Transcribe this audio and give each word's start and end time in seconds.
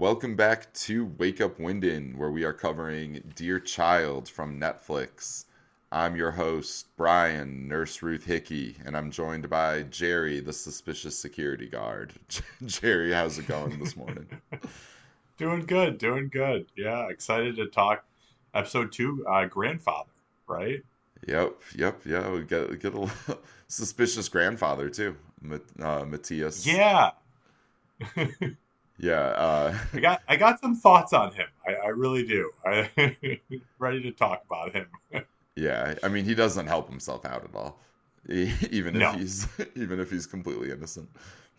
Welcome 0.00 0.34
back 0.34 0.72
to 0.72 1.12
Wake 1.18 1.42
Up 1.42 1.58
Winden, 1.58 2.16
where 2.16 2.30
we 2.30 2.42
are 2.44 2.54
covering 2.54 3.22
Dear 3.34 3.60
Child 3.60 4.30
from 4.30 4.58
Netflix. 4.58 5.44
I'm 5.92 6.16
your 6.16 6.30
host, 6.30 6.86
Bryan, 6.96 7.68
Nurse 7.68 8.00
Ruth 8.00 8.24
Hickey, 8.24 8.76
and 8.86 8.96
I'm 8.96 9.10
joined 9.10 9.50
by 9.50 9.82
Jerry, 9.82 10.40
the 10.40 10.54
suspicious 10.54 11.18
security 11.18 11.68
guard. 11.68 12.14
Jerry, 12.64 13.12
how's 13.12 13.36
it 13.36 13.46
going 13.46 13.78
this 13.78 13.94
morning? 13.94 14.26
doing 15.36 15.66
good, 15.66 15.98
doing 15.98 16.30
good. 16.32 16.64
Yeah, 16.74 17.08
excited 17.10 17.56
to 17.56 17.66
talk 17.66 18.02
episode 18.54 18.92
two, 18.92 19.22
uh, 19.28 19.44
grandfather, 19.44 20.08
right? 20.46 20.82
Yep, 21.28 21.60
yep, 21.76 22.00
yeah. 22.06 22.30
We 22.30 22.44
get 22.44 22.80
get 22.80 22.94
a 22.94 23.10
suspicious 23.68 24.30
grandfather 24.30 24.88
too, 24.88 25.16
uh, 25.78 26.06
Matthias. 26.06 26.66
Yeah. 26.66 27.10
Yeah. 29.00 29.20
Uh, 29.20 29.78
I 29.94 30.00
got 30.00 30.22
I 30.28 30.36
got 30.36 30.60
some 30.60 30.76
thoughts 30.76 31.12
on 31.12 31.32
him. 31.32 31.48
I, 31.66 31.74
I 31.74 31.88
really 31.88 32.26
do. 32.26 32.50
I 32.64 32.90
ready 33.78 34.02
to 34.02 34.12
talk 34.12 34.42
about 34.46 34.72
him. 34.74 34.86
yeah, 35.56 35.94
I 36.02 36.08
mean 36.08 36.24
he 36.24 36.34
doesn't 36.34 36.66
help 36.66 36.88
himself 36.88 37.24
out 37.24 37.44
at 37.44 37.54
all, 37.54 37.78
even 38.28 39.00
if 39.00 39.14
he's 39.14 39.48
even 39.74 40.00
if 40.00 40.10
he's 40.10 40.26
completely 40.26 40.70
innocent. 40.70 41.08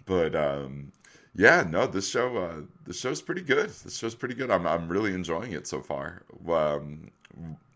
But 0.06 0.36
um, 0.36 0.92
yeah, 1.36 1.66
no, 1.68 1.88
this 1.88 2.10
show 2.10 2.38
uh, 2.38 2.62
this 2.86 3.00
show's 3.00 3.22
pretty 3.22 3.42
good. 3.42 3.70
This 3.70 3.98
show's 3.98 4.16
pretty 4.16 4.36
good. 4.36 4.52
I'm 4.52 4.68
I'm 4.68 4.88
really 4.88 5.14
enjoying 5.14 5.54
it 5.54 5.66
so 5.66 5.82
far. 5.82 6.24
Um, 6.48 7.10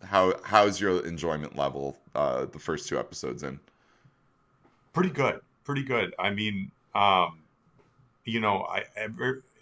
how 0.03 0.33
how's 0.43 0.79
your 0.79 1.05
enjoyment 1.05 1.57
level 1.57 1.97
uh, 2.13 2.45
the 2.45 2.59
first 2.59 2.87
two 2.87 2.99
episodes 2.99 3.43
in? 3.43 3.59
Pretty 4.93 5.09
good, 5.09 5.41
pretty 5.63 5.83
good. 5.83 6.13
I 6.19 6.29
mean, 6.29 6.71
um, 6.93 7.39
you 8.25 8.39
know, 8.39 8.67
I 8.69 8.83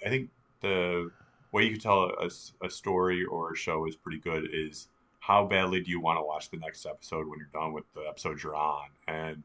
I 0.06 0.10
think 0.10 0.30
the 0.62 1.12
way 1.52 1.64
you 1.64 1.72
can 1.72 1.80
tell 1.80 2.12
a, 2.20 2.30
a 2.66 2.70
story 2.70 3.26
or 3.26 3.54
a 3.54 3.56
show 3.56 3.88
is 3.88 3.96
pretty 3.96 4.20
good 4.20 4.50
is 4.52 4.88
how 5.20 5.46
badly 5.46 5.82
do 5.82 5.90
you 5.90 6.02
want 6.02 6.18
to 6.18 6.24
watch 6.24 6.50
the 6.50 6.58
next 6.58 6.86
episode 6.86 7.28
when 7.28 7.40
you're 7.40 7.48
done 7.54 7.74
with 7.74 7.86
the 7.94 8.02
episode 8.02 8.42
you're 8.42 8.56
on 8.56 8.88
and 9.08 9.44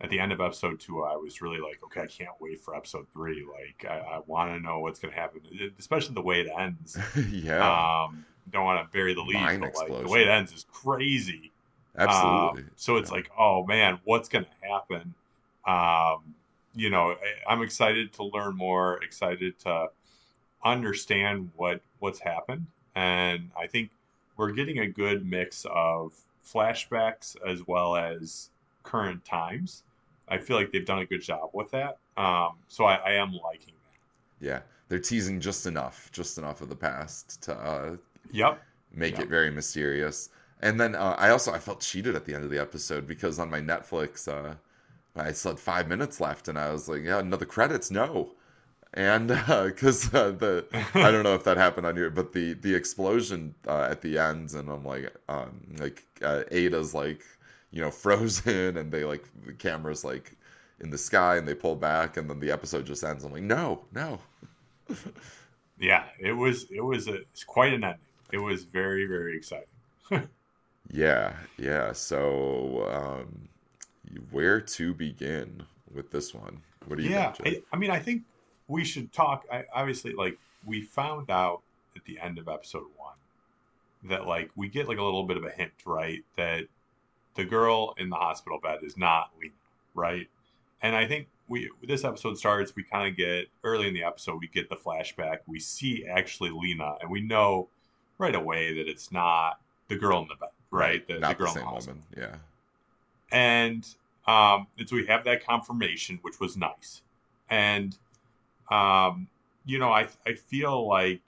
at 0.00 0.10
the 0.10 0.20
end 0.20 0.32
of 0.32 0.40
episode 0.40 0.78
two, 0.78 1.02
I 1.02 1.16
was 1.16 1.42
really 1.42 1.58
like, 1.58 1.80
okay, 1.84 2.02
I 2.02 2.06
can't 2.06 2.30
wait 2.40 2.60
for 2.60 2.76
episode 2.76 3.06
three. 3.12 3.44
Like, 3.44 3.90
I, 3.90 3.98
I 3.98 4.20
want 4.26 4.52
to 4.52 4.60
know 4.60 4.78
what's 4.78 5.00
going 5.00 5.12
to 5.12 5.18
happen, 5.18 5.40
especially 5.78 6.14
the 6.14 6.22
way 6.22 6.40
it 6.40 6.48
ends. 6.56 6.96
yeah. 7.30 8.04
Um, 8.04 8.24
don't 8.50 8.64
want 8.64 8.80
to 8.84 8.96
bury 8.96 9.14
the 9.14 9.22
lead, 9.22 9.34
Mind 9.34 9.60
but 9.60 9.76
like 9.76 10.04
the 10.04 10.08
way 10.08 10.22
it 10.22 10.28
ends 10.28 10.52
is 10.52 10.64
crazy. 10.72 11.52
Absolutely. 11.96 12.62
Um, 12.62 12.70
so 12.76 12.96
it's 12.96 13.10
yeah. 13.10 13.16
like, 13.16 13.30
oh 13.36 13.66
man, 13.66 13.98
what's 14.04 14.28
going 14.28 14.44
to 14.44 14.68
happen? 14.68 15.14
Um, 15.66 16.34
you 16.74 16.90
know, 16.90 17.10
I, 17.10 17.52
I'm 17.52 17.62
excited 17.62 18.12
to 18.14 18.24
learn 18.24 18.56
more, 18.56 19.02
excited 19.02 19.58
to 19.60 19.88
understand 20.64 21.50
what 21.56 21.80
what's 21.98 22.20
happened, 22.20 22.66
and 22.94 23.50
I 23.58 23.66
think 23.66 23.90
we're 24.36 24.52
getting 24.52 24.78
a 24.78 24.86
good 24.86 25.26
mix 25.26 25.66
of 25.70 26.12
flashbacks 26.44 27.36
as 27.46 27.66
well 27.66 27.96
as 27.96 28.50
current 28.82 29.24
times. 29.24 29.82
I 30.28 30.38
feel 30.38 30.56
like 30.56 30.72
they've 30.72 30.84
done 30.84 31.00
a 31.00 31.06
good 31.06 31.22
job 31.22 31.50
with 31.52 31.70
that. 31.70 31.98
Um, 32.16 32.52
so 32.68 32.84
I, 32.84 32.96
I, 32.96 33.12
am 33.12 33.32
liking 33.32 33.74
that. 33.82 34.46
Yeah, 34.46 34.60
they're 34.88 34.98
teasing 34.98 35.40
just 35.40 35.66
enough, 35.66 36.10
just 36.12 36.38
enough 36.38 36.60
of 36.60 36.68
the 36.68 36.76
past 36.76 37.42
to 37.42 37.54
uh, 37.54 37.96
yep 38.30 38.62
make 38.92 39.14
yep. 39.14 39.24
it 39.24 39.28
very 39.28 39.50
mysterious. 39.50 40.30
And 40.60 40.80
then 40.80 40.94
uh, 40.94 41.14
I 41.18 41.30
also 41.30 41.52
I 41.52 41.58
felt 41.58 41.80
cheated 41.80 42.14
at 42.14 42.24
the 42.24 42.34
end 42.34 42.44
of 42.44 42.50
the 42.50 42.60
episode 42.60 43.06
because 43.06 43.38
on 43.38 43.50
my 43.50 43.60
Netflix 43.60 44.26
uh, 44.28 44.54
I 45.16 45.32
said 45.32 45.58
five 45.58 45.88
minutes 45.88 46.20
left, 46.20 46.48
and 46.48 46.58
I 46.58 46.72
was 46.72 46.88
like, 46.88 47.02
yeah, 47.04 47.20
no, 47.22 47.36
the 47.36 47.46
credits, 47.46 47.90
no. 47.90 48.32
And 48.94 49.28
because 49.28 50.12
uh, 50.14 50.18
uh, 50.18 50.30
the 50.32 50.66
I 50.94 51.10
don't 51.10 51.22
know 51.22 51.34
if 51.34 51.44
that 51.44 51.56
happened 51.56 51.86
on 51.86 51.96
your, 51.96 52.10
but 52.10 52.32
the 52.32 52.54
the 52.54 52.74
explosion 52.74 53.54
uh, 53.66 53.86
at 53.90 54.00
the 54.00 54.18
end, 54.18 54.52
and 54.54 54.68
I'm 54.70 54.84
like, 54.84 55.14
um, 55.28 55.60
like 55.78 56.04
uh, 56.22 56.44
Ada's 56.50 56.94
like 56.94 57.22
you 57.70 57.82
know 57.82 57.90
frozen 57.92 58.76
and 58.78 58.90
they 58.90 59.04
like 59.04 59.24
the 59.44 59.52
camera's 59.52 60.04
like 60.04 60.36
in 60.80 60.90
the 60.90 60.98
sky 60.98 61.36
and 61.36 61.46
they 61.46 61.54
pull 61.54 61.76
back 61.76 62.16
and 62.16 62.30
then 62.30 62.40
the 62.40 62.50
episode 62.50 62.86
just 62.86 63.04
ends. 63.04 63.24
I'm 63.24 63.32
like 63.32 63.42
no 63.42 63.84
no. 63.92 64.20
Yeah 65.78 66.04
it 66.18 66.32
was 66.32 66.66
it 66.70 66.80
was 66.80 67.08
a 67.08 67.14
it's 67.14 67.44
quite 67.44 67.72
an 67.72 67.84
ending. 67.84 68.00
It 68.32 68.38
was 68.38 68.64
very 68.64 69.06
very 69.06 69.36
exciting. 69.36 69.68
Yeah 70.90 71.34
yeah 71.58 71.92
so 71.92 72.86
um 72.90 73.48
where 74.30 74.60
to 74.60 74.94
begin 74.94 75.64
with 75.92 76.10
this 76.10 76.34
one? 76.34 76.62
What 76.86 76.96
do 76.98 77.04
you 77.04 77.10
yeah 77.10 77.32
think, 77.36 77.38
I, 77.44 77.62
I 77.72 77.76
mean 77.76 77.90
i 77.90 77.98
think 77.98 78.22
we 78.68 78.84
should 78.84 79.12
talk 79.12 79.44
I, 79.50 79.64
obviously 79.72 80.12
like 80.12 80.38
we 80.64 80.82
found 80.82 81.30
out 81.30 81.62
at 81.96 82.04
the 82.04 82.18
end 82.20 82.38
of 82.38 82.48
episode 82.48 82.86
one 82.96 83.14
that 84.04 84.26
like 84.26 84.50
we 84.54 84.68
get 84.68 84.86
like 84.88 84.98
a 84.98 85.02
little 85.02 85.24
bit 85.24 85.36
of 85.36 85.44
a 85.44 85.50
hint 85.50 85.72
right 85.84 86.22
that 86.36 86.66
the 87.38 87.44
girl 87.44 87.94
in 87.96 88.10
the 88.10 88.16
hospital 88.16 88.58
bed 88.60 88.80
is 88.82 88.96
not 88.96 89.30
Lena, 89.40 89.54
right? 89.94 90.26
And 90.82 90.94
I 90.94 91.06
think 91.06 91.28
we 91.48 91.70
this 91.86 92.04
episode 92.04 92.36
starts. 92.36 92.74
We 92.74 92.82
kind 92.82 93.08
of 93.08 93.16
get 93.16 93.46
early 93.62 93.86
in 93.86 93.94
the 93.94 94.02
episode. 94.02 94.40
We 94.40 94.48
get 94.48 94.68
the 94.68 94.76
flashback. 94.76 95.38
We 95.46 95.60
see 95.60 96.04
actually 96.04 96.50
Lena, 96.50 96.96
and 97.00 97.10
we 97.10 97.20
know 97.20 97.68
right 98.18 98.34
away 98.34 98.74
that 98.74 98.88
it's 98.88 99.12
not 99.12 99.60
the 99.86 99.96
girl 99.96 100.20
in 100.22 100.28
the 100.28 100.34
bed, 100.34 100.48
right? 100.72 101.06
The, 101.06 101.20
not 101.20 101.38
the 101.38 101.44
girl 101.44 101.54
the 101.54 101.60
same 101.60 101.70
woman, 101.70 102.02
yeah. 102.16 102.34
And 103.30 103.86
um, 104.26 104.66
and 104.76 104.88
so 104.88 104.96
we 104.96 105.06
have 105.06 105.24
that 105.24 105.46
confirmation, 105.46 106.18
which 106.22 106.40
was 106.40 106.56
nice. 106.56 107.02
And 107.48 107.96
um, 108.70 109.28
you 109.64 109.78
know, 109.78 109.90
I 109.90 110.08
I 110.26 110.34
feel 110.34 110.86
like 110.86 111.20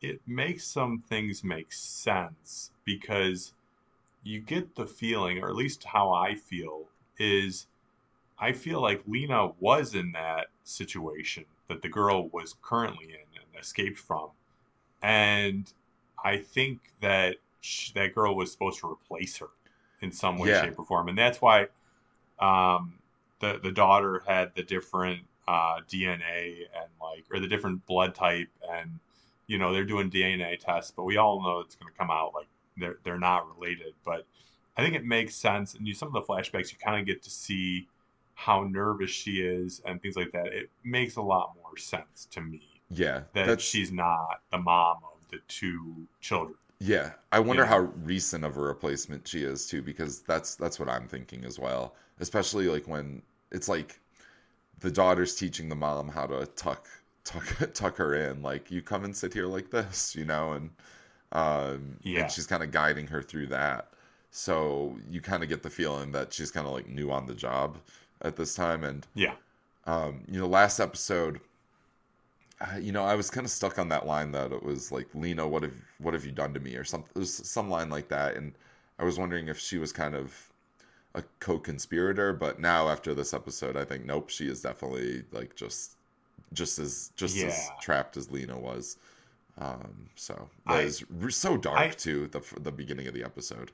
it 0.00 0.20
makes 0.26 0.64
some 0.64 1.02
things 1.08 1.42
make 1.42 1.72
sense 1.72 2.70
because 2.84 3.52
you 4.22 4.40
get 4.40 4.74
the 4.76 4.86
feeling, 4.86 5.38
or 5.42 5.48
at 5.48 5.56
least 5.56 5.84
how 5.84 6.12
I 6.12 6.34
feel, 6.34 6.84
is 7.18 7.66
I 8.38 8.52
feel 8.52 8.80
like 8.80 9.02
Lena 9.06 9.48
was 9.58 9.94
in 9.94 10.12
that 10.12 10.46
situation 10.62 11.44
that 11.68 11.82
the 11.82 11.88
girl 11.88 12.28
was 12.28 12.54
currently 12.62 13.06
in 13.06 13.40
and 13.40 13.60
escaped 13.60 13.98
from. 13.98 14.28
And 15.02 15.72
I 16.24 16.36
think 16.38 16.80
that 17.00 17.36
she, 17.60 17.92
that 17.94 18.14
girl 18.14 18.36
was 18.36 18.52
supposed 18.52 18.80
to 18.80 18.90
replace 18.90 19.36
her 19.38 19.48
in 20.00 20.12
some 20.12 20.38
way, 20.38 20.50
yeah. 20.50 20.62
shape, 20.62 20.78
or 20.78 20.84
form. 20.84 21.08
And 21.08 21.18
that's 21.18 21.40
why 21.40 21.66
um, 22.38 22.94
the, 23.40 23.58
the 23.62 23.72
daughter 23.72 24.22
had 24.26 24.54
the 24.54 24.62
different 24.62 25.22
uh, 25.48 25.80
DNA 25.90 26.66
and 26.76 26.90
like, 27.00 27.24
or 27.32 27.40
the 27.40 27.48
different 27.48 27.84
blood 27.86 28.14
type. 28.14 28.48
And, 28.70 28.98
you 29.46 29.56
know, 29.56 29.72
they're 29.72 29.84
doing 29.84 30.10
DNA 30.10 30.58
tests, 30.60 30.92
but 30.94 31.04
we 31.04 31.16
all 31.16 31.42
know 31.42 31.60
it's 31.60 31.74
going 31.74 31.90
to 31.90 31.98
come 31.98 32.10
out 32.10 32.34
like 32.34 32.48
they're 32.76 32.98
they're 33.02 33.18
not 33.18 33.46
related. 33.56 33.94
But 34.04 34.26
I 34.76 34.82
think 34.82 34.94
it 34.94 35.04
makes 35.04 35.34
sense, 35.34 35.74
and 35.74 35.86
you 35.88 35.94
some 35.94 36.08
of 36.08 36.14
the 36.14 36.20
flashbacks 36.32 36.70
you 36.70 36.78
kind 36.78 37.00
of 37.00 37.06
get 37.06 37.22
to 37.22 37.30
see 37.30 37.88
how 38.34 38.62
nervous 38.62 39.10
she 39.10 39.40
is 39.40 39.80
and 39.86 40.00
things 40.02 40.16
like 40.16 40.32
that. 40.32 40.48
It 40.48 40.70
makes 40.84 41.16
a 41.16 41.22
lot 41.22 41.54
more 41.60 41.76
sense 41.78 42.28
to 42.32 42.42
me. 42.42 42.62
Yeah, 42.90 43.22
that 43.32 43.46
that's... 43.46 43.64
she's 43.64 43.90
not 43.90 44.42
the 44.52 44.58
mom 44.58 44.98
of 45.04 45.28
the 45.30 45.38
two 45.48 46.06
children. 46.20 46.58
Yeah, 46.78 47.12
I 47.32 47.40
wonder 47.40 47.62
yeah. 47.62 47.70
how 47.70 47.78
recent 48.04 48.44
of 48.44 48.58
a 48.58 48.60
replacement 48.60 49.26
she 49.26 49.42
is 49.42 49.66
too, 49.66 49.80
because 49.80 50.20
that's 50.20 50.56
that's 50.56 50.78
what 50.78 50.90
I'm 50.90 51.08
thinking 51.08 51.46
as 51.46 51.58
well. 51.58 51.94
Especially 52.20 52.68
like 52.68 52.86
when 52.86 53.22
it's 53.50 53.68
like 53.68 53.98
the 54.80 54.90
daughter's 54.90 55.34
teaching 55.34 55.68
the 55.68 55.74
mom 55.74 56.08
how 56.08 56.26
to 56.26 56.46
tuck 56.56 56.86
tuck 57.24 57.44
tuck 57.74 57.96
her 57.96 58.14
in. 58.14 58.42
Like 58.42 58.70
you 58.70 58.82
come 58.82 59.04
and 59.04 59.16
sit 59.16 59.32
here 59.32 59.46
like 59.46 59.70
this, 59.70 60.14
you 60.16 60.24
know, 60.24 60.52
and 60.52 60.70
um, 61.32 61.96
yeah. 62.02 62.22
And 62.22 62.30
she's 62.30 62.46
kind 62.46 62.62
of 62.62 62.70
guiding 62.70 63.06
her 63.08 63.22
through 63.22 63.48
that. 63.48 63.88
So 64.30 64.96
you 65.10 65.20
kind 65.20 65.42
of 65.42 65.48
get 65.48 65.62
the 65.62 65.70
feeling 65.70 66.12
that 66.12 66.32
she's 66.32 66.50
kind 66.50 66.66
of 66.66 66.72
like 66.72 66.88
new 66.88 67.10
on 67.10 67.26
the 67.26 67.34
job 67.34 67.78
at 68.22 68.36
this 68.36 68.54
time. 68.54 68.84
And 68.84 69.06
yeah, 69.14 69.34
um, 69.86 70.22
you 70.30 70.38
know, 70.38 70.46
last 70.46 70.80
episode, 70.80 71.40
uh, 72.60 72.76
you 72.78 72.92
know, 72.92 73.04
I 73.04 73.14
was 73.14 73.30
kind 73.30 73.44
of 73.44 73.50
stuck 73.50 73.78
on 73.78 73.88
that 73.90 74.06
line 74.06 74.32
that 74.32 74.52
it 74.52 74.62
was 74.62 74.92
like, 74.92 75.08
Lena, 75.14 75.46
what 75.46 75.62
have 75.62 75.74
what 75.98 76.14
have 76.14 76.24
you 76.24 76.32
done 76.32 76.54
to 76.54 76.60
me, 76.60 76.74
or 76.76 76.84
something. 76.84 77.24
Some 77.24 77.70
line 77.70 77.90
like 77.90 78.08
that, 78.08 78.36
and 78.36 78.52
I 78.98 79.04
was 79.04 79.18
wondering 79.18 79.48
if 79.48 79.58
she 79.58 79.78
was 79.78 79.92
kind 79.92 80.14
of 80.14 80.47
a 81.18 81.24
co-conspirator. 81.40 82.32
But 82.32 82.60
now 82.60 82.88
after 82.88 83.14
this 83.14 83.34
episode, 83.34 83.76
I 83.76 83.84
think 83.84 84.06
nope, 84.06 84.30
she 84.30 84.48
is 84.48 84.62
definitely 84.62 85.24
like 85.32 85.54
just 85.54 85.96
just 86.52 86.78
as 86.78 87.12
just 87.16 87.36
yeah. 87.36 87.46
as 87.46 87.70
trapped 87.80 88.16
as 88.16 88.30
Lena 88.30 88.58
was. 88.58 88.96
Um, 89.58 90.08
so 90.14 90.48
that 90.66 90.84
is 90.84 91.04
so 91.30 91.56
dark 91.56 91.78
I, 91.78 91.88
too. 91.88 92.28
The 92.28 92.42
the 92.60 92.72
beginning 92.72 93.08
of 93.08 93.14
the 93.14 93.24
episode. 93.24 93.72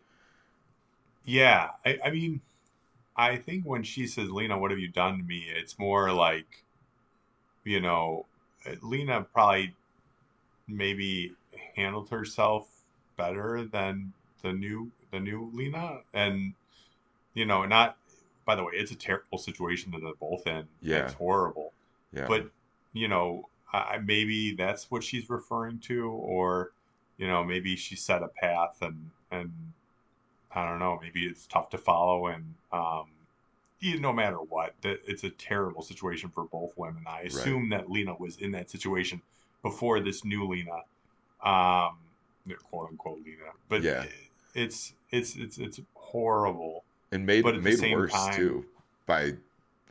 Yeah, 1.26 1.70
I, 1.87 1.99
I 2.05 2.11
mean, 2.11 2.41
I 3.17 3.37
think 3.37 3.64
when 3.64 3.82
she 3.82 4.06
says, 4.06 4.31
"Lena, 4.31 4.58
what 4.58 4.70
have 4.70 4.81
you 4.81 4.88
done 4.88 5.19
to 5.19 5.25
me?" 5.25 5.47
It's 5.55 5.79
more 5.79 6.11
like, 6.12 6.64
you 7.64 7.81
know, 7.81 8.26
Lena 8.82 9.26
probably 9.32 9.75
maybe 10.67 11.35
handled 11.76 12.08
herself 12.08 12.67
better 13.17 13.64
than 13.70 14.12
the 14.43 14.52
new 14.52 14.90
the 15.11 15.20
new 15.20 15.50
Lena, 15.52 16.00
and 16.14 16.55
you 17.35 17.47
know, 17.47 17.65
not. 17.65 17.97
By 18.45 18.57
the 18.57 18.63
way, 18.63 18.73
it's 18.75 18.91
a 18.91 18.97
terrible 18.97 19.39
situation 19.39 19.91
that 19.93 20.03
they're 20.03 20.13
both 20.21 20.47
in. 20.47 20.67
Yeah, 20.83 21.05
it's 21.05 21.15
horrible. 21.15 21.73
Yeah, 22.13 22.27
but 22.29 22.51
you 22.93 23.09
know, 23.09 23.49
I, 23.73 23.99
maybe 23.99 24.55
that's 24.55 24.91
what 24.91 25.03
she's 25.03 25.29
referring 25.29 25.79
to, 25.81 26.11
or 26.11 26.73
you 27.17 27.27
know, 27.27 27.45
maybe 27.45 27.77
she 27.77 27.97
set 27.97 28.23
a 28.23 28.29
path 28.29 28.79
and 28.81 29.11
and 29.31 29.53
I 30.55 30.69
don't 30.69 30.79
know, 30.79 30.99
maybe 31.03 31.27
it's 31.27 31.47
tough 31.47 31.71
to 31.71 31.79
follow 31.79 32.29
and 32.29 32.55
um, 32.73 33.07
no 33.83 34.13
matter 34.13 34.37
what, 34.37 34.75
it's 34.83 35.25
a 35.25 35.31
terrible 35.31 35.83
situation 35.83 36.31
for 36.31 36.45
both 36.45 36.73
women. 36.77 37.05
I 37.07 37.23
assume 37.23 37.71
right. 37.71 37.83
that 37.83 37.91
Lena 37.91 38.15
was 38.15 38.37
in 38.37 38.53
that 38.53 38.71
situation 38.71 39.21
before 39.63 40.01
this 40.01 40.25
new 40.25 40.49
Lena, 40.49 40.83
um, 41.43 41.97
quote 42.71 42.91
unquote 42.91 43.19
Lena. 43.25 43.53
But 43.69 43.83
yeah. 43.83 44.05
it's 44.55 44.95
it's 45.11 45.37
it's 45.37 45.59
it's 45.59 45.81
horrible 45.95 46.85
and 47.14 47.25
made 47.25 47.44
made 47.62 47.93
worse 47.93 48.12
time, 48.12 48.34
too 48.34 48.64
by 49.06 49.32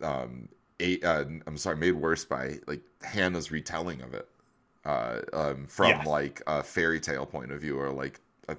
um 0.01 0.47
eight. 0.79 1.03
Uh, 1.03 1.25
I'm 1.47 1.57
sorry, 1.57 1.77
made 1.77 1.93
worse 1.93 2.25
by 2.25 2.59
like 2.67 2.81
Hannah's 3.01 3.51
retelling 3.51 4.01
of 4.01 4.13
it 4.13 4.27
uh, 4.85 5.19
um, 5.33 5.65
from 5.67 5.89
yes. 5.89 6.07
like 6.07 6.41
a 6.47 6.63
fairy 6.63 6.99
tale 6.99 7.25
point 7.25 7.51
of 7.51 7.61
view 7.61 7.79
or 7.79 7.89
like 7.89 8.19
a, 8.49 8.57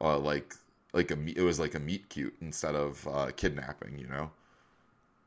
uh, 0.00 0.18
like 0.18 0.54
like 0.92 1.10
a 1.10 1.18
it 1.36 1.42
was 1.42 1.58
like 1.58 1.74
a 1.74 1.80
meet 1.80 2.08
cute 2.08 2.34
instead 2.40 2.74
of 2.74 3.06
uh, 3.08 3.30
kidnapping, 3.36 3.98
you 3.98 4.06
know. 4.06 4.30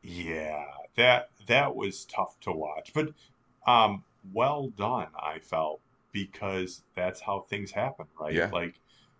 Yeah, 0.04 0.66
that 0.96 1.30
that 1.48 1.76
was 1.76 2.06
tough 2.06 2.40
to 2.42 2.52
watch, 2.52 2.92
but 2.94 3.10
um, 3.68 4.04
well 4.34 4.70
done. 4.70 5.08
I 5.20 5.40
felt 5.40 5.82
because 6.12 6.82
that's 6.96 7.22
how 7.22 7.42
things 7.42 7.72
happen, 7.72 8.08
right? 8.20 8.34
Yeah. 8.34 8.50
Like 8.52 8.76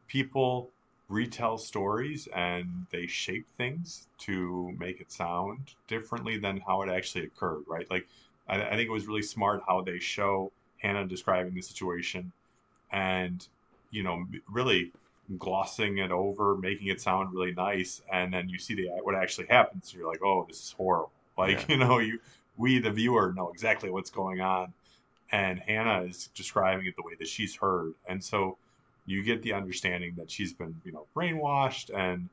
people 0.08 0.72
retell 1.12 1.58
stories 1.58 2.28
and 2.34 2.86
they 2.90 3.06
shape 3.06 3.46
things 3.58 4.08
to 4.18 4.74
make 4.80 5.02
it 5.02 5.12
sound 5.12 5.76
differently 5.88 6.38
than 6.38 6.62
how 6.66 6.82
it 6.82 6.90
actually 6.90 7.26
occurred, 7.26 7.64
right? 7.68 7.90
Like 7.92 8.08
I, 8.48 8.62
I 8.62 8.70
think 8.72 8.88
it 8.88 8.92
was 8.92 9.08
really 9.08 9.22
smart 9.22 9.62
how 9.68 9.82
they 9.82 10.00
show 10.00 10.52
Hannah 10.78 11.06
describing 11.06 11.54
the 11.54 11.62
situation 11.62 12.32
and 12.92 13.46
you 13.92 14.04
know 14.04 14.26
really 14.50 14.92
glossing 15.38 15.98
it 15.98 16.12
over, 16.12 16.56
making 16.58 16.88
it 16.88 17.02
sound 17.02 17.34
really 17.34 17.54
nice, 17.54 18.02
and 18.12 18.34
then 18.34 18.50
you 18.50 18.58
see 18.58 18.74
the 18.74 18.90
what 19.04 19.16
actually 19.16 19.48
happens. 19.48 19.94
You're 19.94 20.08
like, 20.08 20.24
oh, 20.24 20.46
this 20.48 20.60
is 20.60 20.72
horrible. 20.72 21.12
Like 21.38 21.62
yeah. 21.62 21.66
you 21.70 21.78
know, 21.78 22.00
you 22.00 22.20
we 22.58 22.80
the 22.80 22.92
viewer 22.92 23.34
know 23.34 23.50
exactly 23.50 23.90
what's 23.90 24.10
going 24.10 24.42
on, 24.42 24.74
and 25.32 25.60
Hannah 25.60 26.04
is 26.04 26.30
describing 26.36 26.86
it 26.86 26.96
the 26.98 27.04
way 27.04 27.14
that 27.18 27.28
she's 27.28 27.56
heard, 27.56 27.94
and 28.08 28.22
so 28.22 28.58
you 29.12 29.24
get 29.24 29.42
the 29.44 29.54
understanding 29.54 30.14
that 30.18 30.32
she's 30.32 30.54
been 30.54 30.74
you 30.86 30.92
know 30.92 31.06
brainwashed 31.16 31.90
and 31.96 32.30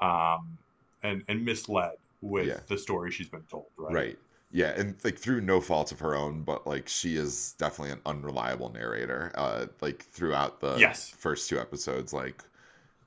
um 0.00 0.58
and 1.02 1.22
and 1.28 1.44
misled 1.44 1.96
with 2.20 2.46
yeah. 2.46 2.60
the 2.68 2.78
story 2.78 3.10
she's 3.10 3.28
been 3.28 3.42
told. 3.50 3.66
Right. 3.76 3.94
Right. 3.94 4.18
Yeah, 4.54 4.74
and 4.76 4.94
like 5.02 5.18
through 5.18 5.40
no 5.40 5.62
fault 5.62 5.92
of 5.92 6.00
her 6.00 6.14
own, 6.14 6.42
but 6.42 6.66
like 6.66 6.86
she 6.86 7.16
is 7.16 7.54
definitely 7.56 7.92
an 7.92 8.00
unreliable 8.04 8.70
narrator. 8.70 9.32
Uh, 9.34 9.66
like 9.80 10.04
throughout 10.04 10.60
the 10.60 10.76
yes. 10.76 11.08
first 11.08 11.48
two 11.48 11.58
episodes, 11.58 12.12
like 12.12 12.44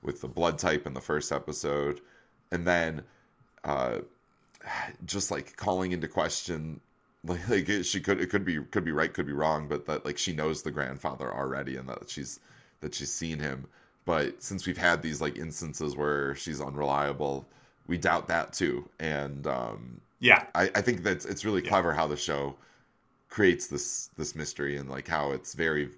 with 0.01 0.21
the 0.21 0.27
blood 0.27 0.57
type 0.57 0.87
in 0.87 0.95
the 0.95 1.01
first 1.01 1.31
episode, 1.31 2.01
and 2.51 2.65
then 2.65 3.03
uh, 3.63 3.99
just 5.05 5.29
like 5.29 5.55
calling 5.55 5.91
into 5.91 6.07
question, 6.07 6.79
like, 7.23 7.47
like 7.47 7.69
it, 7.69 7.83
she 7.83 7.99
could 8.01 8.19
it 8.19 8.31
could 8.31 8.43
be 8.43 8.59
could 8.71 8.83
be 8.83 8.91
right, 8.91 9.13
could 9.13 9.27
be 9.27 9.33
wrong, 9.33 9.67
but 9.67 9.85
that 9.85 10.03
like 10.03 10.17
she 10.17 10.33
knows 10.33 10.63
the 10.63 10.71
grandfather 10.71 11.31
already, 11.31 11.75
and 11.77 11.87
that 11.87 12.09
she's 12.09 12.39
that 12.85 12.93
she's 12.93 13.11
seen 13.11 13.39
him. 13.39 13.65
But 14.05 14.43
since 14.43 14.67
we've 14.67 14.77
had 14.77 15.01
these 15.01 15.19
like 15.19 15.39
instances 15.39 15.95
where 15.95 16.35
she's 16.35 16.61
unreliable, 16.61 17.47
we 17.87 17.97
doubt 17.97 18.27
that 18.27 18.53
too, 18.53 18.87
and 18.99 19.47
um, 19.47 20.01
yeah, 20.19 20.45
I, 20.53 20.69
I 20.75 20.81
think 20.81 21.01
that 21.01 21.25
it's 21.25 21.43
really 21.43 21.63
clever 21.63 21.89
yeah. 21.89 21.95
how 21.95 22.07
the 22.07 22.15
show 22.15 22.55
creates 23.27 23.65
this 23.65 24.11
this 24.17 24.35
mystery 24.35 24.77
and 24.77 24.87
like 24.87 25.07
how 25.07 25.31
it's 25.31 25.55
very 25.55 25.89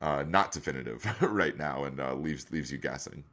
uh, 0.00 0.22
not 0.28 0.52
definitive 0.52 1.04
right 1.20 1.56
now 1.58 1.82
and 1.82 1.98
uh, 1.98 2.14
leaves 2.14 2.48
leaves 2.52 2.70
you 2.70 2.78
guessing. 2.78 3.24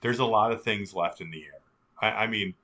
There's 0.00 0.20
a 0.20 0.24
lot 0.24 0.52
of 0.52 0.62
things 0.62 0.94
left 0.94 1.20
in 1.20 1.32
the 1.32 1.42
air. 1.42 1.60
I, 2.00 2.22
I 2.22 2.26
mean, 2.28 2.54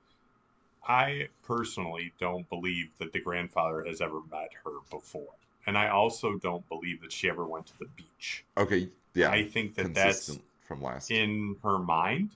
I 0.87 1.27
personally 1.43 2.13
don't 2.21 2.47
believe 2.49 2.87
that 2.99 3.11
the 3.11 3.19
grandfather 3.19 3.83
has 3.83 3.99
ever 3.99 4.21
met 4.31 4.51
her 4.63 4.71
before, 4.89 5.33
and 5.67 5.77
I 5.77 5.89
also 5.89 6.37
don't 6.37 6.67
believe 6.69 7.01
that 7.01 7.11
she 7.11 7.29
ever 7.29 7.45
went 7.45 7.67
to 7.67 7.73
the 7.79 7.87
beach. 7.95 8.45
Okay, 8.57 8.89
yeah, 9.13 9.31
I 9.31 9.43
think 9.43 9.75
that 9.75 9.93
that's 9.93 10.37
from 10.67 10.81
last 10.81 11.11
in 11.11 11.55
her 11.63 11.79
mind, 11.79 12.31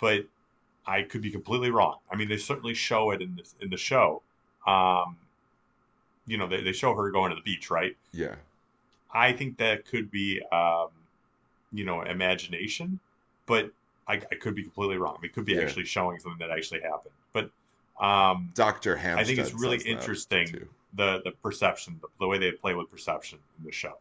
but 0.00 0.24
I 0.86 1.02
could 1.02 1.22
be 1.22 1.30
completely 1.30 1.70
wrong. 1.70 1.98
I 2.10 2.16
mean, 2.16 2.28
they 2.28 2.36
certainly 2.36 2.74
show 2.74 3.10
it 3.10 3.22
in 3.22 3.36
the 3.36 3.64
in 3.64 3.70
the 3.70 3.76
show. 3.76 4.22
Um, 4.66 5.16
you 6.26 6.36
know, 6.36 6.46
they, 6.46 6.62
they 6.62 6.72
show 6.72 6.94
her 6.94 7.10
going 7.10 7.30
to 7.30 7.36
the 7.36 7.42
beach, 7.42 7.70
right? 7.70 7.96
Yeah. 8.12 8.36
I 9.12 9.32
think 9.32 9.58
that 9.58 9.84
could 9.86 10.10
be, 10.10 10.40
um, 10.52 10.88
you 11.72 11.84
know, 11.84 12.02
imagination, 12.02 13.00
but 13.46 13.70
I, 14.06 14.14
I, 14.14 14.34
could 14.36 14.54
be 14.54 14.62
completely 14.62 14.96
wrong. 14.96 15.18
It 15.24 15.32
could 15.32 15.44
be 15.44 15.54
yeah. 15.54 15.62
actually 15.62 15.86
showing 15.86 16.20
something 16.20 16.38
that 16.46 16.56
actually 16.56 16.82
happened. 16.82 17.14
But 17.32 17.50
um, 18.04 18.50
Doctor 18.54 18.94
Hampstead 18.96 19.18
I 19.18 19.24
think 19.24 19.38
it's 19.38 19.60
really 19.60 19.78
interesting 19.78 20.68
the 20.94 21.20
the 21.24 21.30
perception, 21.42 21.98
the, 22.00 22.08
the, 22.20 22.26
way 22.26 22.38
they 22.38 22.52
play 22.52 22.74
with 22.74 22.90
perception 22.90 23.38
in 23.58 23.64
the 23.64 23.72
show. 23.72 23.98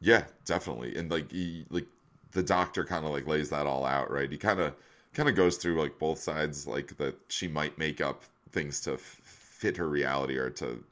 Yeah, 0.00 0.24
definitely, 0.44 0.96
and 0.96 1.10
like 1.10 1.30
he 1.30 1.64
like 1.70 1.86
the 2.32 2.42
doctor 2.42 2.84
kind 2.84 3.04
of 3.04 3.12
like 3.12 3.26
lays 3.26 3.50
that 3.50 3.66
all 3.66 3.84
out, 3.84 4.10
right? 4.10 4.30
He 4.30 4.38
kind 4.38 4.60
of 4.60 4.74
kind 5.14 5.28
of 5.28 5.34
goes 5.34 5.56
through 5.56 5.80
like 5.80 5.98
both 5.98 6.18
sides, 6.18 6.66
like 6.66 6.96
that 6.98 7.16
she 7.28 7.48
might 7.48 7.76
make 7.78 8.00
up 8.00 8.22
things 8.52 8.80
to 8.82 8.94
f- 8.94 9.20
fit 9.22 9.76
her 9.76 9.88
reality 9.88 10.36
or 10.36 10.50
to 10.50 10.82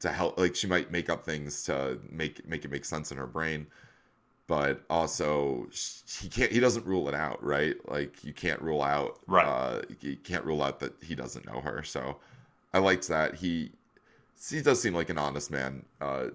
to 0.00 0.10
help. 0.10 0.38
Like 0.38 0.56
she 0.56 0.66
might 0.66 0.90
make 0.90 1.10
up 1.10 1.24
things 1.24 1.62
to 1.64 1.98
make 2.10 2.46
make 2.48 2.64
it 2.64 2.70
make 2.70 2.84
sense 2.84 3.12
in 3.12 3.18
her 3.18 3.26
brain, 3.26 3.66
but 4.46 4.82
also 4.88 5.68
he 6.20 6.28
can't. 6.28 6.50
He 6.50 6.60
doesn't 6.60 6.86
rule 6.86 7.08
it 7.08 7.14
out, 7.14 7.42
right? 7.44 7.76
Like 7.88 8.24
you 8.24 8.32
can't 8.32 8.60
rule 8.62 8.82
out. 8.82 9.18
Right. 9.26 9.46
Uh, 9.46 9.82
you 10.00 10.16
can't 10.16 10.44
rule 10.44 10.62
out 10.62 10.80
that 10.80 10.94
he 11.02 11.14
doesn't 11.14 11.46
know 11.46 11.60
her. 11.60 11.82
So 11.82 12.16
I 12.72 12.78
liked 12.78 13.08
that 13.08 13.34
he 13.34 13.72
he 14.50 14.62
does 14.62 14.80
seem 14.80 14.94
like 14.94 15.10
an 15.10 15.18
honest 15.18 15.50
man, 15.50 15.84
uh, 16.00 16.26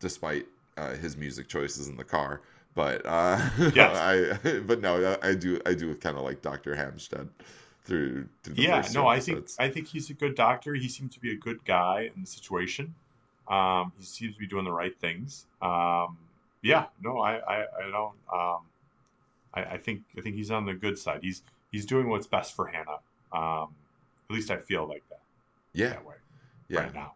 despite 0.00 0.46
uh, 0.76 0.94
his 0.94 1.16
music 1.16 1.48
choices 1.48 1.88
in 1.88 1.96
the 1.96 2.04
car. 2.04 2.40
But 2.74 3.02
uh, 3.06 3.40
yes. 3.74 3.96
I 3.96 4.58
but 4.66 4.80
no, 4.80 5.16
I 5.22 5.34
do 5.34 5.60
I 5.64 5.74
do 5.74 5.94
kind 5.94 6.16
of 6.16 6.24
like 6.24 6.42
Doctor 6.42 6.74
Hamstead 6.74 7.28
through. 7.84 8.28
through 8.42 8.54
yeah, 8.56 8.86
no, 8.92 9.06
I 9.06 9.20
think 9.20 9.48
I 9.58 9.68
think 9.68 9.88
he's 9.88 10.10
a 10.10 10.14
good 10.14 10.34
doctor. 10.34 10.74
He 10.74 10.88
seems 10.88 11.14
to 11.14 11.20
be 11.20 11.32
a 11.32 11.36
good 11.36 11.64
guy 11.64 12.10
in 12.14 12.22
the 12.22 12.26
situation. 12.26 12.94
Um, 13.48 13.92
he 13.98 14.04
seems 14.04 14.34
to 14.34 14.40
be 14.40 14.46
doing 14.46 14.64
the 14.64 14.72
right 14.72 14.98
things. 14.98 15.46
Um, 15.62 16.16
yeah, 16.62 16.86
no, 17.02 17.20
I 17.20 17.36
I, 17.36 17.60
I 17.62 17.90
don't. 17.90 18.14
Um, 18.32 18.60
I, 19.52 19.74
I 19.74 19.78
think 19.78 20.02
I 20.18 20.20
think 20.20 20.34
he's 20.34 20.50
on 20.50 20.66
the 20.66 20.74
good 20.74 20.98
side. 20.98 21.20
He's 21.22 21.42
he's 21.70 21.86
doing 21.86 22.08
what's 22.08 22.26
best 22.26 22.54
for 22.54 22.66
Hannah. 22.66 22.98
Um, 23.32 23.68
at 24.30 24.34
least 24.34 24.50
I 24.50 24.56
feel 24.56 24.86
like 24.86 25.02
that. 25.10 25.20
Yeah. 25.72 25.90
That 25.90 26.06
way. 26.06 26.14
Yeah. 26.68 26.80
Right 26.80 26.94
now. 26.94 27.14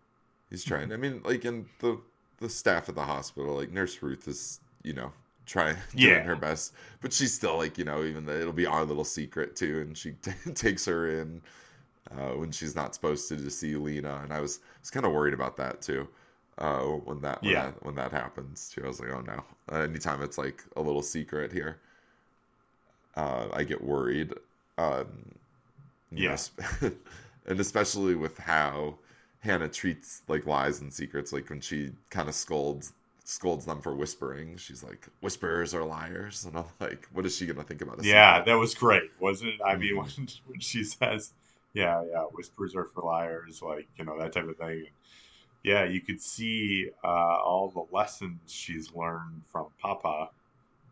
He's 0.51 0.65
trying. 0.65 0.93
I 0.93 0.97
mean, 0.97 1.21
like 1.25 1.45
in 1.45 1.67
the 1.81 2.01
the 2.39 2.49
staff 2.49 2.89
at 2.89 2.95
the 2.95 3.05
hospital, 3.05 3.57
like 3.57 3.71
Nurse 3.71 4.01
Ruth 4.03 4.29
is, 4.29 4.61
you 4.83 4.93
know, 4.93 5.13
trying 5.47 5.77
doing 5.95 6.09
yeah. 6.11 6.23
her 6.23 6.37
best, 6.37 6.73
but 7.01 7.13
she's 7.13 7.35
still 7.35 7.57
like, 7.57 7.79
you 7.79 7.85
know, 7.85 8.05
even 8.05 8.25
though 8.25 8.33
it'll 8.33 8.53
be 8.53 8.67
our 8.67 8.85
little 8.85 9.05
secret 9.05 9.57
too, 9.57 9.81
and 9.81 9.97
she 9.97 10.13
t- 10.23 10.33
takes 10.55 10.85
her 10.87 11.21
in 11.21 11.43
uh, 12.11 12.31
when 12.31 12.51
she's 12.51 12.75
not 12.75 12.95
supposed 12.95 13.29
to 13.29 13.37
to 13.37 13.51
see 13.51 13.77
Lena, 13.77 14.21
and 14.23 14.33
I 14.33 14.41
was 14.41 14.61
was 14.81 14.91
kind 14.91 15.05
of 15.05 15.13
worried 15.13 15.35
about 15.35 15.57
that 15.59 15.83
too. 15.83 16.09
Uh, 16.57 16.81
when 16.81 17.21
that 17.21 17.41
when, 17.43 17.53
yeah. 17.53 17.67
that 17.67 17.85
when 17.85 17.95
that 17.95 18.11
happens 18.11 18.71
too, 18.75 18.83
I 18.85 18.89
was 18.89 19.01
like, 19.01 19.11
oh 19.11 19.21
no. 19.21 19.45
Uh, 19.71 19.83
anytime 19.83 20.23
it's 20.23 20.39
like 20.39 20.65
a 20.77 20.81
little 20.81 21.03
secret 21.03 21.53
here, 21.53 21.79
uh, 23.17 23.49
I 23.53 23.65
get 23.65 23.83
worried. 23.83 24.35
Um, 24.79 25.07
yes, 26.11 26.51
know, 26.81 26.91
and 27.47 27.61
especially 27.61 28.15
with 28.15 28.39
how 28.39 28.99
Hannah 29.41 29.69
treats 29.69 30.23
like 30.29 30.47
lies 30.47 30.81
and 30.81 30.93
secrets, 30.93 31.33
like 31.33 31.51
when 31.51 31.61
she 31.61 31.93
kind 32.11 32.29
of 32.29 32.35
scolds 32.35 32.93
scolds 33.25 33.67
them 33.67 33.81
for 33.81 33.95
whispering. 33.95 34.57
She's 34.57 34.83
like, 34.83 35.07
"Whisperers 35.21 35.75
are 35.75 35.85
liars," 35.85 36.45
and 36.45 36.57
I'm 36.57 36.65
like, 36.81 37.07
"What 37.13 37.27
is 37.27 37.37
she 37.37 37.47
gonna 37.47 37.63
think 37.63 37.83
about 37.83 37.99
this?" 37.99 38.07
Yeah, 38.07 38.43
that 38.43 38.55
was 38.55 38.75
great, 38.75 39.11
wasn't 39.21 39.51
it? 39.55 39.61
I 39.65 39.77
mean, 39.77 39.97
mm-hmm. 39.97 40.23
when, 40.23 40.29
when 40.47 40.61
she 40.61 40.83
says, 40.83 41.33
"Yeah, 41.75 42.03
yeah, 42.11 42.23
whispers 42.33 42.75
are 42.75 42.89
for 42.95 43.03
liars," 43.03 43.63
like 43.63 43.87
you 43.97 44.05
know 44.05 44.19
that 44.19 44.33
type 44.33 44.49
of 44.49 44.57
thing. 44.57 44.87
Yeah, 45.63 45.85
you 45.85 46.01
could 46.01 46.21
see 46.21 46.91
uh, 47.05 47.07
all 47.07 47.69
the 47.69 47.95
lessons 47.95 48.39
she's 48.47 48.95
learned 48.95 49.43
from 49.53 49.67
Papa 49.81 50.31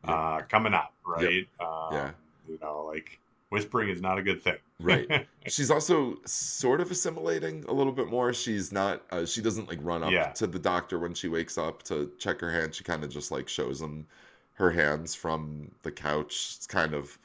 uh, 0.05 0.41
coming 0.43 0.75
up, 0.75 0.93
right? 1.07 1.47
Yep. 1.59 1.67
Um, 1.67 1.89
yeah, 1.93 2.11
you 2.49 2.59
know, 2.61 2.85
like 2.85 3.19
whispering 3.57 3.89
is 3.89 4.01
not 4.01 4.19
a 4.19 4.23
good 4.23 4.43
thing. 4.43 4.57
right. 4.81 5.27
She's 5.49 5.71
also 5.71 6.17
sort 6.25 6.81
of 6.81 6.91
assimilating 6.91 7.65
a 7.69 7.73
little 7.73 7.93
bit 7.93 8.09
more. 8.09 8.33
She's 8.33 8.73
not. 8.73 9.03
Uh, 9.11 9.25
she 9.27 9.41
doesn't 9.43 9.69
like 9.69 9.79
run 9.83 10.03
up 10.03 10.11
yeah. 10.13 10.33
to 10.33 10.47
the 10.47 10.59
doctor 10.59 10.99
when 10.99 11.15
she 11.15 11.29
wakes 11.29 11.57
up 11.59 11.83
to 11.85 12.11
check 12.19 12.41
her 12.41 12.51
hand. 12.51 12.75
She 12.75 12.85
kind 12.85 13.03
of 13.05 13.11
just 13.11 13.31
like 13.31 13.49
shows 13.49 13.81
him 13.81 14.07
her 14.55 14.71
hands 14.71 15.15
from 15.15 15.71
the 15.83 15.91
couch. 15.93 16.55
It's 16.57 16.67
kind 16.67 16.95
of 16.95 17.19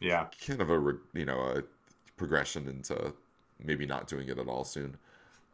yeah, 0.00 0.26
kind 0.46 0.60
of 0.60 0.70
a 0.70 0.94
you 1.14 1.24
know 1.24 1.40
a 1.40 1.62
progression 2.16 2.68
into 2.68 3.12
maybe 3.62 3.86
not 3.86 4.06
doing 4.06 4.28
it 4.28 4.38
at 4.38 4.48
all 4.48 4.64
soon. 4.64 4.96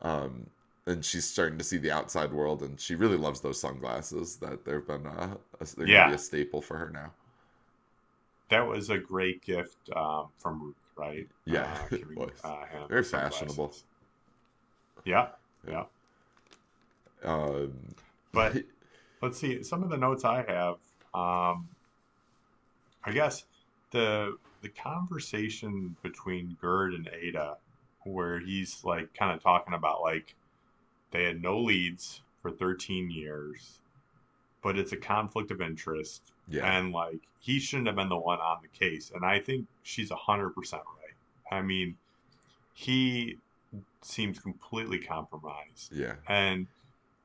Um, 0.03 0.47
and 0.87 1.05
she's 1.05 1.25
starting 1.29 1.59
to 1.59 1.65
see 1.65 1.77
the 1.77 1.91
outside 1.93 2.33
world, 2.33 2.63
and 2.63 2.81
she 2.81 2.95
really 2.95 3.17
loves 3.19 3.41
those 3.41 3.61
sunglasses. 3.61 4.37
That 4.37 4.65
they've 4.65 4.87
been 4.87 5.07
uh, 5.07 5.37
a, 5.61 5.65
they're 5.77 5.87
Yeah. 5.87 5.99
gonna 6.01 6.13
be 6.13 6.15
a 6.17 6.19
staple 6.19 6.63
for 6.63 6.77
her 6.79 6.91
now. 6.91 7.13
That 8.51 8.67
was 8.67 8.91
a 8.91 8.99
great 8.99 9.43
gift 9.43 9.79
um, 9.95 10.29
from 10.39 10.63
Ruth, 10.63 10.75
right? 10.97 11.29
Yeah, 11.45 11.79
Uh, 11.93 11.97
was. 12.17 12.31
uh, 12.43 12.87
Very 12.89 13.05
fashionable. 13.05 13.75
Yeah, 15.05 15.29
yeah. 15.67 15.85
Um, 17.25 17.73
But 18.33 18.57
let's 19.23 19.39
see 19.39 19.63
some 19.63 19.83
of 19.83 19.91
the 19.91 19.97
notes 19.97 20.25
I 20.25 20.45
have. 20.49 20.75
Um, 21.15 21.69
I 23.05 23.13
guess 23.13 23.45
the 23.93 24.37
the 24.63 24.69
conversation 24.69 25.97
between 26.03 26.57
Gerd 26.61 26.93
and 26.95 27.09
Ada, 27.13 27.57
where 28.05 28.41
he's 28.41 28.85
like 28.85 29.15
kind 29.15 29.33
of 29.35 29.43
talking 29.43 29.75
about 29.75 30.03
like 30.03 30.35
they 31.13 31.25
had 31.25 31.43
no 31.43 31.59
leads 31.59 32.23
for 32.43 32.51
13 32.51 33.11
years, 33.11 33.81
but 34.63 34.79
it's 34.79 34.93
a 34.93 34.97
conflict 34.97 35.51
of 35.51 35.61
interest, 35.61 36.33
yeah, 36.51 36.79
and 36.79 36.93
like 36.93 37.21
he 37.39 37.59
shouldn't 37.59 37.87
have 37.87 37.97
been 37.97 38.09
the 38.09 38.19
one 38.19 38.39
on 38.41 38.59
the 38.63 38.69
case. 38.69 39.11
And 39.15 39.25
I 39.25 39.39
think 39.39 39.67
she's 39.83 40.11
hundred 40.11 40.51
percent 40.51 40.83
right. 41.03 41.57
I 41.59 41.63
mean, 41.63 41.97
he 42.75 43.39
seems 44.03 44.39
completely 44.39 44.99
compromised, 44.99 45.93
yeah. 45.93 46.15
and 46.29 46.67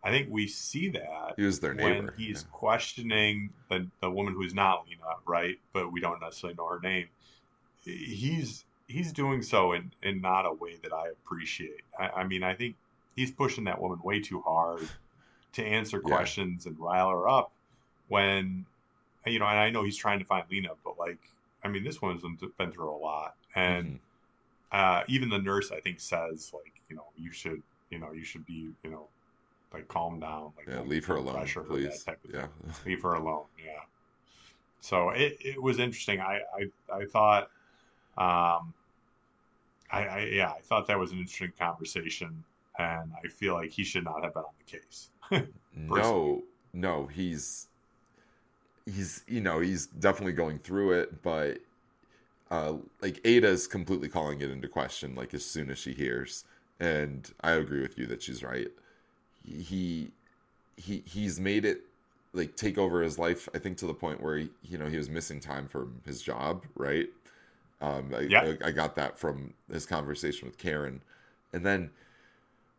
I 0.03 0.11
think 0.11 0.27
we 0.29 0.47
see 0.47 0.89
that 0.89 1.33
He 1.37 1.43
was 1.43 1.59
their 1.59 1.73
neighbor. 1.73 2.05
when 2.05 2.11
he's 2.17 2.43
questioning 2.51 3.49
the, 3.69 3.87
the 4.01 4.11
woman 4.11 4.33
who's 4.33 4.53
not 4.53 4.85
Lena, 4.87 5.01
right? 5.25 5.57
But 5.73 5.91
we 5.91 5.99
don't 5.99 6.21
necessarily 6.21 6.55
know 6.55 6.67
her 6.67 6.79
name. 6.79 7.07
He's 7.83 8.65
he's 8.87 9.11
doing 9.11 9.41
so 9.41 9.73
in, 9.73 9.91
in 10.03 10.21
not 10.21 10.45
a 10.45 10.53
way 10.53 10.75
that 10.83 10.93
I 10.93 11.07
appreciate. 11.07 11.81
I, 11.99 12.07
I 12.21 12.23
mean, 12.23 12.43
I 12.43 12.53
think 12.53 12.75
he's 13.15 13.31
pushing 13.31 13.63
that 13.63 13.81
woman 13.81 13.99
way 14.03 14.19
too 14.19 14.41
hard 14.41 14.87
to 15.53 15.63
answer 15.65 16.01
Yeah. 16.03 16.15
questions 16.15 16.65
and 16.67 16.77
rile 16.79 17.09
her 17.09 17.27
up 17.27 17.51
when 18.07 18.65
you 19.25 19.39
know, 19.39 19.47
and 19.47 19.59
I 19.59 19.69
know 19.69 19.83
he's 19.83 19.97
trying 19.97 20.19
to 20.19 20.25
find 20.25 20.45
Lena, 20.49 20.69
but 20.83 20.97
like 20.97 21.19
I 21.63 21.67
mean 21.67 21.83
this 21.83 22.01
woman's 22.01 22.21
been- 22.57 22.71
through 22.71 22.91
a 22.91 22.97
lot. 22.97 23.35
And 23.55 23.95
Mhm. 23.95 23.99
uh, 24.71 25.03
even 25.07 25.29
the 25.29 25.39
nurse 25.39 25.71
I 25.71 25.79
think 25.79 25.99
says 25.99 26.51
like, 26.53 26.73
you 26.89 26.95
know, 26.95 27.07
you 27.17 27.31
should 27.31 27.61
you 27.89 27.99
know, 27.99 28.11
you 28.11 28.23
should 28.23 28.45
be, 28.45 28.71
you 28.83 28.89
know, 28.89 29.07
like 29.73 29.87
calm 29.87 30.19
down, 30.19 30.51
like 30.57 30.67
yeah, 30.67 30.81
leave 30.81 31.05
her 31.05 31.15
alone, 31.17 31.47
her, 31.47 31.61
please. 31.63 32.03
that 32.03 32.11
type 32.13 32.25
of 32.25 32.31
Yeah, 32.33 32.47
leave 32.85 33.01
her 33.03 33.13
alone. 33.13 33.45
Yeah. 33.63 33.81
So 34.81 35.09
it, 35.11 35.37
it 35.39 35.61
was 35.61 35.79
interesting. 35.79 36.19
I, 36.19 36.41
I 36.57 36.95
I 36.95 37.05
thought, 37.05 37.43
um, 38.17 38.73
I, 39.91 40.05
I 40.07 40.19
yeah, 40.31 40.51
I 40.51 40.61
thought 40.61 40.87
that 40.87 40.99
was 40.99 41.11
an 41.11 41.19
interesting 41.19 41.53
conversation, 41.57 42.43
and 42.77 43.11
I 43.23 43.27
feel 43.27 43.53
like 43.53 43.71
he 43.71 43.83
should 43.83 44.03
not 44.03 44.23
have 44.23 44.33
been 44.33 44.43
on 44.43 44.53
the 44.59 44.77
case. 44.77 45.09
no, 45.75 46.43
no, 46.73 47.07
he's 47.07 47.67
he's 48.85 49.23
you 49.27 49.41
know 49.41 49.59
he's 49.59 49.87
definitely 49.87 50.33
going 50.33 50.59
through 50.59 50.93
it, 50.93 51.21
but 51.23 51.59
uh, 52.51 52.75
like 53.01 53.19
Ada's 53.25 53.67
completely 53.67 54.09
calling 54.09 54.41
it 54.41 54.51
into 54.51 54.67
question. 54.67 55.15
Like 55.15 55.33
as 55.33 55.45
soon 55.45 55.69
as 55.71 55.77
she 55.77 55.93
hears, 55.93 56.45
and 56.79 57.31
I 57.41 57.51
agree 57.53 57.81
with 57.81 57.97
you 57.97 58.05
that 58.07 58.21
she's 58.23 58.43
right. 58.43 58.69
He 59.45 60.11
he 60.77 61.03
he's 61.05 61.39
made 61.39 61.65
it 61.65 61.81
like 62.33 62.55
take 62.55 62.77
over 62.77 63.01
his 63.01 63.19
life. 63.19 63.49
I 63.55 63.59
think 63.59 63.77
to 63.79 63.87
the 63.87 63.93
point 63.93 64.21
where 64.21 64.37
he, 64.37 64.49
you 64.63 64.77
know 64.77 64.87
he 64.87 64.97
was 64.97 65.09
missing 65.09 65.39
time 65.39 65.67
from 65.67 66.01
his 66.05 66.21
job. 66.21 66.65
Right. 66.75 67.09
Um, 67.81 68.13
I, 68.15 68.29
Yeah. 68.29 68.41
I, 68.41 68.57
I 68.67 68.71
got 68.71 68.95
that 68.95 69.19
from 69.19 69.53
his 69.71 69.85
conversation 69.85 70.47
with 70.47 70.57
Karen, 70.57 71.01
and 71.53 71.65
then 71.65 71.91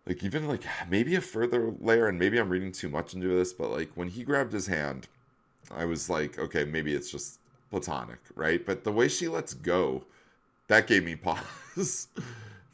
like 0.07 0.23
even 0.25 0.47
like 0.49 0.65
maybe 0.89 1.15
a 1.17 1.21
further 1.21 1.75
layer, 1.81 2.09
and 2.09 2.19
maybe 2.19 2.39
I'm 2.39 2.49
reading 2.49 2.73
too 2.73 2.89
much 2.89 3.15
into 3.15 3.29
this, 3.29 3.53
but 3.53 3.71
like 3.71 3.91
when 3.95 4.09
he 4.09 4.23
grabbed 4.25 4.53
his 4.53 4.67
hand, 4.69 5.09
I 5.73 5.85
was 5.85 6.09
like, 6.11 6.39
okay, 6.39 6.65
maybe 6.65 6.95
it's 6.95 7.11
just 7.11 7.41
platonic, 7.71 8.19
right? 8.35 8.65
But 8.65 8.85
the 8.85 8.93
way 8.93 9.09
she 9.09 9.29
lets 9.29 9.55
go, 9.55 10.05
that 10.69 10.87
gave 10.87 11.05
me 11.05 11.17
pause 11.77 12.09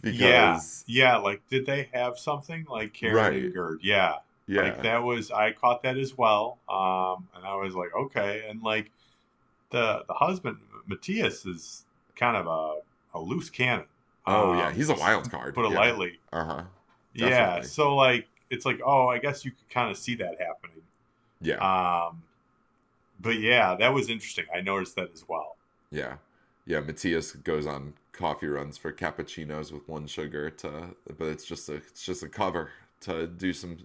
because 0.03 0.19
Yeah, 0.19 0.61
yeah. 0.87 1.17
Like, 1.17 1.49
did 1.49 1.67
they 1.67 1.89
have 1.93 2.19
something 2.19 2.67
like 2.69 2.93
Karen 2.93 3.15
Right. 3.15 3.35
and 3.35 3.53
Gerd? 3.53 3.81
Yeah, 3.83 4.17
yeah, 4.47 4.61
Like 4.63 4.83
that 4.83 5.03
was 5.03 5.31
I 5.31 5.53
caught 5.53 5.83
that 5.85 5.97
as 5.97 6.17
well. 6.17 6.59
Um, 6.69 7.29
and 7.35 7.45
I 7.47 7.55
was 7.57 7.75
like, 7.75 7.95
okay. 7.95 8.45
And 8.49 8.63
like 8.63 8.91
the 9.71 10.05
the 10.09 10.15
husband 10.15 10.59
Matthias 10.87 11.47
is 11.47 11.85
kind 12.17 12.37
of 12.37 12.47
a, 12.47 13.19
a 13.19 13.21
loose 13.21 13.51
cannon. 13.51 13.87
oh 14.27 14.53
yeah, 14.53 14.69
Um, 14.69 14.75
he's 14.75 14.89
a 14.89 14.95
wild 14.95 15.31
card. 15.31 15.55
Put 15.55 15.67
it 15.67 15.71
yeah. 15.71 15.79
lightly. 15.79 16.21
Uh 16.33 16.45
huh. 16.45 16.63
Yeah. 17.15 17.61
So 17.63 17.95
like 17.97 18.29
it's 18.51 18.67
like, 18.67 18.81
oh, 18.85 19.09
I 19.09 19.19
guess 19.19 19.45
you 19.45 19.51
could 19.53 19.71
kind 19.71 19.91
of 19.91 19.97
see 19.97 20.15
that 20.17 20.37
happening. 20.41 20.83
Yeah, 21.41 21.61
Um, 21.61 22.23
but 23.23 23.39
yeah, 23.39 23.75
that 23.79 23.95
was 23.95 24.09
interesting. 24.11 24.45
I 24.55 24.61
noticed 24.61 24.97
that 24.97 25.11
as 25.15 25.25
well. 25.29 25.57
yeah, 25.91 26.15
yeah. 26.67 26.81
Matthias 26.81 27.33
goes 27.33 27.67
on 27.67 27.95
coffee 28.13 28.47
runs 28.49 28.77
for 28.77 28.93
cappuccinos 28.93 29.73
with 29.73 29.89
one 29.89 30.07
sugar 30.07 30.51
to, 30.51 30.95
but 31.19 31.29
it's 31.29 31.45
just 31.45 31.69
a 31.69 31.75
it's 31.75 32.05
just 32.05 32.23
a 32.23 32.29
cover 32.29 32.71
to 33.01 33.27
do 33.27 33.53
some 33.53 33.79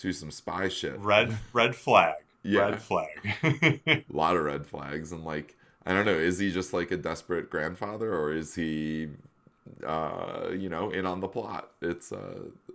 do 0.00 0.12
some 0.12 0.30
spy 0.30 0.68
shit. 0.68 0.98
Red 0.98 1.36
red 1.52 1.74
flag. 1.76 2.14
Yeah. 2.44 2.70
Red 2.70 2.82
flag. 2.82 3.08
a 3.86 4.04
lot 4.10 4.36
of 4.36 4.42
red 4.42 4.66
flags 4.66 5.12
and 5.12 5.24
like 5.24 5.56
i 5.86 5.92
don't 5.92 6.04
know 6.04 6.10
is 6.12 6.40
he 6.40 6.50
just 6.50 6.72
like 6.72 6.90
a 6.90 6.96
desperate 6.96 7.48
grandfather 7.50 8.12
or 8.12 8.32
is 8.32 8.52
he 8.56 9.06
uh 9.86 10.48
you 10.50 10.68
know 10.68 10.90
in 10.90 11.06
on 11.06 11.20
the 11.20 11.28
plot 11.28 11.70
it's 11.80 12.10
uh 12.10 12.16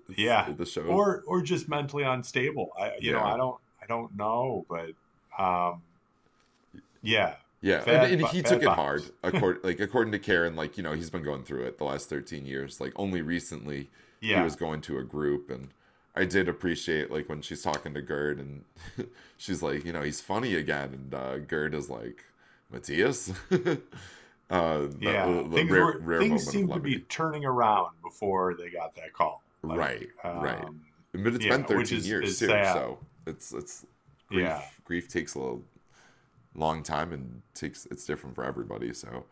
it's- 0.10 0.18
Yeah. 0.18 0.50
the 0.58 0.66
show 0.66 0.84
or 0.84 1.22
or 1.28 1.42
just 1.42 1.68
mentally 1.68 2.04
unstable. 2.04 2.70
I 2.80 2.94
you 3.02 3.12
know, 3.12 3.22
I 3.24 3.36
don't 3.36 3.58
I 3.84 3.86
don't 3.88 4.16
know, 4.16 4.66
but 4.70 4.92
um 5.38 5.82
yeah. 7.02 7.36
yeah 7.62 7.84
bad 7.84 8.12
and, 8.12 8.22
and 8.22 8.30
he 8.32 8.42
took 8.42 8.62
it 8.62 8.68
hard 8.70 9.04
according 9.24 9.62
like 9.64 9.80
according 9.80 10.12
to 10.12 10.20
karen 10.20 10.56
like 10.56 10.78
you 10.78 10.84
know 10.84 10.94
he's 10.94 11.10
been 11.10 11.24
going 11.24 11.44
through 11.44 11.64
it 11.64 11.78
the 11.78 11.84
last 11.84 12.10
13 12.10 12.46
years 12.46 12.80
like 12.80 12.94
only 12.96 13.22
recently 13.22 13.90
Yeah. 14.22 14.38
he 14.38 14.44
was 14.44 14.56
going 14.56 14.82
to 14.82 14.98
a 15.00 15.04
group 15.04 15.50
and 15.50 15.70
i 16.16 16.26
did 16.26 16.48
appreciate 16.50 17.12
like 17.12 17.28
when 17.30 17.42
she's 17.42 17.62
talking 17.62 17.94
to 17.94 18.02
gerd 18.02 18.40
and 18.40 18.64
she's 19.38 19.62
like 19.64 19.86
you 19.86 19.92
know 19.94 20.02
he's 20.02 20.22
funny 20.22 20.56
again 20.56 20.90
and 20.94 21.14
uh 21.14 21.38
gerd 21.40 21.74
is 21.74 21.90
like 21.90 22.24
matthias 22.72 23.32
uh 24.50 24.88
Yeah, 25.00 25.26
the 25.26 25.50
things, 25.54 25.72
rare- 25.72 25.86
were, 25.86 26.00
rare 26.00 26.20
things 26.20 26.46
seemed 26.46 26.74
to 26.74 26.80
be 26.80 27.00
turning 27.02 27.46
around 27.46 27.90
before 28.02 28.54
they 28.56 28.70
got 28.70 28.96
that 28.96 29.14
call. 29.14 29.42
Like, 29.64 29.78
right 29.78 30.08
right 30.24 30.64
um, 30.64 30.82
But 31.12 31.34
it's 31.36 31.44
yeah, 31.46 31.58
been 31.58 31.62
13 31.64 31.78
which 31.78 31.92
is- 31.92 32.08
years 32.08 32.30
is 32.30 32.40
too, 32.40 32.48
sad. 32.48 32.74
so 32.74 33.00
it's 33.26 33.52
it's 33.54 33.86
grief, 34.30 34.42
Yeah. 34.44 34.62
grief 34.86 35.08
takes 35.10 35.36
a 35.36 35.40
little 35.40 35.64
long 36.58 36.84
time 36.84 37.14
and 37.14 37.42
takes 37.56 37.88
it's 37.88 38.06
different 38.06 38.36
for 38.36 38.44
everybody. 38.46 38.94
So 38.94 39.26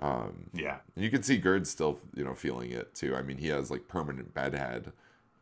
um, 0.00 0.50
Yeah, 0.52 0.78
you 0.96 1.10
can 1.10 1.22
see 1.22 1.38
Gerd 1.38 1.66
still 1.66 2.00
you 2.14 2.24
know 2.24 2.34
feeling 2.34 2.70
it 2.72 2.94
too. 2.94 3.16
I 3.16 3.22
mean, 3.22 3.38
he 3.38 3.48
has 3.48 3.70
like 3.70 3.88
permanent 3.88 4.34
bedhead. 4.34 4.92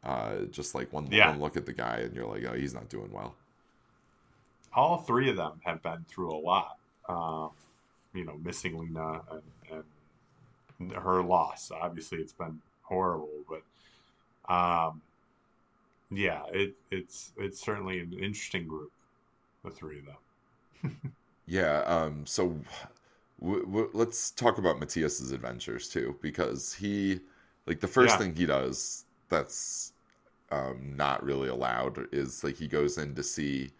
Uh, 0.04 0.42
just 0.50 0.74
like 0.74 0.92
one, 0.92 1.10
Yeah. 1.10 1.28
one 1.28 1.40
look 1.40 1.56
at 1.56 1.66
the 1.66 1.72
guy 1.72 1.98
and 2.04 2.14
you're 2.14 2.26
like, 2.26 2.44
oh, 2.44 2.54
he's 2.54 2.74
not 2.74 2.90
doing 2.90 3.10
well. 3.12 3.34
all 4.72 4.98
three 4.98 5.30
of 5.30 5.36
them 5.36 5.60
have 5.64 5.82
been 5.82 6.04
through 6.08 6.32
a 6.34 6.38
lot. 6.38 6.78
Um, 7.08 7.50
you 8.14 8.24
know, 8.24 8.36
missing 8.44 8.78
Lena 8.78 9.22
and, 9.30 9.84
and 10.80 10.92
her 10.92 11.22
loss. 11.22 11.70
Obviously, 11.70 12.18
it's 12.18 12.32
been 12.32 12.60
horrible, 12.82 13.30
but 13.48 13.62
um, 14.52 15.02
yeah, 16.10 16.42
it, 16.52 16.74
it's 16.90 17.32
it's 17.36 17.60
certainly 17.60 18.00
an 18.00 18.12
interesting 18.12 18.66
group, 18.66 18.92
the 19.64 19.70
three 19.70 19.98
of 20.00 20.06
them. 20.06 20.16
Yeah. 21.46 21.80
Um. 21.82 22.26
So, 22.26 22.58
w- 23.40 23.64
w- 23.66 23.90
let's 23.94 24.30
talk 24.30 24.58
about 24.58 24.78
Matthias's 24.80 25.32
adventures 25.32 25.88
too, 25.88 26.18
because 26.22 26.74
he, 26.74 27.20
like, 27.66 27.80
the 27.80 27.88
first 27.88 28.18
Yeah. 28.18 28.18
thing 28.18 28.34
he 28.36 28.46
does 28.46 29.04
that's 29.28 29.92
um 30.52 30.94
not 30.96 31.24
really 31.24 31.48
allowed 31.48 32.08
is 32.12 32.44
like 32.44 32.56
he 32.56 32.68
goes 32.68 32.98
in 32.98 33.14
to 33.16 33.22
see, 33.22 33.70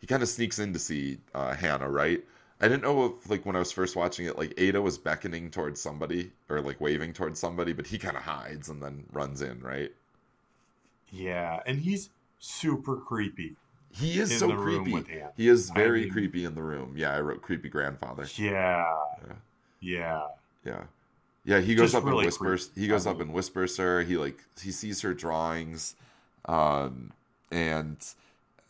he 0.00 0.06
kind 0.06 0.22
of 0.22 0.28
sneaks 0.30 0.58
in 0.60 0.72
to 0.74 0.78
see 0.80 1.18
uh, 1.34 1.54
Hannah, 1.54 1.90
right? 1.90 2.24
I 2.60 2.68
didn't 2.68 2.82
know 2.84 3.06
if 3.06 3.30
like 3.30 3.46
when 3.46 3.56
I 3.56 3.60
was 3.60 3.72
first 3.72 3.96
watching 3.96 4.26
it, 4.26 4.38
like 4.38 4.54
Ada 4.58 4.82
was 4.82 4.98
beckoning 4.98 5.50
towards 5.50 5.80
somebody 5.82 6.32
or 6.50 6.60
like 6.62 6.80
waving 6.80 7.12
towards 7.14 7.40
somebody, 7.40 7.72
but 7.74 7.86
he 7.88 7.98
kind 7.98 8.16
of 8.16 8.24
hides 8.24 8.68
and 8.70 8.82
then 8.82 9.04
runs 9.12 9.42
in, 9.42 9.60
right? 9.62 9.92
Yeah, 11.12 11.60
and 11.66 11.78
he's 11.80 12.10
super 12.40 12.96
creepy. 12.96 13.56
He 13.92 14.18
is 14.18 14.36
so 14.38 14.50
creepy. 14.56 15.04
He 15.36 15.48
is 15.48 15.70
I 15.70 15.74
very 15.74 16.02
mean- 16.04 16.12
creepy 16.12 16.44
in 16.44 16.54
the 16.54 16.62
room. 16.62 16.94
Yeah, 16.96 17.14
I 17.14 17.20
wrote 17.20 17.42
creepy 17.42 17.68
grandfather. 17.68 18.26
Yeah, 18.36 18.86
Yeah. 19.28 19.34
yeah, 19.80 20.22
Yeah. 20.64 20.84
Yeah, 21.44 21.58
he 21.60 21.74
goes 21.74 21.90
Just 21.92 21.96
up 21.96 22.04
really 22.04 22.18
and 22.18 22.26
whispers. 22.26 22.66
creepy. 22.66 22.80
He 22.82 22.86
goes 22.88 23.04
up 23.06 23.20
and 23.20 23.32
whispers 23.32 23.76
her. 23.76 24.02
He 24.02 24.16
like 24.16 24.38
he 24.60 24.70
sees 24.70 25.00
her 25.02 25.12
drawings, 25.12 25.96
um, 26.46 27.12
and 27.50 27.96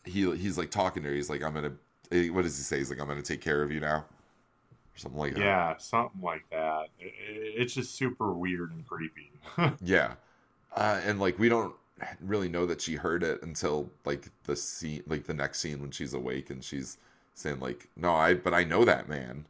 he 0.05 0.35
he's 0.35 0.57
like 0.57 0.71
talking 0.71 1.03
to 1.03 1.09
her. 1.09 1.15
He's 1.15 1.29
like, 1.29 1.43
"I'm 1.43 1.53
gonna." 1.53 1.73
eh, 2.11 2.29
What 2.29 2.41
does 2.41 2.57
he 2.57 2.63
say? 2.63 2.79
He's 2.79 2.89
like, 2.89 2.99
"I'm 2.99 3.07
gonna 3.07 3.21
take 3.21 3.41
care 3.41 3.61
of 3.61 3.71
you 3.71 3.79
now," 3.79 3.97
or 3.97 4.05
something 4.95 5.19
like 5.19 5.35
that. 5.35 5.39
yeah, 5.41 5.77
something 5.77 6.19
like 6.21 6.45
that. 6.49 6.87
It, 6.99 7.13
it- 7.29 7.53
it's 7.61 7.75
just 7.75 7.93
super 7.95 8.33
weird 8.33 8.71
and 8.71 8.85
creepy. 8.87 9.31
Yeah, 9.83 10.15
uh, 10.75 10.99
and 11.05 11.19
like 11.19 11.37
we 11.37 11.49
don't 11.49 11.75
really 12.21 12.49
know 12.49 12.65
that 12.65 12.81
she 12.81 12.95
heard 12.95 13.23
it 13.23 13.41
until 13.43 13.89
like 14.05 14.29
the 14.43 14.55
scene, 14.55 15.03
like 15.07 15.25
the 15.25 15.33
next 15.33 15.59
scene 15.59 15.81
when 15.81 15.91
she's 15.91 16.13
awake 16.13 16.49
and 16.49 16.63
she's 16.63 16.97
saying 17.33 17.59
like, 17.59 17.89
"No, 17.95 18.13
I, 18.13 18.33
but 18.33 18.53
I 18.53 18.63
know 18.63 18.85
that 18.85 19.09
man," 19.09 19.45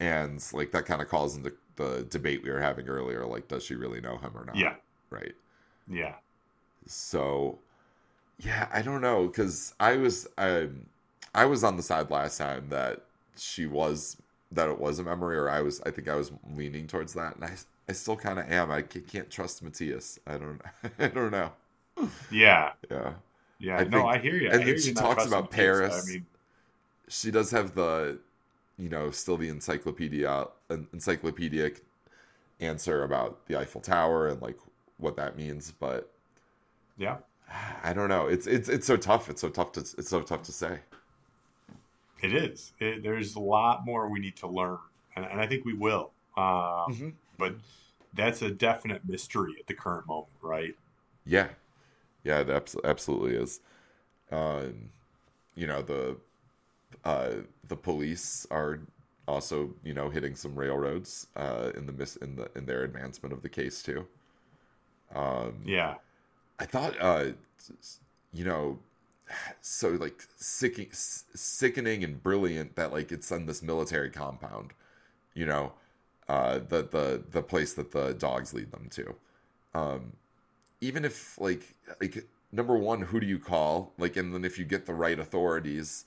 and 0.00 0.44
like 0.52 0.72
that 0.72 0.86
kind 0.86 1.02
of 1.02 1.08
calls 1.08 1.36
into 1.36 1.52
the 1.76 2.06
debate 2.08 2.42
we 2.42 2.50
were 2.50 2.60
having 2.60 2.88
earlier. 2.88 3.24
Like, 3.26 3.48
does 3.48 3.64
she 3.64 3.74
really 3.74 4.00
know 4.00 4.16
him 4.18 4.32
or 4.34 4.44
not? 4.44 4.56
Yeah. 4.56 4.74
Right. 5.10 5.34
Yeah. 5.88 6.14
So, 6.86 7.58
yeah, 8.38 8.68
I 8.72 8.82
don't 8.82 9.00
know 9.00 9.26
because 9.26 9.74
I 9.78 9.96
was 9.96 10.26
um, 10.38 10.86
I 11.34 11.44
was 11.46 11.64
on 11.64 11.76
the 11.76 11.82
side 11.82 12.10
last 12.10 12.38
time 12.38 12.68
that 12.70 13.02
she 13.36 13.66
was 13.66 14.16
that 14.52 14.68
it 14.68 14.78
was 14.78 14.98
a 14.98 15.04
memory, 15.04 15.36
or 15.36 15.48
I 15.48 15.60
was 15.60 15.80
I 15.86 15.90
think 15.90 16.08
I 16.08 16.14
was 16.16 16.32
leaning 16.54 16.86
towards 16.86 17.14
that, 17.14 17.36
and 17.36 17.44
I 17.44 17.52
I 17.88 17.92
still 17.92 18.16
kind 18.16 18.38
of 18.38 18.50
am. 18.50 18.70
I 18.70 18.82
can't 18.82 19.30
trust 19.30 19.62
Matthias. 19.62 20.18
I 20.26 20.38
don't 20.38 20.60
I 20.98 21.08
don't 21.08 21.30
know. 21.30 21.52
Yeah. 22.30 22.72
Yeah. 22.90 23.12
Yeah. 23.58 23.76
I 23.78 23.84
no, 23.84 23.98
think- 23.98 24.08
I 24.08 24.18
hear 24.18 24.36
you. 24.36 24.50
and 24.50 24.60
I 24.60 24.64
hear 24.64 24.74
then 24.74 24.82
she 24.82 24.92
talks 24.94 25.26
about 25.26 25.44
kids. 25.50 25.56
Paris. 25.56 26.04
I 26.08 26.12
mean, 26.12 26.26
She 27.08 27.30
does 27.30 27.50
have 27.52 27.74
the, 27.74 28.18
you 28.78 28.88
know, 28.88 29.10
still 29.10 29.36
the 29.36 29.48
encyclopedia 29.48 30.46
en- 30.70 30.88
encyclopedic 30.92 31.82
answer 32.60 33.04
about 33.04 33.46
the 33.46 33.56
Eiffel 33.58 33.80
Tower 33.80 34.28
and 34.28 34.40
like 34.42 34.58
what 34.98 35.16
that 35.16 35.36
means, 35.36 35.72
but 35.78 36.10
yeah. 36.98 37.16
I 37.84 37.92
don't 37.92 38.08
know. 38.08 38.26
It's 38.26 38.46
it's 38.48 38.68
it's 38.68 38.86
so 38.86 38.96
tough. 38.96 39.30
It's 39.30 39.40
so 39.40 39.48
tough 39.48 39.70
to 39.72 39.80
it's 39.80 40.08
so 40.08 40.20
tough 40.20 40.42
to 40.44 40.52
say. 40.52 40.80
It 42.22 42.34
is. 42.34 42.72
It, 42.80 43.02
there's 43.04 43.36
a 43.36 43.40
lot 43.40 43.84
more 43.84 44.08
we 44.08 44.18
need 44.18 44.34
to 44.36 44.48
learn, 44.48 44.78
and, 45.14 45.24
and 45.26 45.40
I 45.40 45.46
think 45.46 45.64
we 45.64 45.72
will. 45.74 46.10
Um, 46.36 46.44
Mhm. 46.92 47.12
But 47.38 47.54
that's 48.14 48.42
a 48.42 48.50
definite 48.50 49.06
mystery 49.06 49.54
at 49.60 49.66
the 49.68 49.74
current 49.74 50.06
moment, 50.08 50.32
right? 50.42 50.74
Yeah, 51.24 51.48
yeah, 52.26 52.40
it 52.40 52.50
abs- 52.50 52.76
absolutely 52.84 53.34
is. 53.36 53.60
Um, 54.32 54.90
you 55.56 55.66
know 55.68 55.82
the 55.82 56.16
uh, 57.04 57.34
the 57.68 57.76
police 57.76 58.46
are 58.50 58.80
also 59.28 59.74
you 59.84 59.94
know 59.94 60.10
hitting 60.10 60.36
some 60.36 60.56
railroads 60.56 61.28
uh, 61.36 61.72
in 61.76 61.86
the 61.86 61.92
mis- 61.92 62.16
in 62.16 62.36
the 62.36 62.50
in 62.56 62.66
their 62.66 62.84
advancement 62.84 63.32
of 63.34 63.42
the 63.42 63.50
case 63.50 63.82
too. 63.82 64.06
Um, 65.14 65.54
Yeah. 65.64 65.96
I 66.60 66.66
thought, 66.66 66.96
uh, 67.00 67.32
you 68.32 68.44
know, 68.44 68.78
so 69.60 69.90
like 69.90 70.22
sickening, 70.36 70.90
sickening 70.92 72.04
and 72.04 72.22
brilliant 72.22 72.76
that 72.76 72.92
like 72.92 73.12
it's 73.12 73.32
on 73.32 73.46
this 73.46 73.62
military 73.62 74.10
compound, 74.10 74.72
you 75.34 75.46
know, 75.46 75.72
uh, 76.28 76.58
the 76.58 76.82
the 76.82 77.24
the 77.30 77.42
place 77.42 77.74
that 77.74 77.92
the 77.92 78.14
dogs 78.14 78.54
lead 78.54 78.72
them 78.72 78.88
to. 78.90 79.16
Um, 79.74 80.14
even 80.80 81.04
if 81.04 81.38
like 81.40 81.74
like 82.00 82.26
number 82.52 82.76
one, 82.76 83.02
who 83.02 83.20
do 83.20 83.26
you 83.26 83.38
call? 83.38 83.92
Like, 83.98 84.16
and 84.16 84.34
then 84.34 84.44
if 84.44 84.58
you 84.58 84.64
get 84.64 84.86
the 84.86 84.94
right 84.94 85.18
authorities, 85.18 86.04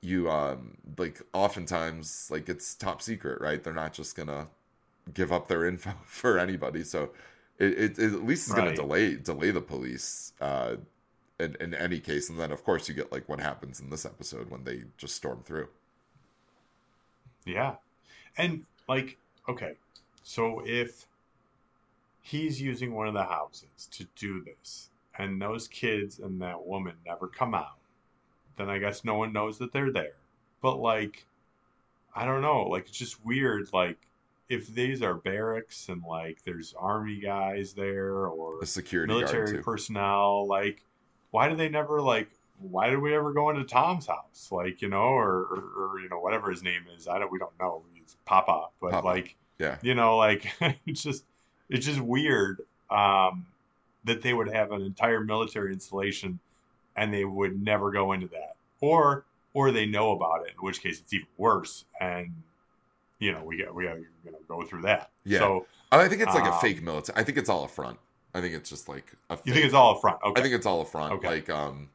you 0.00 0.30
um 0.30 0.76
like 0.98 1.20
oftentimes 1.32 2.28
like 2.30 2.48
it's 2.48 2.74
top 2.74 3.02
secret, 3.02 3.40
right? 3.40 3.62
They're 3.62 3.72
not 3.72 3.92
just 3.92 4.16
gonna 4.16 4.48
give 5.14 5.32
up 5.32 5.48
their 5.48 5.64
info 5.68 5.92
for 6.06 6.38
anybody, 6.38 6.84
so 6.84 7.10
it, 7.58 7.72
it, 7.78 7.98
it 7.98 8.12
at 8.12 8.24
least 8.24 8.48
is 8.48 8.54
gonna 8.54 8.74
delay 8.74 9.16
delay 9.16 9.50
the 9.50 9.60
police 9.60 10.32
uh, 10.40 10.76
in 11.38 11.56
in 11.60 11.74
any 11.74 12.00
case, 12.00 12.30
and 12.30 12.38
then 12.38 12.52
of 12.52 12.64
course 12.64 12.88
you 12.88 12.94
get 12.94 13.12
like 13.12 13.28
what 13.28 13.40
happens 13.40 13.80
in 13.80 13.90
this 13.90 14.04
episode 14.04 14.50
when 14.50 14.64
they 14.64 14.82
just 14.98 15.14
storm 15.14 15.42
through. 15.44 15.68
Yeah. 17.44 17.76
And 18.38 18.64
like, 18.88 19.18
okay, 19.48 19.74
so 20.22 20.62
if 20.64 21.06
he's 22.22 22.62
using 22.62 22.94
one 22.94 23.08
of 23.08 23.14
the 23.14 23.24
houses 23.24 23.88
to 23.90 24.06
do 24.16 24.42
this, 24.44 24.88
and 25.18 25.42
those 25.42 25.68
kids 25.68 26.20
and 26.20 26.40
that 26.40 26.64
woman 26.64 26.94
never 27.04 27.28
come 27.28 27.54
out, 27.54 27.78
then 28.56 28.70
I 28.70 28.78
guess 28.78 29.04
no 29.04 29.16
one 29.16 29.32
knows 29.32 29.58
that 29.58 29.72
they're 29.72 29.92
there. 29.92 30.14
But 30.62 30.76
like, 30.76 31.26
I 32.14 32.24
don't 32.24 32.40
know, 32.40 32.62
like 32.62 32.88
it's 32.88 32.96
just 32.96 33.24
weird. 33.24 33.68
Like, 33.72 33.98
if 34.48 34.68
these 34.68 35.02
are 35.02 35.14
barracks 35.14 35.88
and 35.88 36.02
like 36.08 36.42
there's 36.44 36.74
army 36.78 37.20
guys 37.20 37.74
there 37.74 38.26
or 38.26 38.64
security 38.64 39.12
military 39.12 39.62
personnel, 39.62 40.46
like, 40.46 40.84
why 41.32 41.48
do 41.48 41.56
they 41.56 41.68
never 41.68 42.00
like? 42.00 42.30
Why 42.58 42.88
did 42.88 43.00
we 43.00 43.12
ever 43.16 43.32
go 43.32 43.50
into 43.50 43.64
Tom's 43.64 44.06
house? 44.06 44.50
Like, 44.52 44.80
you 44.82 44.88
know, 44.88 44.98
or, 44.98 45.42
or, 45.42 45.94
or 45.94 46.00
you 46.00 46.08
know, 46.08 46.20
whatever 46.20 46.48
his 46.48 46.62
name 46.62 46.84
is. 46.96 47.08
I 47.08 47.18
don't. 47.18 47.32
We 47.32 47.40
don't 47.40 47.58
know. 47.58 47.82
It's 47.96 48.16
Papa, 48.24 48.68
but 48.80 48.92
Papa. 48.92 49.06
like, 49.06 49.36
yeah, 49.58 49.78
you 49.82 49.96
know, 49.96 50.16
like 50.16 50.46
it's 50.86 51.02
just 51.02 51.24
it's 51.68 51.86
just 51.86 52.00
weird 52.00 52.60
um, 52.90 53.46
that 54.04 54.22
they 54.22 54.32
would 54.34 54.52
have 54.52 54.72
an 54.72 54.82
entire 54.82 55.20
military 55.20 55.72
installation 55.72 56.38
and 56.96 57.12
they 57.12 57.24
would 57.24 57.62
never 57.62 57.90
go 57.90 58.12
into 58.12 58.28
that, 58.28 58.56
or 58.80 59.24
or 59.54 59.70
they 59.70 59.86
know 59.86 60.12
about 60.12 60.42
it, 60.46 60.52
in 60.58 60.64
which 60.64 60.82
case 60.82 61.00
it's 61.00 61.12
even 61.12 61.26
worse. 61.38 61.84
And 62.00 62.32
you 63.18 63.32
know, 63.32 63.42
we 63.44 63.58
got 63.58 63.74
we 63.74 63.84
you 63.84 64.06
know 64.26 64.38
go 64.48 64.62
through 64.64 64.82
that. 64.82 65.10
Yeah. 65.24 65.38
So 65.38 65.66
I 65.90 66.08
think 66.08 66.22
it's 66.22 66.34
like 66.34 66.44
a 66.44 66.52
Um, 66.54 66.60
fake 66.60 66.82
military. 66.82 67.18
I 67.18 67.24
think 67.24 67.38
it's 67.38 67.48
all 67.48 67.64
a 67.64 67.68
front. 67.68 67.98
I 68.34 68.40
think 68.40 68.54
it's 68.54 68.68
just 68.70 68.88
like 68.88 69.12
a. 69.30 69.38
you 69.44 69.52
think 69.52 69.64
it's 69.66 69.74
all 69.74 69.94
up 69.94 70.00
front? 70.00 70.18
Okay. 70.24 70.40
I 70.40 70.42
think 70.42 70.54
it's 70.54 70.66
all 70.66 70.80
a 70.80 70.84
front. 70.86 71.12
Okay. 71.14 71.28
Like 71.28 71.50
um, 71.50 71.90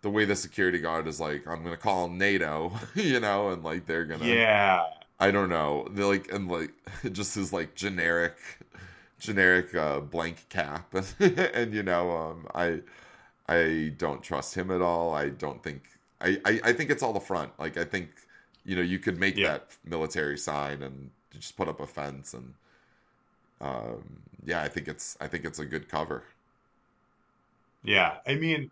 the 0.00 0.10
way 0.10 0.24
the 0.24 0.34
security 0.36 0.78
guard 0.78 1.06
is 1.06 1.20
like, 1.20 1.46
I'm 1.46 1.62
gonna 1.62 1.76
call 1.76 2.08
NATO, 2.08 2.72
you 2.94 3.20
know, 3.20 3.50
and 3.50 3.62
like 3.62 3.86
they're 3.86 4.04
gonna. 4.04 4.24
yeah. 4.24 4.84
I 5.20 5.30
don't 5.30 5.48
know. 5.50 5.86
They 5.90 6.02
like 6.02 6.32
and 6.32 6.50
like 6.50 6.72
just 7.12 7.34
his 7.34 7.52
like 7.52 7.74
generic 7.74 8.36
generic 9.22 9.74
uh 9.74 10.00
blank 10.00 10.46
cap 10.50 10.94
and 11.20 11.74
you 11.74 11.82
know 11.82 12.10
um 12.12 12.48
I 12.54 12.80
I 13.48 13.94
don't 13.98 14.22
trust 14.22 14.54
him 14.56 14.70
at 14.70 14.82
all. 14.82 15.14
I 15.14 15.30
don't 15.30 15.62
think 15.62 15.84
I 16.20 16.40
I, 16.46 16.60
I 16.66 16.72
think 16.74 16.90
it's 16.90 17.02
all 17.02 17.12
the 17.14 17.20
front. 17.20 17.52
Like 17.58 17.76
I 17.78 17.84
think 17.84 18.10
you 18.64 18.76
know 18.76 18.82
you 18.82 18.98
could 19.00 19.18
make 19.18 19.42
Yeah. 19.42 19.44
that 19.44 19.76
military 19.84 20.38
sign 20.38 20.82
and 20.82 21.10
just 21.38 21.56
put 21.56 21.68
up 21.68 21.80
a 21.80 21.86
fence 21.88 22.34
and 22.34 22.54
um 23.60 24.22
yeah, 24.44 24.62
I 24.62 24.68
think 24.68 24.88
it's 24.88 25.16
I 25.20 25.28
think 25.28 25.44
it's 25.44 25.58
a 25.60 25.64
good 25.64 25.88
cover. 25.88 26.24
Yeah, 27.84 28.18
I 28.26 28.34
mean, 28.36 28.70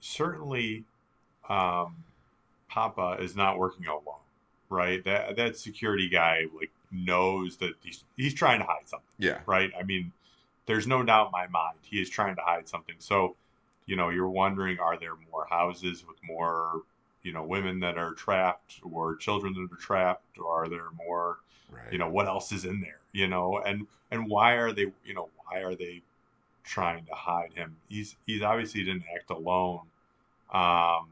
certainly, 0.00 0.84
um, 1.48 2.04
Papa 2.68 3.18
is 3.20 3.36
not 3.36 3.58
working 3.58 3.86
alone, 3.86 4.20
right? 4.70 5.02
That 5.04 5.36
that 5.36 5.56
security 5.56 6.08
guy 6.08 6.46
like 6.58 6.70
knows 6.90 7.56
that 7.58 7.74
he's 7.82 8.04
he's 8.16 8.34
trying 8.34 8.60
to 8.60 8.66
hide 8.66 8.88
something, 8.88 9.06
Yeah. 9.18 9.40
right? 9.46 9.70
I 9.78 9.82
mean, 9.82 10.12
there's 10.66 10.86
no 10.86 11.02
doubt 11.02 11.26
in 11.26 11.32
my 11.32 11.46
mind 11.48 11.78
he 11.82 12.00
is 12.00 12.08
trying 12.10 12.36
to 12.36 12.42
hide 12.42 12.68
something. 12.68 12.96
So, 12.98 13.36
you 13.86 13.96
know, 13.96 14.10
you're 14.10 14.28
wondering, 14.28 14.78
are 14.78 14.98
there 14.98 15.14
more 15.30 15.46
houses 15.48 16.04
with 16.06 16.18
more, 16.22 16.82
you 17.22 17.32
know, 17.32 17.42
women 17.44 17.80
that 17.80 17.98
are 17.98 18.12
trapped 18.14 18.80
or 18.82 19.16
children 19.16 19.54
that 19.54 19.72
are 19.72 19.80
trapped, 19.80 20.38
or 20.38 20.64
are 20.64 20.68
there 20.68 20.90
more 20.96 21.38
Right. 21.70 21.92
you 21.92 21.98
know 21.98 22.08
what 22.08 22.26
else 22.26 22.50
is 22.50 22.64
in 22.64 22.80
there 22.80 22.98
you 23.12 23.28
know 23.28 23.58
and 23.58 23.86
and 24.10 24.26
why 24.30 24.54
are 24.54 24.72
they 24.72 24.90
you 25.04 25.12
know 25.14 25.28
why 25.44 25.60
are 25.60 25.74
they 25.74 26.00
trying 26.64 27.04
to 27.06 27.14
hide 27.14 27.52
him 27.54 27.76
he's 27.88 28.16
he's 28.26 28.42
obviously 28.42 28.84
didn't 28.84 29.04
act 29.14 29.30
alone 29.30 29.82
um 30.52 31.08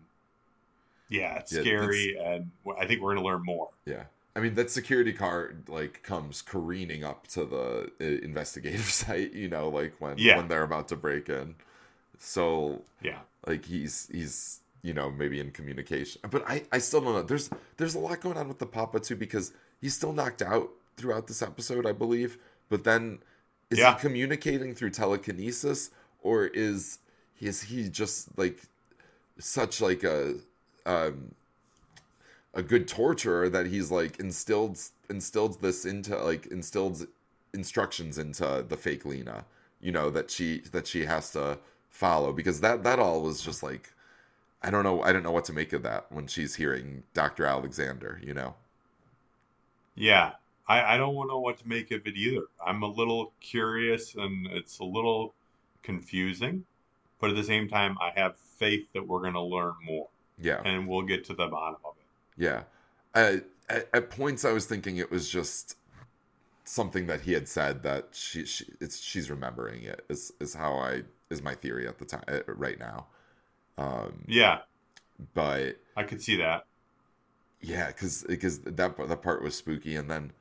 yeah 1.08 1.38
it's 1.38 1.52
Yeah, 1.52 1.60
scary 1.62 2.16
and 2.18 2.50
i 2.80 2.86
think 2.86 3.00
we're 3.00 3.14
gonna 3.14 3.26
learn 3.26 3.42
more 3.44 3.68
Yeah. 3.84 4.04
I 4.34 4.40
mean 4.40 4.54
that 4.56 4.70
security 4.70 5.12
car 5.14 5.54
like 5.66 6.02
comes 6.02 6.42
careening 6.42 7.04
up 7.04 7.26
to 7.28 7.44
the 7.46 7.90
uh, 8.00 8.04
investigative 8.24 8.80
site, 9.02 9.32
you 9.32 9.48
know, 9.48 9.70
like 9.70 9.94
when 9.98 10.18
Yeah. 10.18 10.36
when 10.36 10.48
they're 10.48 10.62
about 10.62 10.88
to 10.88 10.96
break 10.96 11.30
in. 11.30 11.54
So 12.18 12.82
yeah 13.02 13.20
like 13.46 13.64
he's 13.64 14.08
he's 14.12 14.60
you 14.82 14.92
know 14.94 15.10
maybe 15.10 15.40
in 15.40 15.50
communication 15.52 16.20
but 16.30 16.42
i 16.48 16.62
i 16.72 16.78
still 16.78 17.00
don't 17.00 17.12
know 17.14 17.22
there's 17.22 17.50
there's 17.76 17.94
a 17.94 17.98
lot 17.98 18.20
going 18.20 18.36
on 18.36 18.46
with 18.48 18.58
the 18.58 18.66
papa 18.66 19.00
too 19.00 19.16
because 19.16 19.52
he's 19.80 19.94
still 19.94 20.12
knocked 20.12 20.42
out 20.42 20.70
throughout 20.96 21.26
this 21.26 21.42
episode 21.42 21.86
i 21.86 21.92
believe 21.92 22.38
but 22.68 22.84
then 22.84 23.18
is 23.70 23.78
Yeah. 23.78 23.94
he 23.94 24.00
communicating 24.00 24.74
through 24.74 24.90
telekinesis 24.90 25.90
or 26.20 26.46
is 26.46 26.98
is 27.40 27.62
he 27.62 27.88
just 27.88 28.36
like 28.38 28.62
such 29.38 29.80
like 29.80 30.02
a 30.04 30.34
um 30.86 31.32
a 32.54 32.62
good 32.62 32.88
torturer 32.88 33.48
that 33.48 33.66
he's 33.66 33.90
like 33.90 34.18
instilled 34.18 34.78
instilled 35.10 35.60
this 35.60 35.84
into 35.84 36.16
like 36.18 36.46
instilled 36.46 37.06
instructions 37.52 38.18
into 38.18 38.64
the 38.68 38.76
fake 38.76 39.04
Lena, 39.04 39.44
you 39.80 39.92
know, 39.92 40.10
that 40.10 40.30
she 40.30 40.60
that 40.72 40.86
she 40.86 41.04
has 41.04 41.30
to 41.32 41.58
follow 41.90 42.32
because 42.32 42.60
that 42.60 42.82
that 42.84 42.98
all 42.98 43.22
was 43.22 43.42
just 43.42 43.62
like 43.62 43.92
I 44.62 44.70
don't 44.70 44.84
know 44.84 45.02
I 45.02 45.12
don't 45.12 45.22
know 45.22 45.32
what 45.32 45.44
to 45.46 45.52
make 45.52 45.72
of 45.72 45.82
that 45.84 46.06
when 46.12 46.26
she's 46.28 46.56
hearing 46.56 47.04
Dr. 47.14 47.46
Alexander, 47.46 48.20
you 48.24 48.34
know. 48.34 48.56
yeah 49.94 50.32
i 50.68 50.94
i 50.94 50.96
don't 50.96 51.14
know 51.28 51.40
what 51.40 51.58
to 51.58 51.68
make 51.68 51.90
of 51.90 52.06
it 52.06 52.16
either 52.16 52.42
i'm 52.64 52.82
a 52.82 52.86
little 52.86 53.32
curious 53.40 54.14
and 54.14 54.46
it's 54.48 54.78
a 54.78 54.84
little 54.84 55.34
confusing 55.82 56.64
but 57.20 57.30
at 57.30 57.36
the 57.36 57.44
same 57.44 57.68
time 57.68 57.96
i 58.00 58.10
have 58.18 58.36
faith 58.38 58.86
that 58.92 59.06
we're 59.06 59.22
gonna 59.22 59.42
learn 59.42 59.74
more 59.84 60.08
Yeah. 60.38 60.64
and 60.64 60.86
we'll 60.88 61.02
get 61.02 61.24
to 61.26 61.34
the 61.34 61.46
bottom 61.46 61.78
of 61.84 61.94
it 61.98 62.06
Yeah. 62.36 62.64
Uh, 63.14 63.38
at, 63.68 63.88
at 63.92 64.10
points, 64.10 64.44
I 64.44 64.52
was 64.52 64.66
thinking 64.66 64.96
it 64.98 65.10
was 65.10 65.28
just 65.28 65.76
something 66.64 67.06
that 67.08 67.22
he 67.22 67.32
had 67.32 67.48
said 67.48 67.82
that 67.84 68.10
she, 68.12 68.44
she 68.46 68.66
it's 68.80 69.00
she's 69.00 69.30
remembering 69.30 69.82
it 69.84 70.04
is 70.10 70.32
is 70.40 70.54
how 70.54 70.74
I 70.76 71.02
is 71.30 71.42
my 71.42 71.54
theory 71.54 71.88
at 71.88 71.98
the 71.98 72.04
time 72.06 72.24
uh, 72.28 72.40
right 72.48 72.78
now. 72.78 73.08
Um, 73.78 74.28
Yeah, 74.28 74.62
but 75.34 75.76
I 75.96 76.04
could 76.04 76.22
see 76.22 76.36
that. 76.36 76.66
yeah, 77.60 77.88
because 77.88 78.24
because 78.28 78.60
that 78.60 78.96
that 78.96 79.22
part 79.22 79.42
was 79.42 79.54
spooky, 79.54 79.96
and 79.96 80.10
then 80.10 80.32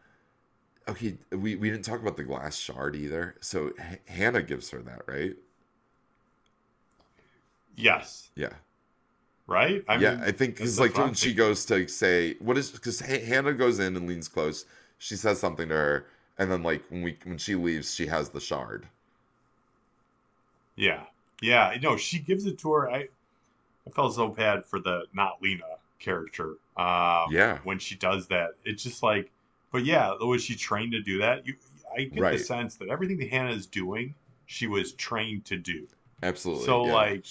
okay, 0.88 1.17
we 1.31 1.55
we 1.55 1.69
didn't 1.71 1.86
talk 1.86 2.01
about 2.01 2.17
the 2.17 2.23
glass 2.23 2.58
shard 2.58 2.95
either. 2.95 3.36
So 3.41 3.71
H- 3.79 3.99
Hannah 4.08 4.43
gives 4.43 4.71
her 4.71 4.81
that, 4.84 5.03
right? 5.08 5.36
Yes, 7.75 8.31
Yeah, 8.36 8.53
right? 9.47 9.84
I 9.88 9.97
yeah. 9.97 10.15
mean, 10.15 10.21
I 10.23 10.31
think 10.31 10.55
because 10.58 10.79
like 10.79 10.97
when 10.97 11.13
she 11.13 11.34
goes 11.34 11.65
to 11.65 11.88
say 11.88 12.36
what 12.39 12.58
is 12.58 12.71
because 12.71 12.99
Hannah 12.99 13.53
goes 13.53 13.79
in 13.79 13.95
and 13.95 14.08
leans 14.08 14.27
close, 14.27 14.65
she 14.97 15.15
says 15.15 15.39
something 15.39 15.69
to 15.69 15.75
her, 15.75 16.05
and 16.38 16.51
then 16.51 16.63
like 16.63 16.84
when 16.89 17.01
we 17.01 17.17
when 17.23 17.38
she 17.38 17.55
leaves, 17.55 17.93
she 17.93 18.08
has 18.08 18.29
the 18.29 18.39
shard. 18.41 18.88
Yeah, 20.75 21.03
yeah. 21.41 21.75
No, 21.81 21.97
she 21.97 22.19
gives 22.19 22.45
it 22.45 22.58
to 22.60 22.71
her. 22.73 22.89
I, 22.89 23.08
I 23.88 23.91
felt 23.91 24.15
so 24.15 24.29
bad 24.29 24.65
for 24.65 24.79
the 24.79 25.05
not 25.13 25.41
Lena 25.41 25.63
character. 25.99 26.55
Um, 26.77 27.31
Yeah. 27.31 27.60
when 27.63 27.79
she 27.79 27.95
does 27.95 28.27
that, 28.27 28.51
it's 28.65 28.84
just 28.84 29.03
like, 29.03 29.31
but 29.71 29.86
yeah, 29.86 30.13
was 30.21 30.43
she 30.43 30.55
trained 30.55 30.93
to 30.93 31.01
do 31.01 31.19
that? 31.19 31.45
You, 31.47 31.55
I 31.97 32.05
get 32.05 32.21
Right. 32.21 32.38
the 32.38 32.39
sense 32.39 32.75
that 32.77 32.89
everything 32.89 33.17
that 33.19 33.29
Hannah 33.29 33.51
is 33.51 33.67
doing, 33.67 34.15
she 34.45 34.67
was 34.67 34.93
trained 34.93 35.45
to 35.45 35.58
do. 35.58 35.88
Absolutely. 36.23 36.65
So, 36.65 36.86
yeah. 36.86 36.93
like, 36.93 37.25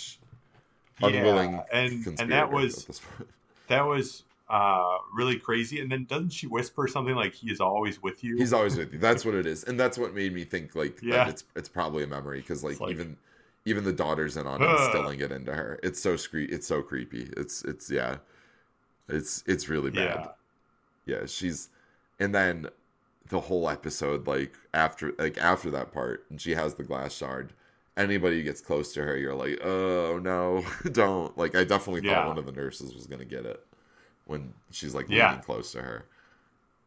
Sh- 0.98 1.02
Yeah, 1.02 1.08
unwilling 1.08 1.60
and 1.72 2.06
and 2.20 2.30
that 2.32 2.50
was 2.50 3.00
that 3.68 3.82
was 3.82 4.22
uh 4.48 4.98
really 5.14 5.38
crazy. 5.38 5.80
And 5.80 5.90
then 5.90 6.04
doesn't 6.04 6.30
she 6.32 6.46
whisper 6.46 6.86
something 6.86 7.14
like 7.14 7.34
he 7.34 7.50
is 7.50 7.60
always 7.60 8.02
with 8.02 8.22
you? 8.22 8.36
He's 8.36 8.52
always 8.52 8.76
with 8.76 8.92
you. 8.92 8.98
That's 8.98 9.24
what 9.24 9.34
it 9.34 9.46
is, 9.54 9.64
and 9.64 9.78
that's 9.80 9.96
what 9.98 10.14
made 10.14 10.32
me 10.34 10.44
think 10.44 10.74
like 10.74 11.00
Yeah. 11.02 11.16
that 11.24 11.28
it's 11.28 11.44
it's 11.56 11.68
probably 11.68 12.04
a 12.04 12.06
memory 12.06 12.40
because 12.40 12.62
like, 12.62 12.78
like- 12.80 12.90
even 12.90 13.16
even 13.66 13.84
the 13.84 13.92
daughter's 13.94 14.36
in 14.36 14.46
on 14.46 14.62
Ugh. 14.62 14.78
instilling 14.78 15.20
it 15.20 15.32
into 15.32 15.52
her. 15.54 15.80
It's 15.82 16.00
so 16.00 16.16
scre- 16.16 16.40
It's 16.50 16.66
so 16.66 16.82
creepy. 16.82 17.30
It's 17.36 17.64
it's 17.64 17.90
yeah, 17.90 18.16
it's 19.08 19.42
it's 19.46 19.68
really 19.68 19.90
bad. 19.90 20.28
yeah, 21.06 21.20
Yeah, 21.20 21.26
she's, 21.26 21.70
and 22.20 22.34
then 22.34 22.66
the 23.30 23.40
whole 23.40 23.70
episode 23.70 24.26
like 24.26 24.52
after 24.74 25.12
like 25.18 25.38
after 25.38 25.70
that 25.70 25.92
part, 25.92 26.26
and 26.28 26.38
she 26.40 26.52
has 26.54 26.74
the 26.74 26.84
glass 26.84 27.14
shard. 27.14 27.54
Anybody 27.96 28.38
who 28.38 28.42
gets 28.42 28.60
close 28.60 28.92
to 28.94 29.02
her, 29.02 29.16
you're 29.16 29.34
like, 29.34 29.60
oh 29.64 30.18
no, 30.22 30.64
don't. 30.92 31.36
Like 31.38 31.54
I 31.54 31.62
definitely 31.64 32.00
thought 32.00 32.08
Yeah. 32.08 32.26
one 32.26 32.38
of 32.38 32.46
the 32.46 32.52
nurses 32.52 32.92
was 32.94 33.06
gonna 33.06 33.24
get 33.24 33.46
it 33.46 33.64
when 34.24 34.52
she's 34.72 34.94
like 34.94 35.06
Yeah. 35.08 35.36
close 35.38 35.70
to 35.72 35.82
her. 35.82 36.06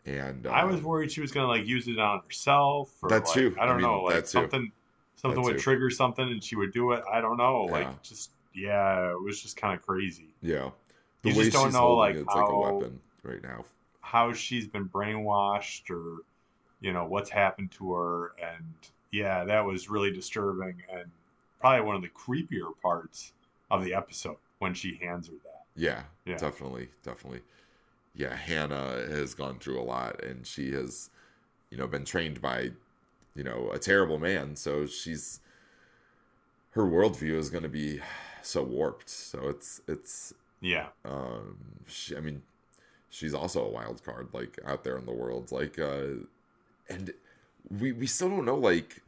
And 0.06 0.48
I 0.48 0.62
um, 0.62 0.72
was 0.72 0.82
worried 0.82 1.12
she 1.12 1.22
was 1.22 1.32
gonna 1.32 1.48
like 1.48 1.65
use 1.65 1.88
it 1.88 1.98
on 2.00 2.22
herself. 2.26 2.93
Or, 3.02 3.10
That 3.10 3.26
like, 3.26 3.34
too. 3.34 3.56
I 3.60 3.65
don't 3.65 3.76
I 3.76 3.78
mean, 3.78 3.86
know, 3.88 4.02
like 4.04 4.28
something 4.28 4.72
something 5.15 5.41
That 5.41 5.48
would 5.48 5.58
too. 5.58 5.63
trigger 5.63 5.89
something 5.89 6.28
and 6.30 6.43
she 6.43 6.56
would 6.56 6.74
do 6.74 6.91
it. 6.91 7.04
I 7.12 7.22
don't 7.22 7.38
know. 7.38 7.65
Yeah. 7.67 7.72
Like 7.72 8.04
just 8.04 8.32
yeah, 8.54 9.12
it 9.12 9.22
was 9.22 9.41
just 9.41 9.56
kind 9.56 9.78
of 9.80 9.86
crazy 9.86 10.34
Yeah. 10.41 10.72
You 11.24 11.34
just 11.34 11.52
don't 11.52 11.74
know, 11.74 11.93
like, 11.96 12.15
it, 12.15 12.20
it's 12.20 12.28
like 12.28 12.38
a 12.38 12.52
how- 12.52 12.74
weapon 12.76 13.00
right 13.24 13.41
now. 13.43 13.65
how 14.02 14.32
she's 14.34 14.67
been 14.67 14.88
brainwashed 14.89 15.89
or 15.89 16.20
you 16.82 16.91
know 16.93 17.06
what's 17.06 17.30
happened 17.30 17.72
to 17.72 17.93
her 17.93 18.32
and 18.41 18.63
yeah 19.12 19.43
that 19.46 19.65
was 19.65 19.89
really 19.89 20.12
disturbing 20.12 20.76
and 20.91 21.10
probably 21.60 21.86
one 21.86 21.96
of 21.96 22.02
the 22.02 22.10
creepier 22.10 22.72
parts 22.82 23.34
of 23.72 23.84
the 23.84 23.93
episode 23.93 24.38
when 24.60 24.74
she 24.74 24.98
hands 25.02 25.28
her 25.28 25.34
that 25.43 25.63
Yeah, 25.76 26.04
Yeah. 26.26 26.38
definitely, 26.38 26.89
definitely. 27.04 27.41
Yeah, 28.15 28.36
Hannah 28.36 29.06
has 29.10 29.34
gone 29.36 29.60
through 29.60 29.80
a 29.80 29.84
lot 29.84 30.24
and 30.24 30.46
she 30.46 30.72
has, 30.74 31.10
you 31.70 31.78
know, 31.78 31.88
been 31.88 32.06
trained 32.06 32.41
by, 32.41 32.72
you 33.36 33.43
know, 33.43 33.70
a 33.72 33.78
terrible 33.80 34.17
man. 34.20 34.56
So 34.56 34.86
she's 34.88 35.39
her 36.72 36.84
worldview 36.84 37.38
is 37.38 37.50
gonna 37.50 37.70
be 37.70 38.00
so 38.41 38.63
warped. 38.63 39.10
So 39.10 39.48
it's 39.50 39.82
it's 39.88 40.34
yeah 40.62 40.88
um 41.06 41.58
she, 41.88 42.15
I 42.17 42.20
mean 42.20 42.41
she's 43.10 43.34
also 43.34 43.63
a 43.63 43.70
wild 43.70 44.04
card 44.04 44.30
like 44.34 44.60
out 44.65 44.84
there 44.84 44.98
in 44.98 45.06
the 45.06 45.13
world 45.13 45.52
like 45.52 45.80
uh 45.80 46.26
and 46.89 47.13
we 47.70 47.92
we 47.92 48.08
still 48.08 48.30
don't 48.30 48.46
know 48.46 48.56
like 48.56 49.02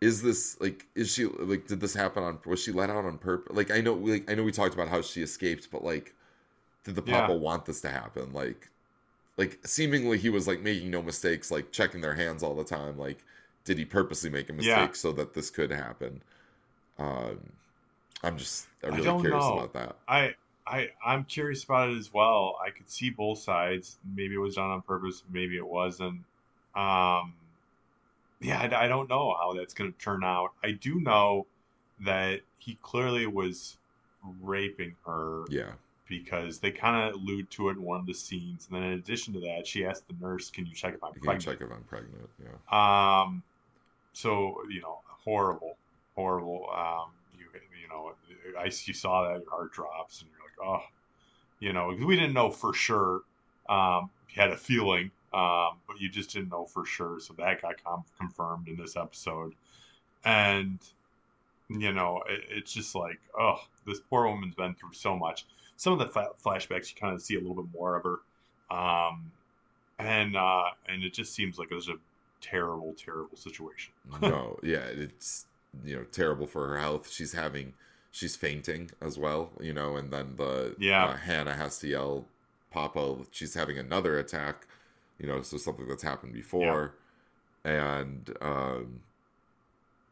is 0.00 0.22
this 0.22 0.60
like 0.60 0.86
is 0.94 1.12
she 1.12 1.24
like 1.24 1.66
did 1.66 1.80
this 1.80 1.94
happen 1.94 2.22
on 2.22 2.38
was 2.44 2.62
she 2.62 2.70
let 2.72 2.90
out 2.90 3.04
on 3.04 3.16
purpose 3.18 3.54
like 3.56 3.70
i 3.70 3.80
know 3.80 3.94
like 3.94 4.30
i 4.30 4.34
know 4.34 4.42
we 4.42 4.52
talked 4.52 4.74
about 4.74 4.88
how 4.88 5.00
she 5.00 5.22
escaped 5.22 5.70
but 5.70 5.82
like 5.82 6.14
did 6.84 6.94
the 6.96 7.02
Yeah. 7.04 7.20
papa 7.20 7.34
want 7.34 7.66
this 7.66 7.80
to 7.82 7.90
happen 7.90 8.32
like 8.32 8.70
like 9.38 9.58
seemingly 9.66 10.18
he 10.18 10.30
was 10.30 10.48
like 10.48 10.60
making 10.60 10.90
no 10.90 11.02
mistakes 11.02 11.50
like 11.50 11.72
checking 11.72 12.02
their 12.02 12.14
hands 12.14 12.42
all 12.42 12.54
the 12.56 12.64
time 12.64 12.98
like 12.98 13.24
did 13.64 13.78
he 13.78 13.84
purposely 13.84 14.30
make 14.30 14.50
a 14.50 14.52
mistake 14.52 14.76
Yeah. 14.76 14.92
so 14.94 15.12
that 15.12 15.34
this 15.34 15.50
could 15.50 15.70
happen 15.72 16.22
um 16.98 17.38
i'm 18.22 18.38
just 18.38 18.68
i'm 18.84 18.92
I 18.92 18.96
really 18.96 19.04
don't 19.04 19.20
curious 19.20 19.48
know. 19.48 19.52
about 19.58 19.72
that 19.74 19.96
i 20.08 20.34
i 20.66 20.88
i'm 21.04 21.24
curious 21.24 21.64
about 21.64 21.90
it 21.90 21.96
as 21.98 22.12
well 22.12 22.56
i 22.64 22.70
could 22.70 22.88
see 22.90 23.10
both 23.10 23.38
sides 23.38 23.98
maybe 24.14 24.34
it 24.34 24.38
was 24.38 24.54
done 24.56 24.70
on 24.70 24.82
purpose 24.82 25.22
maybe 25.30 25.56
it 25.56 25.66
wasn't 25.66 26.20
um 26.76 27.34
yeah 28.40 28.60
i, 28.60 28.84
I 28.84 28.88
don't 28.88 29.08
know 29.08 29.34
how 29.38 29.54
that's 29.54 29.74
going 29.74 29.92
to 29.92 29.98
turn 29.98 30.22
out 30.22 30.52
i 30.62 30.72
do 30.72 31.00
know 31.00 31.46
that 32.04 32.40
he 32.58 32.78
clearly 32.82 33.26
was 33.26 33.78
raping 34.42 34.96
her 35.06 35.44
yeah 35.48 35.72
because 36.08 36.60
they 36.60 36.70
kind 36.70 37.08
of 37.08 37.14
allude 37.20 37.50
to 37.50 37.68
it 37.68 37.72
in 37.72 37.82
one 37.82 37.98
of 37.98 38.06
the 38.06 38.14
scenes. 38.14 38.68
And 38.70 38.76
then 38.80 38.92
in 38.92 38.98
addition 38.98 39.34
to 39.34 39.40
that, 39.40 39.66
she 39.66 39.84
asked 39.84 40.06
the 40.06 40.14
nurse, 40.24 40.50
"Can 40.50 40.64
you 40.64 40.72
check 40.72 40.94
if 40.94 41.02
I'm 41.02 41.12
can 41.14 41.20
pregnant?" 41.22 41.44
check 41.44 41.60
if 41.66 41.72
I'm 41.72 41.82
pregnant. 41.82 42.30
Yeah. 42.40 43.22
Um, 43.22 43.42
so 44.12 44.62
you 44.70 44.80
know, 44.82 45.00
horrible, 45.24 45.76
horrible. 46.14 46.68
Um, 46.72 47.10
you 47.36 47.46
you 47.82 47.88
know, 47.88 48.12
I 48.56 48.66
you 48.66 48.94
saw 48.94 49.28
that 49.28 49.40
your 49.42 49.50
heart 49.50 49.72
drops, 49.72 50.20
and 50.22 50.30
you're 50.30 50.40
like, 50.68 50.80
oh, 50.80 50.86
you 51.58 51.72
know, 51.72 51.92
'cause 51.92 52.04
we 52.04 52.14
didn't 52.14 52.34
know 52.34 52.50
for 52.52 52.72
sure. 52.72 53.22
Um, 53.68 54.10
you 54.28 54.40
had 54.40 54.52
a 54.52 54.56
feeling, 54.56 55.10
um, 55.36 55.76
but 55.86 56.00
you 56.00 56.08
just 56.08 56.32
didn't 56.32 56.50
know 56.50 56.64
for 56.64 56.86
sure. 56.86 57.20
So 57.20 57.34
that 57.34 57.60
got 57.62 57.82
com- 57.84 58.04
confirmed 58.18 58.68
in 58.68 58.76
this 58.76 58.96
episode, 58.96 59.54
and 60.24 60.78
you 61.68 61.92
know, 61.92 62.22
it, 62.28 62.44
it's 62.48 62.72
just 62.72 62.94
like, 62.94 63.18
oh, 63.38 63.60
this 63.86 64.00
poor 64.08 64.26
woman's 64.28 64.54
been 64.54 64.74
through 64.74 64.92
so 64.92 65.16
much. 65.16 65.44
Some 65.76 65.92
of 65.92 65.98
the 65.98 66.06
fa- 66.08 66.30
flashbacks, 66.44 66.90
you 66.90 66.96
kind 67.00 67.14
of 67.14 67.20
see 67.20 67.34
a 67.34 67.40
little 67.40 67.56
bit 67.62 67.66
more 67.74 67.96
of 67.96 68.04
her, 68.04 68.76
um, 68.76 69.30
and 69.98 70.36
uh, 70.36 70.64
and 70.88 71.02
it 71.04 71.12
just 71.12 71.34
seems 71.34 71.58
like 71.58 71.70
it 71.70 71.74
was 71.74 71.88
a 71.88 71.96
terrible, 72.40 72.94
terrible 72.94 73.36
situation. 73.36 73.92
no, 74.22 74.58
yeah, 74.62 74.84
it's 74.86 75.46
you 75.84 75.96
know 75.96 76.04
terrible 76.04 76.46
for 76.46 76.66
her 76.68 76.78
health. 76.78 77.10
She's 77.10 77.32
having, 77.34 77.74
she's 78.10 78.36
fainting 78.36 78.90
as 79.02 79.18
well. 79.18 79.50
You 79.60 79.72
know, 79.74 79.96
and 79.96 80.10
then 80.10 80.36
the 80.36 80.74
Yeah. 80.78 81.04
uh, 81.06 81.16
Hannah 81.16 81.54
has 81.54 81.78
to 81.80 81.88
yell, 81.88 82.24
"Papa!" 82.70 83.16
She's 83.32 83.54
having 83.54 83.76
another 83.78 84.18
attack. 84.18 84.66
You 85.18 85.26
know, 85.26 85.42
so 85.42 85.56
something 85.56 85.88
that's 85.88 86.02
happened 86.02 86.32
before, 86.34 86.94
and 87.64 88.34
um, 88.40 89.00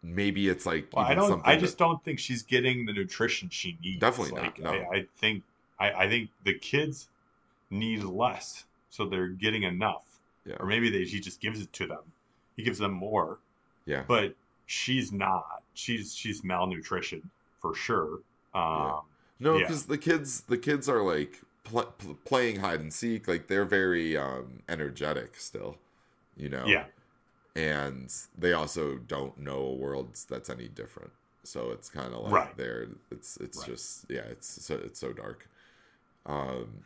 maybe 0.03 0.49
it's 0.49 0.67
like 0.67 0.88
Well, 0.93 1.05
I 1.05 1.14
don't. 1.14 1.43
I 1.45 1.55
that- 1.55 1.61
just 1.61 1.79
don't 1.79 2.03
think 2.05 2.19
she's 2.19 2.43
getting 2.43 2.87
the 2.87 2.93
nutrition 2.93 3.49
she 3.51 3.77
needs. 3.83 4.01
Definitely 4.01 4.40
like, 4.40 4.59
not, 4.61 4.73
no. 4.75 4.81
I, 4.93 4.97
I 4.97 5.07
think. 5.19 5.43
I, 5.79 5.93
I 6.05 6.09
think 6.09 6.31
the 6.45 6.55
kids 6.55 7.09
need 7.71 8.05
less, 8.05 8.64
so 8.90 9.07
they're 9.07 9.29
getting 9.29 9.64
enough. 9.64 10.05
Yeah. 10.47 10.55
Or 10.61 10.67
maybe 10.67 10.88
they, 10.90 11.05
he 11.05 11.19
just 11.21 11.40
gives 11.40 11.61
it 11.61 11.73
to 11.75 11.87
them. 11.87 12.03
He 12.57 12.62
gives 12.62 12.79
them 12.79 12.93
more, 12.93 13.38
yeah, 13.87 14.05
but 14.07 14.35
she's 14.67 15.12
not. 15.12 15.62
She's 15.75 16.14
she's 16.14 16.45
malnutrition 16.45 17.29
for 17.61 17.75
sure. 17.75 18.21
Um, 18.55 19.01
No, 19.40 19.57
Yeah. 19.57 19.61
because 19.62 19.87
the 19.87 19.99
kids, 19.99 20.43
the 20.43 20.57
kids 20.59 20.88
are 20.88 21.03
like 21.03 21.40
pl- 21.64 21.92
pl- 21.98 22.18
playing 22.24 22.61
hide 22.61 22.81
and 22.81 22.92
seek. 22.92 23.27
Like 23.29 23.48
they're 23.48 23.64
very 23.64 24.16
um, 24.16 24.62
energetic 24.68 25.37
still, 25.37 25.77
you 26.37 26.48
know. 26.48 26.64
Yeah. 26.66 26.85
And 27.57 28.12
they 28.37 28.53
also 28.53 28.96
don't 28.96 29.38
know 29.38 29.59
a 29.59 29.74
world 29.74 30.18
that's 30.29 30.50
any 30.50 30.68
different. 30.68 31.12
So 31.44 31.70
it's 31.72 31.88
kind 31.90 32.14
of 32.14 32.22
like 32.24 32.33
Right. 32.33 32.57
they're 32.57 32.88
it's 33.11 33.37
it's 33.37 33.59
Right. 33.59 33.66
just 33.68 34.07
yeah 34.09 34.22
it's 34.31 34.46
so 34.64 34.77
it's 34.77 34.98
so 34.98 35.12
dark. 35.12 35.48
Um. 36.27 36.85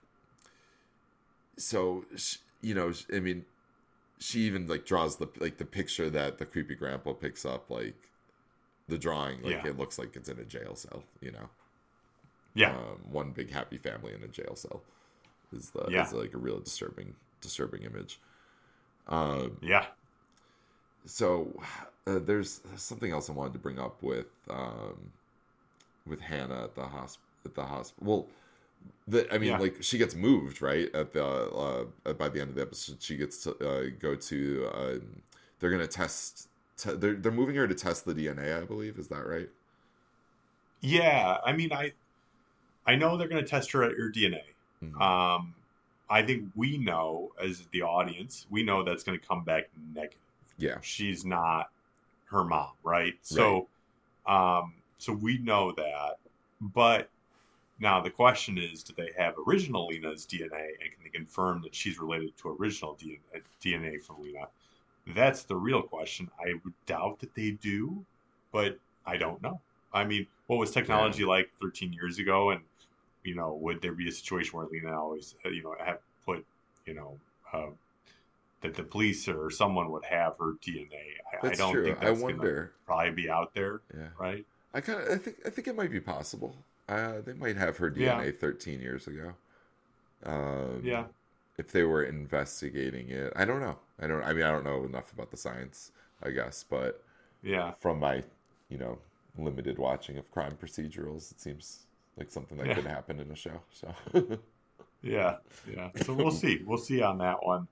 So 1.57 2.05
you 2.61 2.75
know, 2.75 2.93
I 3.15 3.21
mean, 3.21 3.45
she 4.19 4.41
even 4.41 4.67
like 4.67 4.85
draws 4.85 5.17
the 5.17 5.29
like 5.39 5.59
the 5.59 5.65
picture 5.65 6.11
that 6.11 6.39
the 6.39 6.47
creepy 6.47 6.75
grandpa 6.75 7.13
picks 7.13 7.45
up 7.45 7.71
like 7.71 7.95
the 8.89 8.99
drawing 8.99 9.43
like 9.43 9.63
Yeah. 9.65 9.69
it 9.69 9.79
looks 9.79 9.99
like 9.99 10.17
it's 10.17 10.29
in 10.29 10.39
a 10.39 10.45
jail 10.45 10.75
cell 10.75 11.05
you 11.21 11.31
know 11.31 11.49
Yeah. 12.55 12.71
um, 12.77 12.99
one 13.11 13.31
big 13.31 13.51
happy 13.51 13.79
family 13.79 14.15
in 14.15 14.23
a 14.23 14.29
jail 14.29 14.55
cell 14.57 14.83
is 15.57 15.71
the 15.71 15.87
Yeah. 15.91 16.07
is 16.07 16.13
like 16.13 16.35
a 16.35 16.39
real 16.39 16.59
disturbing 16.61 17.15
disturbing 17.41 17.83
image. 17.83 18.19
Um, 19.07 19.59
yeah. 19.63 19.87
so 21.07 21.59
uh, 22.07 22.19
there's 22.19 22.61
something 22.77 23.11
else 23.13 23.31
I 23.31 23.33
wanted 23.33 23.53
to 23.55 23.59
bring 23.59 23.79
up 23.79 24.03
with 24.03 24.27
um, 24.51 25.13
with 26.07 26.21
Hannah 26.21 26.65
at 26.65 26.75
the 26.75 26.83
hosp 26.83 27.19
at 27.45 27.55
the 27.55 27.65
hospital. 27.65 28.07
Well, 28.07 28.27
the, 29.07 29.33
I 29.33 29.39
mean, 29.39 29.51
Yeah. 29.51 29.59
like 29.59 29.83
she 29.83 29.99
gets 29.99 30.15
moved 30.15 30.61
right 30.63 30.93
at 30.95 31.13
the 31.13 31.25
uh, 31.25 32.13
by 32.15 32.29
the 32.29 32.41
end 32.41 32.51
of 32.51 32.57
the 32.57 32.63
episode. 32.63 32.97
She 33.01 33.17
gets 33.17 33.43
to 33.45 33.51
uh, 33.67 33.91
go 33.99 34.15
to. 34.15 34.71
Um, 34.75 35.23
they're 35.61 35.71
gonna 35.71 35.87
test 35.87 36.49
Te- 36.77 36.93
they're 36.95 37.15
they're 37.15 37.33
moving 37.33 37.57
her 37.57 37.67
to 37.67 37.75
test 37.75 38.05
the 38.05 38.15
DNA, 38.15 38.57
I 38.57 38.65
believe. 38.65 38.99
Is 38.99 39.09
that 39.09 39.27
right? 39.27 39.49
Yeah, 40.81 41.39
I 41.45 41.53
mean, 41.53 41.73
I 41.73 41.93
I 42.89 42.97
know 42.97 43.17
they're 43.17 43.29
going 43.29 43.45
to 43.45 43.49
test 43.49 43.71
her 43.73 43.83
at 43.85 43.93
her 43.93 44.11
DNA. 44.11 44.43
Mhm. 44.83 45.01
Um, 45.01 45.55
I 46.11 46.23
think 46.23 46.51
we 46.57 46.79
know 46.79 47.33
as 47.41 47.67
the 47.67 47.83
audience, 47.83 48.47
we 48.51 48.63
know 48.63 48.83
that's 48.83 49.05
going 49.05 49.19
to 49.21 49.25
come 49.27 49.45
back 49.45 49.69
negative. 49.95 50.19
yeah. 50.57 50.81
She's 50.81 51.25
not 51.25 51.71
her 52.31 52.43
mom, 52.45 52.73
right? 52.83 53.15
So, 53.23 53.69
um, 54.27 54.75
so 54.97 55.13
we 55.13 55.39
know 55.39 55.71
that. 55.73 56.17
But 56.61 57.11
now 57.79 58.01
the 58.01 58.11
question 58.11 58.59
is, 58.59 58.83
do 58.83 58.93
they 58.97 59.13
have 59.17 59.35
original 59.47 59.87
Lena's 59.87 60.27
DNA 60.27 60.71
and 60.81 60.91
can 60.93 61.05
they 61.05 61.11
confirm 61.11 61.61
that 61.63 61.75
she's 61.75 61.99
related 62.01 62.37
to 62.39 62.57
original 62.59 62.97
DNA, 62.97 63.43
DNA 63.63 64.03
from 64.03 64.23
Lena? 64.23 64.49
That's 65.09 65.45
the 65.45 65.55
real 65.57 65.83
question. 65.83 66.31
I 66.41 66.55
would 66.65 66.75
doubt 66.87 67.21
that 67.21 67.35
they 67.35 67.53
do, 67.53 68.05
but 68.51 68.79
I 69.07 69.17
don't 69.17 69.41
know. 69.43 69.61
I 69.93 70.05
mean, 70.05 70.27
what 70.49 70.57
was 70.59 70.71
technology 70.71 71.25
like 71.25 71.51
13 71.61 71.93
years 71.93 72.19
ago? 72.19 72.51
And, 72.51 72.61
you 73.25 73.35
know, 73.35 73.55
would 73.63 73.83
there 73.83 73.95
be 73.95 74.09
a 74.09 74.13
situation 74.13 74.53
where 74.59 74.67
Lena 74.67 74.99
always, 74.99 75.35
uh, 75.45 75.51
you 75.51 75.63
know, 75.63 75.75
have 75.85 76.01
put, 76.25 76.45
you 76.87 76.95
know, 76.95 77.21
uh, 77.53 77.71
that 78.63 78.75
the 78.75 78.85
police 78.85 79.29
or 79.29 79.51
someone 79.51 79.91
would 79.93 80.05
have 80.05 80.35
her 80.39 80.55
DNA? 80.63 81.05
I, 81.33 81.53
I 81.53 81.55
That's 81.55 81.57
don't 81.57 81.83
true. 81.83 81.83
think 81.83 82.01
I 82.01 82.11
that's 82.11 82.23
gonna 82.25 82.51
wonder. 82.51 82.75
probably 82.87 83.13
be 83.13 83.31
out 83.31 83.55
there, 83.55 83.83
Yeah. 83.95 84.11
right? 84.19 84.47
I 84.75 84.81
kind 84.81 85.01
of 85.01 85.09
I 85.11 85.19
think 85.19 85.39
I 85.47 85.51
think 85.51 85.69
it 85.69 85.77
might 85.77 85.91
be 85.91 86.01
possible. 86.01 86.57
Uh, 86.89 87.21
they 87.21 87.35
might 87.35 87.57
have 87.57 87.77
her 87.79 87.91
Yeah. 87.95 88.25
DNA 88.25 88.33
13 88.33 88.81
years 88.81 89.07
ago. 89.07 89.35
Um, 90.25 90.83
Yeah. 90.83 91.09
If 91.59 91.73
they 91.73 91.85
were 91.85 92.05
investigating 92.05 93.11
it, 93.11 93.33
I 93.37 93.45
don't 93.47 93.61
know. 93.61 93.79
I 94.01 94.09
don't. 94.09 94.23
I 94.25 94.33
mean, 94.35 94.45
I 94.45 94.51
don't 94.53 94.65
know 94.65 94.85
enough 94.87 95.13
about 95.13 95.31
the 95.33 95.39
science, 95.39 95.93
I 96.23 96.31
guess, 96.33 96.65
but 96.65 97.05
Yeah. 97.43 97.75
from 97.81 98.01
my, 98.01 98.25
you 98.71 98.79
know, 98.79 99.01
limited 99.39 99.79
watching 99.79 100.19
of 100.19 100.31
crime 100.33 100.57
procedurals, 100.63 101.33
it 101.33 101.41
seems 101.41 101.88
like 102.19 102.31
something 102.31 102.59
that 102.59 102.67
Yeah. 102.67 102.75
could 102.75 102.87
happen 102.87 103.21
in 103.21 103.31
a 103.31 103.37
show. 103.37 103.61
So 103.73 103.95
Yeah, 105.03 105.37
yeah. 105.73 105.91
So 106.03 106.13
we'll 106.13 106.33
see. 106.33 106.63
We'll 106.67 106.77
see 106.79 107.01
on 107.03 107.19
that 107.19 107.45
one. 107.45 107.69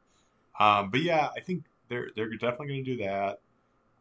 Um, 0.61 0.91
but 0.91 1.03
yeah, 1.03 1.29
I 1.37 1.41
think 1.41 1.65
they're 1.89 2.11
they're 2.15 2.31
definitely 2.31 2.69
going 2.69 2.85
to 2.85 2.97
do 2.97 3.05
that. 3.05 3.41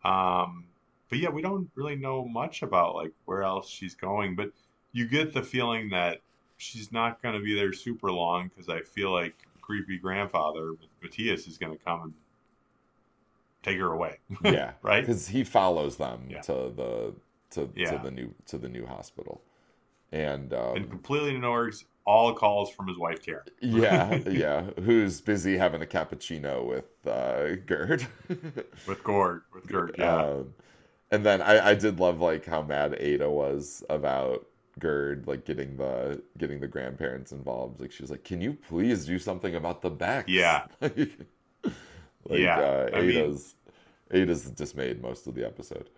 Um, 0.08 0.66
but 1.10 1.18
yeah, 1.20 1.30
we 1.30 1.42
don't 1.42 1.70
really 1.76 1.96
know 1.96 2.26
much 2.26 2.62
about 2.62 2.94
like 2.96 3.12
where 3.26 3.42
else 3.44 3.68
she's 3.68 3.96
going. 3.96 4.36
But 4.36 4.52
you 4.92 5.08
get 5.08 5.34
the 5.34 5.42
feeling 5.42 5.90
that 5.90 6.22
she's 6.58 6.92
not 6.92 7.22
going 7.22 7.36
to 7.36 7.42
be 7.44 7.56
there 7.56 7.74
super 7.74 8.12
long 8.12 8.48
because 8.50 8.70
I 8.70 8.82
feel 8.82 9.12
like 9.12 9.34
creepy 9.62 9.98
grandfather 9.98 10.74
Matthias 11.02 11.48
is 11.48 11.58
going 11.58 11.76
to 11.76 11.84
come 11.84 12.02
and 12.04 12.14
take 13.64 13.80
her 13.80 13.92
away. 13.92 14.20
yeah, 14.44 14.74
Right? 14.84 15.02
Because 15.02 15.28
he 15.30 15.44
follows 15.44 15.98
them 15.98 16.28
Yeah. 16.30 16.42
to 16.42 16.54
the 16.76 17.14
to, 17.52 17.70
Yeah. 17.76 17.92
to 17.98 18.04
the 18.04 18.12
new 18.12 18.34
to 18.48 18.58
the 18.60 18.70
new 18.70 18.86
hospital, 18.86 19.42
and 20.12 20.54
um, 20.54 20.76
and 20.78 20.90
completely 20.90 21.36
ignores 21.36 21.86
all 22.06 22.34
calls 22.34 22.70
from 22.70 22.88
his 22.88 22.98
wife 22.98 23.24
Karen. 23.26 23.44
yeah, 23.62 24.16
yeah, 24.28 24.62
who's 24.84 25.22
busy 25.22 25.58
having 25.58 25.82
a 25.82 25.86
cappuccino 25.86 26.66
with 26.66 26.86
uh, 27.08 27.56
Gerd. 27.66 28.06
With 28.88 29.04
Gord, 29.04 29.42
with 29.54 29.66
Gerd, 29.68 29.96
yeah. 29.98 30.16
Um, 30.24 30.54
and 31.12 31.26
then 31.26 31.42
I, 31.42 31.70
I 31.70 31.74
did 31.76 32.00
love 32.00 32.20
like 32.22 32.46
how 32.46 32.62
mad 32.62 32.96
Ada 33.00 33.30
was 33.30 33.84
about 33.90 34.46
Gerd 34.80 35.26
like 35.28 35.46
getting 35.46 35.78
the 35.78 36.22
getting 36.38 36.60
the 36.60 36.68
grandparents 36.68 37.32
involved. 37.32 37.80
Like 37.82 37.92
she's 37.92 38.12
like, 38.12 38.24
"Can 38.24 38.42
you 38.42 38.54
please 38.54 39.06
do 39.06 39.18
something 39.18 39.56
about 39.56 39.82
the 39.82 39.90
back?" 39.90 40.26
Yeah. 40.28 40.66
like, 40.82 41.10
Yeah, 42.30 42.60
Uh, 42.60 42.90
I 42.94 43.02
mean- 43.02 43.18
Ada's 43.18 43.56
Ada's 44.12 44.44
dismayed 44.52 45.02
most 45.02 45.26
of 45.28 45.34
the 45.36 45.46
episode. 45.46 45.90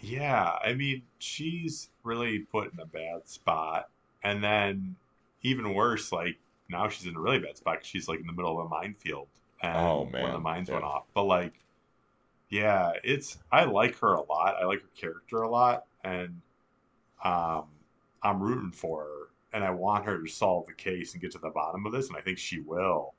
Yeah, 0.00 0.58
I 0.64 0.74
mean, 0.74 1.02
she's 1.18 1.90
really 2.02 2.40
put 2.40 2.72
in 2.72 2.80
a 2.80 2.86
bad 2.86 3.28
spot. 3.28 3.88
And 4.22 4.42
then, 4.42 4.96
even 5.42 5.74
worse, 5.74 6.12
like 6.12 6.38
now 6.68 6.88
she's 6.88 7.06
in 7.06 7.16
a 7.16 7.20
really 7.20 7.38
bad 7.38 7.56
spot. 7.56 7.84
she's 7.84 8.08
like 8.08 8.20
in 8.20 8.26
the 8.26 8.32
middle 8.32 8.58
of 8.60 8.66
a 8.66 8.68
minefield. 8.68 9.28
And 9.62 9.76
Oh, 9.76 10.08
When 10.12 10.22
the 10.22 10.32
man, 10.32 10.42
mines 10.42 10.70
went 10.70 10.84
off. 10.84 11.04
But, 11.14 11.24
like, 11.24 11.54
yeah, 12.50 12.92
it's, 13.02 13.38
I 13.50 13.64
like 13.64 13.98
her 14.00 14.14
a 14.14 14.22
lot. 14.22 14.56
I 14.60 14.66
like 14.66 14.82
her 14.82 14.88
character 14.96 15.42
a 15.42 15.50
lot. 15.50 15.84
And 16.04 16.40
um, 17.24 17.64
I'm 18.22 18.42
rooting 18.42 18.72
for 18.72 19.02
her. 19.04 19.28
And 19.52 19.64
I 19.64 19.70
want 19.70 20.04
her 20.04 20.20
to 20.20 20.28
solve 20.28 20.66
the 20.66 20.74
case 20.74 21.12
and 21.14 21.22
get 21.22 21.32
to 21.32 21.38
the 21.38 21.48
bottom 21.50 21.86
of 21.86 21.92
this. 21.92 22.08
And 22.08 22.16
I 22.16 22.20
think 22.20 22.38
she 22.38 22.60
will. 22.60 23.14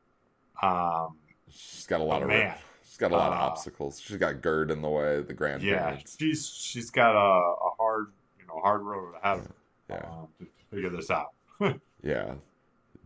Um, 0.62 1.18
She's 1.50 1.88
got 1.88 2.02
a 2.02 2.04
lot 2.04 2.22
of 2.22 2.28
man. 2.28 2.56
She's 2.88 2.98
got 2.98 3.12
a 3.12 3.16
lot 3.16 3.34
of 3.34 3.40
Uh, 3.40 3.42
obstacles. 3.42 4.00
She's 4.00 4.18
got 4.18 4.42
Gerd 4.42 4.72
in 4.72 4.82
the 4.82 4.90
way, 4.90 5.22
the 5.22 5.34
yeah, 5.62 5.98
she's 6.18 6.48
she's 6.50 6.90
got 6.90 7.16
a, 7.16 7.54
a 7.66 7.70
hard, 7.78 8.08
you 8.40 8.46
know, 8.48 8.60
hard 8.62 8.82
road 8.82 9.14
ahead 9.22 9.40
of 9.40 9.46
her. 9.48 9.56
Yeah, 9.90 10.10
um, 10.10 10.28
to 10.40 10.48
figure 10.72 10.90
this 10.90 11.10
out. 11.12 11.34
yeah. 12.04 12.36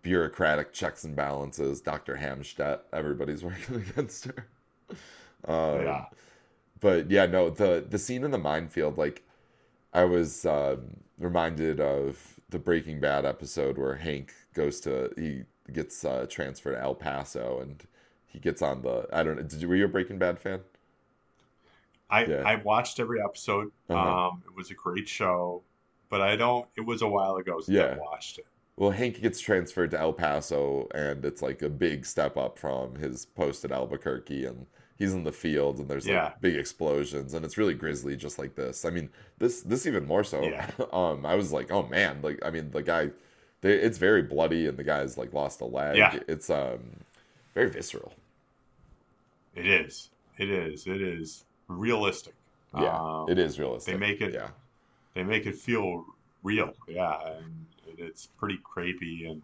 Bureaucratic 0.02 0.74
checks 0.74 1.04
and 1.04 1.16
balances. 1.16 1.80
Dr. 1.82 2.16
Hamstedt. 2.16 2.80
Everybody's 2.92 3.44
working 3.44 3.76
against 3.76 4.26
her. 4.26 4.48
Um, 5.48 5.82
yeah, 5.84 6.06
but 6.80 7.10
yeah, 7.12 7.26
no, 7.26 7.50
the 7.50 7.86
the 7.88 8.00
scene 8.00 8.24
in 8.24 8.32
the 8.32 8.38
minefield, 8.38 8.98
like 8.98 9.24
I 9.94 10.06
was 10.06 10.46
um, 10.46 10.98
reminded 11.20 11.80
of 11.80 12.40
the 12.50 12.60
Breaking 12.60 13.00
Bad 13.00 13.26
episode 13.26 13.78
where 13.78 13.96
Hank 13.96 14.34
goes 14.54 14.80
to 14.82 15.12
he 15.18 15.44
gets 15.72 16.04
uh, 16.04 16.26
transferred 16.30 16.74
to 16.74 16.82
El 16.82 16.96
Paso 16.96 17.60
and 17.62 17.84
he 18.32 18.40
gets 18.40 18.62
on 18.62 18.82
the 18.82 19.08
I 19.14 19.24
don't 19.24 19.36
know. 19.38 19.44
Did 19.44 19.62
you 19.62 19.68
were 19.68 19.76
you 19.76 19.86
a 19.86 19.90
Breaking 19.90 20.18
Bad 20.18 20.40
fan? 20.40 20.60
I 22.10 22.26
Yeah. 22.26 22.44
I 22.46 22.56
watched 22.56 23.00
every 23.00 23.22
episode. 23.22 23.72
Uh-huh. 23.90 24.28
Um, 24.28 24.44
it 24.46 24.56
was 24.56 24.72
a 24.72 24.74
great 24.74 25.08
show, 25.08 25.62
but 26.10 26.22
I 26.22 26.36
don't. 26.36 26.68
It 26.76 26.82
was 26.82 27.02
a 27.02 27.08
while 27.08 27.38
ago 27.38 27.62
since 27.62 27.78
I 27.78 27.98
watched 27.98 28.40
it. 28.40 28.46
Well, 28.78 28.92
Hank 28.92 29.22
gets 29.22 29.40
transferred 29.40 29.92
to 29.92 30.00
El 30.00 30.14
Paso, 30.14 30.88
and 30.96 31.24
it's 31.24 31.42
like 31.42 31.62
a 31.62 31.70
big 31.70 32.06
step 32.06 32.36
up 32.38 32.58
from 32.58 32.96
his 32.96 33.26
post 33.26 33.64
at 33.64 33.72
Albuquerque, 33.72 34.46
and 34.46 34.66
he's 34.98 35.14
in 35.14 35.24
the 35.24 35.32
field, 35.32 35.78
and 35.80 35.88
there's 35.88 36.08
Yeah. 36.08 36.26
like 36.26 36.42
big 36.42 36.56
explosions, 36.56 37.34
and 37.34 37.46
it's 37.46 37.58
really 37.58 37.74
grisly, 37.76 38.16
just 38.16 38.40
like 38.40 38.56
this. 38.56 38.84
I 38.86 38.90
mean, 38.90 39.10
this 39.38 39.62
this 39.62 39.86
even 39.86 40.08
more 40.08 40.24
so. 40.24 40.42
Yeah. 40.42 40.70
um, 40.94 41.26
I 41.26 41.36
was 41.36 41.52
like, 41.52 41.72
oh 41.72 41.84
man, 41.84 42.22
like 42.22 42.40
I 42.44 42.50
mean, 42.50 42.72
the 42.72 42.82
guy, 42.82 43.12
they, 43.62 43.74
it's 43.74 43.98
very 43.98 44.22
bloody, 44.24 44.68
and 44.68 44.78
the 44.78 44.84
guy's 44.84 45.18
like 45.18 45.34
lost 45.34 45.62
a 45.62 45.66
leg. 45.66 45.98
Yeah. 45.98 46.20
It's 46.28 46.50
um 46.50 46.80
very 47.54 47.70
visceral. 47.70 48.14
It 49.56 49.68
is. 49.68 50.10
It 50.38 50.50
is. 50.50 50.88
It 50.88 51.02
is 51.02 51.46
realistic. 51.68 52.34
Yeah, 52.76 52.98
Um, 52.98 53.30
it 53.30 53.38
is 53.38 53.60
realistic. 53.60 53.94
they 53.94 54.00
make 54.00 54.22
it- 54.22 54.34
Yeah, 54.34 54.50
They 55.14 55.24
make 55.24 55.46
it 55.46 55.56
feel 55.56 56.06
real. 56.44 56.74
Yeah, 56.88 57.20
and 57.38 57.66
it's 57.98 58.28
pretty 58.28 58.58
creepy 58.64 59.26
and 59.26 59.42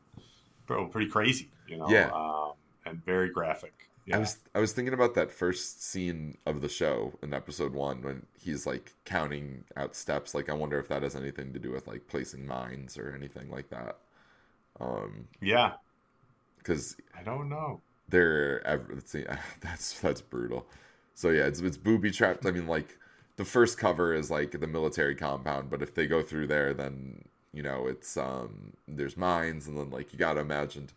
oh, 0.69 0.85
pretty 0.85 1.09
crazy. 1.09 1.49
You 1.67 1.77
know. 1.77 1.89
Yeah. 1.89 2.09
Um, 2.13 2.53
and 2.85 3.03
very 3.05 3.29
graphic. 3.29 3.89
Yeah. 4.05 4.15
I 4.15 4.19
was 4.19 4.37
I 4.55 4.59
was 4.59 4.71
thinking 4.71 4.93
about 4.93 5.13
that 5.15 5.29
first 5.29 5.83
scene 5.83 6.37
of 6.45 6.61
the 6.61 6.69
show 6.69 7.19
in 7.21 7.33
episode 7.33 7.73
one 7.73 8.01
when 8.01 8.25
he's 8.39 8.65
like 8.65 8.93
counting 9.03 9.65
out 9.75 9.93
steps. 9.97 10.33
Like 10.33 10.47
I 10.49 10.53
wonder 10.53 10.79
if 10.79 10.87
that 10.87 11.03
has 11.03 11.13
anything 11.17 11.51
to 11.51 11.59
do 11.59 11.71
with 11.71 11.85
like 11.87 12.07
placing 12.07 12.47
mines 12.47 12.97
or 12.97 13.11
anything 13.13 13.49
like 13.51 13.69
that. 13.71 13.97
Um, 14.79 15.27
yeah. 15.41 15.73
because 16.59 16.95
I 17.17 17.23
don't 17.23 17.49
know. 17.49 17.81
They're 18.09 18.65
ever 18.65 18.85
let's 18.93 19.11
see, 19.11 19.25
that's 19.61 19.99
that's 19.99 20.21
brutal. 20.21 20.67
So 21.15 21.29
yeah, 21.29 21.45
it's 21.45 21.59
it's 21.61 21.77
booby 21.77 22.11
trapped. 22.11 22.45
I 22.45 22.51
mean, 22.51 22.67
like 22.67 22.97
the 23.37 23.45
first 23.45 23.77
cover 23.77 24.13
is 24.13 24.31
like 24.31 24.51
the 24.51 24.67
military 24.67 25.15
compound, 25.15 25.69
but 25.69 25.81
if 25.81 25.93
they 25.95 26.07
go 26.07 26.21
through 26.21 26.47
there, 26.47 26.73
then 26.73 27.23
you 27.53 27.63
know 27.63 27.87
it's 27.87 28.17
um 28.17 28.73
there's 28.87 29.17
mines, 29.17 29.67
and 29.67 29.77
then 29.77 29.89
like 29.89 30.13
you 30.13 30.19
gotta 30.19 30.41
imagine 30.41 30.89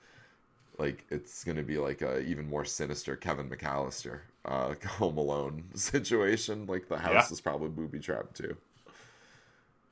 like 0.78 1.04
it's 1.10 1.44
gonna 1.44 1.62
be 1.62 1.78
like 1.78 2.02
a 2.02 2.20
even 2.22 2.48
more 2.48 2.64
sinister 2.64 3.16
Kevin 3.16 3.50
McAllister 3.50 4.20
uh 4.46 4.74
Home 4.98 5.18
Alone 5.18 5.64
situation. 5.74 6.66
Like 6.66 6.88
the 6.88 6.98
house 6.98 7.30
Yeah. 7.30 7.30
is 7.30 7.40
probably 7.40 7.68
booby 7.70 8.00
trapped 8.00 8.36
too. 8.36 8.56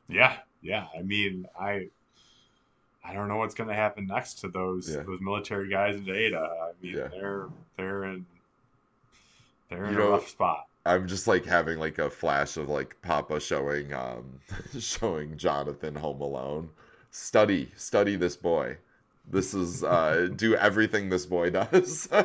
Yeah, 0.08 0.38
yeah. 0.60 0.86
I 0.96 1.02
mean, 1.02 1.46
I 1.58 1.90
I 3.04 3.14
don't 3.14 3.28
know 3.28 3.36
what's 3.36 3.54
going 3.54 3.68
to 3.68 3.74
happen 3.74 4.06
next 4.06 4.34
to 4.40 4.48
those 4.48 4.88
Yeah. 4.90 5.02
those 5.02 5.20
military 5.20 5.68
guys 5.68 5.96
in 5.96 6.08
Ada. 6.08 6.38
I 6.38 6.72
mean, 6.82 6.96
Yeah. 6.96 7.08
they're 7.08 7.48
they're 7.76 8.04
in 8.04 8.26
they're 9.70 9.84
in 9.86 9.92
You 9.94 9.98
a 10.00 10.04
know- 10.04 10.10
rough 10.10 10.28
spot. 10.28 10.66
I'm 10.86 11.06
just 11.06 11.26
like 11.26 11.44
having 11.44 11.78
like 11.78 11.98
a 11.98 12.08
flash 12.08 12.56
of 12.56 12.68
like 12.68 12.96
Papa 13.02 13.40
showing 13.40 13.92
um 13.92 14.40
showing 14.78 15.36
Jonathan 15.36 15.94
Home 15.96 16.20
Alone. 16.20 16.70
Study, 17.10 17.70
study 17.76 18.16
this 18.16 18.36
boy. 18.36 18.76
This 19.30 19.52
is 19.54 19.84
uh 19.84 20.28
do 20.36 20.54
everything 20.56 21.08
this 21.08 21.26
boy 21.26 21.50
does. 21.50 22.08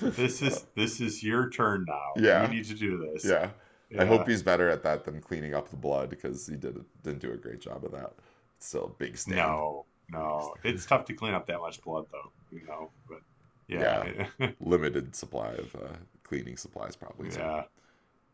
This 0.00 0.40
is 0.40 0.64
this 0.74 0.98
is 1.00 1.22
your 1.22 1.50
turn 1.50 1.84
now. 1.86 2.12
Yeah. 2.16 2.48
you 2.48 2.56
need 2.56 2.64
to 2.66 2.74
do 2.74 2.96
this. 3.12 3.24
yeah. 3.24 3.50
I 3.98 4.06
hope 4.06 4.26
he's 4.26 4.42
better 4.42 4.68
at 4.70 4.82
that 4.82 5.04
than 5.04 5.20
cleaning 5.20 5.54
up 5.54 5.68
the 5.68 5.76
blood 5.76 6.08
because 6.10 6.46
he 6.46 6.56
did 6.56 6.82
didn't 7.02 7.20
do 7.20 7.32
a 7.32 7.36
great 7.36 7.60
job 7.60 7.84
of 7.84 7.92
that. 7.92 8.12
It's 8.56 8.66
still 8.66 8.86
a 8.86 8.98
big 8.98 9.16
stand. 9.18 9.36
No, 9.36 9.84
no, 10.10 10.54
it's 10.64 10.86
tough 10.86 11.04
to 11.06 11.14
clean 11.14 11.34
up 11.34 11.46
that 11.46 11.60
much 11.60 11.80
blood, 11.82 12.06
though. 12.12 12.32
You 12.50 12.66
know, 12.66 12.90
but 13.08 13.20
yeah, 13.68 14.26
Limited 14.60 15.14
supply 15.14 15.48
of 15.52 15.74
uh, 15.74 15.96
cleaning 16.22 16.56
supplies 16.56 16.96
probably. 16.96 17.30
too. 17.30 17.40
yeah, 17.40 17.62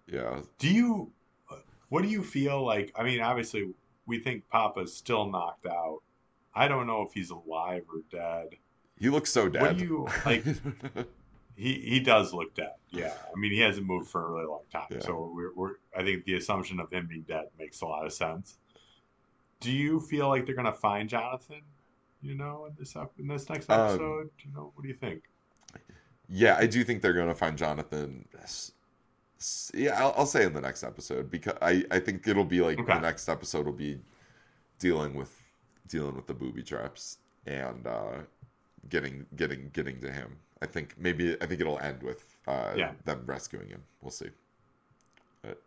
Yeah. 0.06 0.40
Do 0.58 0.68
you? 0.68 1.12
What 1.88 2.02
do 2.02 2.08
you 2.08 2.22
feel 2.22 2.64
like? 2.64 2.92
I 2.94 3.02
mean, 3.02 3.20
obviously, 3.20 3.70
we 4.06 4.20
think 4.20 4.48
Papa's 4.48 4.94
still 4.94 5.28
knocked 5.28 5.66
out. 5.66 6.00
I 6.54 6.68
don't 6.68 6.86
know 6.86 7.02
if 7.02 7.12
he's 7.12 7.30
alive 7.30 7.82
or 7.92 8.02
dead. 8.10 8.56
He 8.98 9.08
looks 9.08 9.30
so 9.30 9.48
dead. 9.48 9.62
What 9.62 9.78
do 9.78 9.84
you 9.84 10.08
like? 10.24 10.44
he 11.56 11.74
he 11.74 12.00
does 12.00 12.32
look 12.32 12.54
dead. 12.54 12.74
Yeah, 12.90 13.12
I 13.34 13.38
mean, 13.38 13.52
he 13.52 13.60
hasn't 13.60 13.86
moved 13.86 14.08
for 14.08 14.26
a 14.26 14.30
really 14.30 14.46
long 14.46 14.62
time. 14.72 14.86
Yeah. 14.90 15.00
So 15.00 15.32
we're, 15.34 15.54
we're 15.54 15.74
I 15.96 16.02
think 16.02 16.24
the 16.24 16.34
assumption 16.34 16.80
of 16.80 16.90
him 16.92 17.06
being 17.06 17.22
dead 17.22 17.46
makes 17.58 17.80
a 17.80 17.86
lot 17.86 18.04
of 18.04 18.12
sense. 18.12 18.58
Do 19.60 19.70
you 19.70 20.00
feel 20.00 20.28
like 20.28 20.46
they're 20.46 20.54
gonna 20.54 20.72
find 20.72 21.08
Jonathan? 21.08 21.60
You 22.22 22.34
know, 22.34 22.66
in 22.66 22.74
this 22.78 22.96
up 22.96 23.12
in 23.18 23.26
this 23.28 23.48
next 23.48 23.70
Um, 23.70 23.80
episode. 23.80 24.30
you 24.44 24.52
know, 24.52 24.72
what 24.74 24.82
do 24.82 24.88
you 24.88 24.94
think? 24.94 25.22
yeah, 26.28 26.56
I 26.58 26.66
do 26.66 26.84
think 26.84 27.02
they're 27.02 27.12
going 27.14 27.28
to 27.28 27.34
find 27.34 27.58
Jonathan. 27.58 28.24
Yeah, 29.74 29.98
I'll, 30.00 30.14
I'll 30.18 30.26
say 30.26 30.44
in 30.44 30.52
the 30.52 30.60
next 30.60 30.84
episode 30.84 31.30
because 31.30 31.54
I, 31.62 31.84
I 31.90 31.98
think 31.98 32.28
it'll 32.28 32.44
be 32.44 32.60
like 32.60 32.78
Okay. 32.78 32.92
the 32.94 33.00
next 33.00 33.28
episode 33.28 33.64
will 33.66 33.72
be 33.72 33.98
dealing 34.78 35.14
with 35.14 35.34
dealing 35.88 36.14
with 36.14 36.26
the 36.26 36.34
booby 36.34 36.62
traps 36.62 37.18
and 37.46 37.86
uh, 37.86 38.18
getting 38.90 39.26
getting 39.34 39.70
getting 39.72 39.98
to 40.02 40.12
him. 40.12 40.36
I 40.62 40.66
think 40.66 40.94
maybe 40.98 41.36
I 41.40 41.46
think 41.46 41.60
it'll 41.62 41.78
end 41.80 42.02
with 42.02 42.22
uh, 42.46 42.74
Yeah. 42.76 42.92
them 43.06 43.22
rescuing 43.26 43.68
him. 43.70 43.82
We'll 44.02 44.10
see. 44.10 44.28
But 45.42 45.60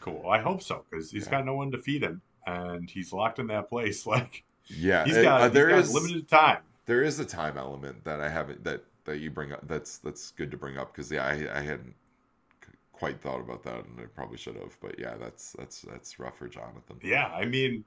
Cool. 0.00 0.28
I 0.30 0.38
hope 0.38 0.62
so 0.62 0.84
because 0.88 1.10
he's 1.10 1.24
Yeah. 1.24 1.32
got 1.32 1.44
no 1.46 1.54
one 1.56 1.72
to 1.72 1.78
feed 1.78 2.04
him, 2.04 2.22
and 2.46 2.88
he's 2.88 3.12
locked 3.12 3.38
in 3.38 3.46
that 3.48 3.68
place. 3.68 4.06
Like 4.16 4.44
yeah, 4.68 5.04
he's 5.04 5.16
got, 5.18 5.40
uh, 5.40 5.48
there 5.48 5.68
got 5.68 5.78
is- 5.80 5.94
limited 5.94 6.28
time. 6.28 6.58
there 6.86 7.02
is 7.02 7.20
a 7.20 7.24
time 7.24 7.56
element 7.56 8.04
that 8.04 8.20
I 8.20 8.28
haven't 8.28 8.64
that 8.64 8.82
that 9.04 9.18
you 9.18 9.30
bring 9.30 9.52
up. 9.52 9.66
That's 9.68 9.98
that's 9.98 10.30
good 10.32 10.50
to 10.50 10.56
bring 10.56 10.76
up 10.76 10.92
because 10.92 11.10
yeah, 11.12 11.24
I, 11.24 11.58
I 11.58 11.60
hadn't 11.60 11.94
quite 12.92 13.20
thought 13.20 13.40
about 13.40 13.62
that, 13.64 13.84
and 13.84 14.00
I 14.00 14.04
probably 14.06 14.38
should 14.38 14.56
have. 14.56 14.76
But 14.80 14.98
yeah, 14.98 15.14
that's 15.20 15.52
that's 15.52 15.82
that's 15.82 16.18
rough 16.18 16.38
for 16.38 16.48
Jonathan. 16.48 16.98
Yeah, 17.02 17.26
I 17.26 17.44
mean, 17.44 17.84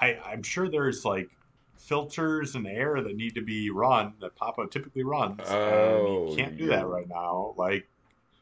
I 0.00 0.14
I'm 0.24 0.42
sure 0.42 0.68
there's 0.68 1.04
like 1.04 1.28
filters 1.76 2.54
and 2.54 2.66
air 2.66 3.00
that 3.02 3.16
need 3.16 3.34
to 3.34 3.42
be 3.42 3.70
run 3.70 4.12
that 4.20 4.36
Papa 4.36 4.66
typically 4.70 5.02
runs. 5.02 5.40
Oh, 5.48 6.26
and 6.28 6.30
he 6.30 6.36
can't 6.36 6.56
do 6.56 6.66
that 6.66 6.86
right 6.86 7.08
now. 7.08 7.54
Like, 7.56 7.88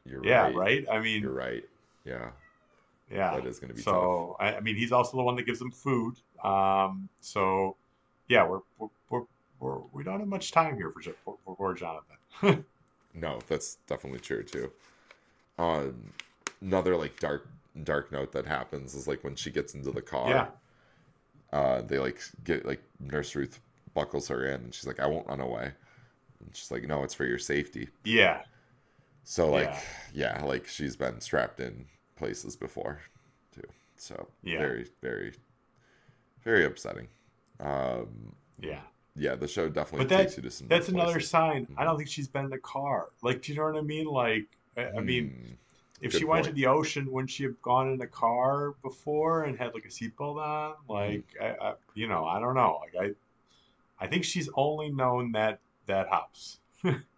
You're 0.04 0.24
yeah, 0.26 0.42
right. 0.42 0.54
right. 0.54 0.84
I 0.92 1.00
mean, 1.00 1.22
You're 1.22 1.32
right. 1.32 1.64
Yeah, 2.04 2.30
yeah. 3.10 3.34
that 3.34 3.46
is 3.46 3.58
going 3.58 3.68
to 3.68 3.74
be 3.74 3.82
So 3.82 4.36
I, 4.40 4.56
I 4.56 4.60
mean, 4.60 4.76
he's 4.76 4.92
also 4.92 5.16
the 5.16 5.22
one 5.22 5.36
that 5.36 5.44
gives 5.44 5.58
them 5.58 5.70
food. 5.70 6.14
Um, 6.42 7.08
so 7.20 7.76
yeah, 8.28 8.46
we're 8.46 8.60
we're, 8.78 8.88
we're, 9.10 9.22
we're 9.60 9.78
we 9.92 10.04
don't 10.04 10.20
have 10.20 10.28
much 10.28 10.52
time 10.52 10.76
here 10.76 10.90
for 10.90 11.36
for, 11.44 11.56
for, 11.56 11.74
Jonathan. 11.74 12.64
No, 13.14 13.40
that's 13.46 13.76
definitely 13.86 14.20
true 14.20 14.42
too. 14.42 14.72
Um, 15.58 16.12
another 16.62 16.96
like 16.96 17.20
dark 17.20 17.46
dark 17.84 18.10
note 18.10 18.32
that 18.32 18.46
happens 18.46 18.94
is 18.94 19.06
like 19.06 19.22
when 19.22 19.34
she 19.34 19.50
gets 19.50 19.74
into 19.74 19.90
the 19.90 20.00
car. 20.00 20.30
Yeah. 20.30 20.46
Uh, 21.52 21.82
they 21.82 21.98
like 21.98 22.20
get 22.44 22.64
like 22.64 22.82
Nurse 23.00 23.34
Ruth 23.34 23.60
buckles 23.92 24.28
her 24.28 24.46
in, 24.46 24.62
and 24.62 24.74
she's 24.74 24.86
like, 24.86 24.98
"I 24.98 25.06
won't 25.06 25.26
run 25.26 25.40
away." 25.40 25.72
And 26.40 26.50
she's 26.54 26.70
like, 26.70 26.84
"No, 26.84 27.02
it's 27.02 27.12
for 27.12 27.26
your 27.26 27.38
safety." 27.38 27.88
Yeah, 28.04 28.42
So 29.24 29.50
like 29.50 29.74
yeah. 30.14 30.42
like 30.42 30.66
she's 30.66 30.96
been 30.96 31.20
strapped 31.20 31.60
in 31.60 31.84
places 32.16 32.56
before 32.56 33.00
too. 33.54 33.62
So 33.96 34.28
Yeah. 34.42 34.58
very 34.58 34.86
very 35.00 35.32
very 36.44 36.64
upsetting. 36.64 37.08
Um 37.60 38.34
yeah. 38.60 38.80
yeah, 39.16 39.34
the 39.34 39.48
show 39.48 39.68
definitely 39.68 40.06
that- 40.06 40.22
takes 40.24 40.36
you 40.36 40.42
to 40.42 40.50
some 40.50 40.68
That's 40.68 40.88
another 40.88 41.12
places. 41.14 41.30
sign. 41.30 41.66
I 41.76 41.82
Mhm. 41.82 41.84
don't 41.86 41.96
think 41.96 42.08
she's 42.08 42.28
been 42.28 42.44
in 42.44 42.50
the 42.50 42.58
car. 42.58 43.10
Like, 43.22 43.42
do 43.42 43.52
you 43.52 43.58
know 43.58 43.64
what 43.64 43.76
I 43.76 43.80
mean? 43.80 44.06
Like, 44.06 44.46
I, 44.76 44.86
I 44.98 45.00
mean, 45.00 45.30
Hmm, 45.30 45.52
if 46.04 46.12
good 46.12 46.18
she 46.18 46.24
went 46.24 46.44
to 46.46 46.52
the 46.52 46.66
ocean, 46.66 47.10
wouldn't 47.10 47.30
she 47.30 47.42
have 47.44 47.60
gone 47.62 47.88
in 47.92 48.00
a 48.00 48.06
car 48.06 48.72
before 48.82 49.44
and 49.44 49.58
had 49.58 49.74
like 49.74 49.84
a 49.84 49.88
seatbelt 49.88 50.36
on? 50.40 50.72
Mm-hmm. 50.74 50.92
Like, 50.92 51.24
I, 51.40 51.68
I, 51.70 51.74
you 51.94 52.06
know, 52.08 52.24
I 52.24 52.38
don't 52.40 52.54
know. 52.54 52.80
Like, 52.80 53.14
I, 54.00 54.04
I 54.04 54.06
think 54.08 54.24
she's 54.24 54.48
only 54.54 54.90
known 54.90 55.32
that 55.32 55.60
that 55.86 56.08
house. 56.08 56.58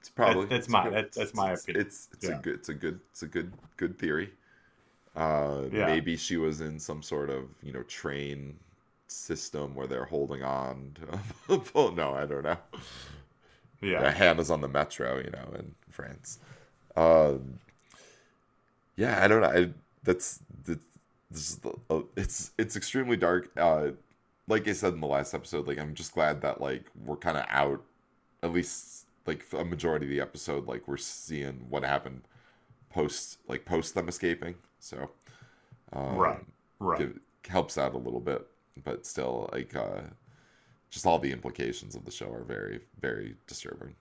it's 0.00 0.08
probably 0.08 0.46
that's 0.46 0.66
it's 0.66 0.68
my- 0.68 0.88
that's- 0.90 1.14
that's 1.16 1.34
my 1.34 1.46
It's- 1.52 1.62
opinion. 1.64 1.86
It's 1.86 2.08
it's 2.12 2.24
Yeah. 2.24 2.38
a 2.38 2.42
good 2.42 2.54
it's 2.54 2.68
a 2.68 2.74
good 2.74 3.00
it's 3.10 3.22
a 3.22 3.26
good 3.26 3.52
good 3.76 3.98
theory. 3.98 4.32
Uh 5.16 5.64
Yeah. 5.72 5.86
maybe 5.86 6.16
she 6.16 6.36
was 6.36 6.60
in 6.60 6.78
some 6.78 7.02
sort 7.02 7.30
of, 7.30 7.48
you 7.62 7.72
know, 7.72 7.82
train 7.84 8.58
system 9.08 9.74
where 9.74 9.86
they're 9.86 10.04
holding 10.04 10.42
on 10.42 10.94
to 11.48 11.62
well, 11.74 11.92
no, 12.02 12.14
I 12.14 12.26
don't 12.26 12.42
know. 12.44 12.58
Yeah. 13.80 14.10
Hannah's 14.10 14.50
on 14.50 14.60
the 14.60 14.68
metro, 14.68 15.18
you 15.18 15.30
know, 15.30 15.52
in 15.58 15.74
France. 15.90 16.38
Um, 16.96 17.58
yeah, 18.96 19.22
I 19.24 19.28
don't 19.28 19.40
know. 19.40 19.48
I, 19.48 19.70
that's 20.02 20.40
that's 20.64 20.84
this 21.30 21.50
is 21.50 21.56
the, 21.58 21.72
uh, 21.90 22.02
it's 22.16 22.52
it's 22.58 22.76
extremely 22.76 23.16
dark. 23.16 23.50
Uh, 23.56 23.90
like 24.48 24.66
I 24.66 24.72
said 24.72 24.94
in 24.94 25.00
the 25.00 25.06
last 25.06 25.34
episode, 25.34 25.66
like 25.68 25.78
I'm 25.78 25.94
just 25.94 26.12
glad 26.12 26.40
that 26.42 26.60
like 26.60 26.84
we're 27.04 27.16
kind 27.16 27.36
of 27.36 27.44
out, 27.48 27.82
at 28.42 28.52
least 28.52 29.06
like 29.28 29.44
a 29.52 29.64
majority 29.64 30.06
of 30.06 30.10
the 30.10 30.20
episode. 30.20 30.66
Like 30.66 30.88
we're 30.88 30.96
seeing 30.96 31.64
what 31.68 31.84
happened 31.84 32.22
post 32.90 33.38
like 33.46 33.64
post 33.64 33.94
them 33.94 34.08
escaping. 34.08 34.56
So 34.80 35.10
um, 35.92 36.16
Right, 36.16 36.44
right. 36.80 36.98
give- 36.98 37.20
helps 37.48 37.78
out 37.78 37.94
a 37.94 37.98
little 37.98 38.20
bit, 38.20 38.44
but 38.84 39.06
still 39.06 39.48
like 39.52 39.74
uh 39.76 40.00
just 40.90 41.06
all 41.06 41.18
the 41.18 41.30
implications 41.32 41.94
of 41.94 42.04
the 42.04 42.10
show 42.10 42.30
are 42.32 42.42
very 42.44 42.80
very 43.00 43.36
disturbing. 43.46 43.94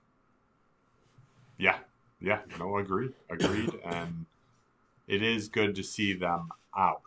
Yeah, 1.58 1.78
yeah. 2.22 2.40
No, 2.60 2.78
agreed, 2.78 3.14
agreed. 3.30 3.72
and 3.86 4.26
it 5.08 5.22
is 5.24 5.48
good 5.48 5.76
to 5.76 5.84
see 5.84 6.14
them 6.14 6.50
out. 6.78 7.02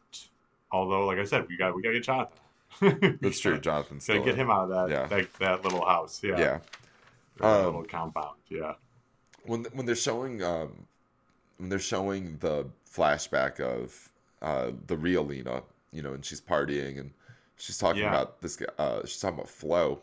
Although, 0.72 1.06
like 1.06 1.18
I 1.18 1.24
said, 1.24 1.46
we 1.48 1.56
got 1.56 1.74
we 1.74 1.82
got 1.82 1.90
to 1.90 1.94
get 1.94 2.04
Jonathan. 2.04 3.18
That's 3.20 3.40
true. 3.40 3.58
Jonathan's 3.58 4.06
Gotta 4.06 4.20
get 4.20 4.36
him 4.36 4.50
out 4.50 4.70
of 4.70 4.70
that 4.70 4.90
Yeah. 4.90 5.06
that, 5.06 5.34
that 5.40 5.64
little 5.64 5.84
house. 5.84 6.20
Yeah, 6.22 6.38
Yeah. 6.38 6.58
That 7.40 7.62
Um, 7.64 7.64
little 7.64 7.84
compound. 7.84 8.38
Yeah, 8.48 8.74
When 9.44 9.64
when 9.72 9.86
they're 9.86 9.96
showing 9.96 10.42
um 10.42 10.86
when 11.58 11.68
they're 11.70 11.78
showing 11.80 12.38
the 12.38 12.66
flashback 12.90 13.60
of 13.60 14.10
uh 14.42 14.72
the 14.88 14.96
real 14.98 15.24
Lena, 15.24 15.62
you 15.92 16.02
know, 16.02 16.14
and 16.14 16.24
she's 16.24 16.40
partying 16.42 16.98
and 17.00 17.12
she's 17.56 17.78
talking 17.78 18.04
Yeah. 18.04 18.08
about 18.08 18.42
this 18.42 18.56
guy 18.56 18.66
uh 18.78 19.02
she's 19.06 19.20
talking 19.20 19.38
about 19.38 19.50
Flo. 19.50 20.02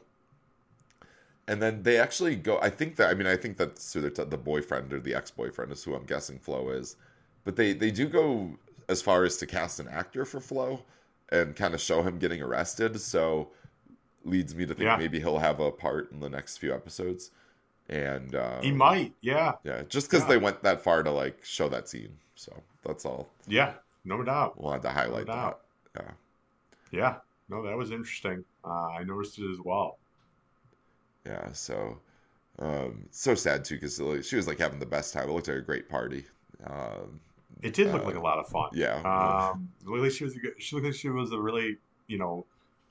And 1.48 1.62
then 1.62 1.84
they 1.84 1.98
actually 1.98 2.36
go 2.36 2.60
I 2.62 2.70
think 2.70 2.96
that 2.98 3.10
I 3.10 3.14
mean 3.14 3.28
I 3.28 3.36
think 3.38 3.58
that's 3.58 3.94
who 3.94 4.02
they're 4.02 4.10
t- 4.10 4.24
the 4.24 4.38
boyfriend 4.38 4.92
or 4.94 5.00
the 5.00 5.14
ex-boyfriend 5.16 5.72
is 5.72 5.84
who 5.84 5.96
I'm 5.96 6.06
guessing 6.06 6.40
Flo 6.40 6.70
is. 6.70 6.96
But 7.46 7.56
they 7.56 7.74
they 7.74 7.92
do 7.92 8.08
go 8.08 8.58
as 8.90 9.02
far 9.02 9.24
as 9.24 9.38
to 9.38 9.46
cast 9.46 9.80
an 9.80 9.88
actor 9.88 10.26
for 10.26 10.40
Flo 10.40 10.86
and 11.30 11.56
kind 11.56 11.74
of 11.74 11.82
show 11.82 12.02
him 12.04 12.20
getting 12.20 12.42
arrested, 12.42 13.00
so 13.02 13.50
leads 14.28 14.54
me 14.56 14.66
to 14.66 14.74
think 14.74 14.86
Yeah. 14.86 14.98
maybe 14.98 15.20
he'll 15.20 15.40
have 15.40 15.60
a 15.60 15.72
part 15.72 16.12
in 16.12 16.20
the 16.20 16.30
next 16.30 16.58
few 16.58 16.74
episodes. 16.74 17.32
And 17.90 18.36
um, 18.36 18.62
he 18.62 18.72
might. 18.72 19.14
Yeah, 19.22 19.54
yeah, 19.64 19.84
just 19.88 20.10
because 20.10 20.24
Yeah. 20.24 20.30
they 20.30 20.38
went 20.38 20.62
that 20.64 20.82
far 20.82 21.04
to 21.04 21.12
like 21.12 21.44
show 21.44 21.70
that 21.70 21.88
scene. 21.88 22.18
So 22.36 22.52
that's 22.84 23.06
all. 23.06 23.30
yeah. 23.48 23.74
No 24.06 24.24
doubt. 24.24 24.58
We 24.58 24.64
Wanted 24.64 24.84
to 24.84 24.90
highlight 24.90 25.28
No 25.28 25.34
that. 25.34 25.60
Yeah. 26.00 26.12
Yeah. 26.92 27.16
No, 27.50 27.62
that 27.64 27.76
was 27.76 27.92
interesting. 27.92 28.44
Uh, 28.64 28.88
I 29.00 29.04
noticed 29.04 29.38
it 29.40 29.50
as 29.52 29.60
well. 29.64 29.98
Yeah. 31.26 31.52
So, 31.52 32.00
um, 32.60 33.06
so 33.12 33.36
sad 33.36 33.66
too 33.66 33.76
because 33.76 34.02
she 34.26 34.36
was 34.38 34.48
like 34.48 34.60
having 34.60 34.80
the 34.80 34.86
best 34.86 35.14
time. 35.14 35.30
It 35.30 35.34
looked 35.34 35.48
like 35.48 35.58
a 35.58 35.62
great 35.62 35.90
party. 35.90 36.26
Um, 36.66 37.20
It 37.62 37.74
did 37.74 37.92
look 37.92 38.04
uh, 38.04 38.06
like 38.06 38.16
a 38.16 38.20
lot 38.22 38.38
of 38.40 38.48
fun. 38.48 38.70
Yeah. 38.74 38.96
Um, 39.04 39.70
it 39.82 39.88
looked 39.88 40.04
like 40.04 40.12
she 40.12 40.24
was 40.24 40.36
a 40.36 40.40
good, 40.40 40.54
she 40.58 40.76
looked 40.76 40.86
like 40.86 40.96
she 40.96 41.10
was 41.10 41.32
a 41.32 41.40
really, 41.40 41.78
you 42.08 42.18
know, 42.18 42.46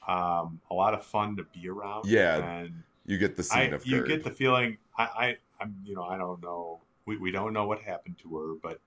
um, 0.06 0.60
a 0.70 0.74
lot 0.74 0.94
of 0.94 1.04
fun 1.04 1.36
to 1.36 1.44
be 1.44 1.68
around. 1.68 2.06
Yeah, 2.06 2.36
and 2.36 2.82
you 3.06 3.18
get 3.18 3.36
the 3.36 3.42
scene 3.42 3.72
I, 3.72 3.76
of 3.76 3.86
you 3.86 4.06
get 4.06 4.24
the 4.24 4.30
feeling. 4.30 4.78
I, 4.96 5.04
I, 5.04 5.36
I'm, 5.60 5.74
you 5.84 5.94
know, 5.94 6.04
I 6.04 6.16
don't 6.16 6.42
know. 6.42 6.80
We, 7.06 7.16
we 7.16 7.30
don't 7.30 7.52
know 7.52 7.66
what 7.66 7.80
happened 7.80 8.16
to 8.22 8.36
her, 8.36 8.54
but 8.62 8.80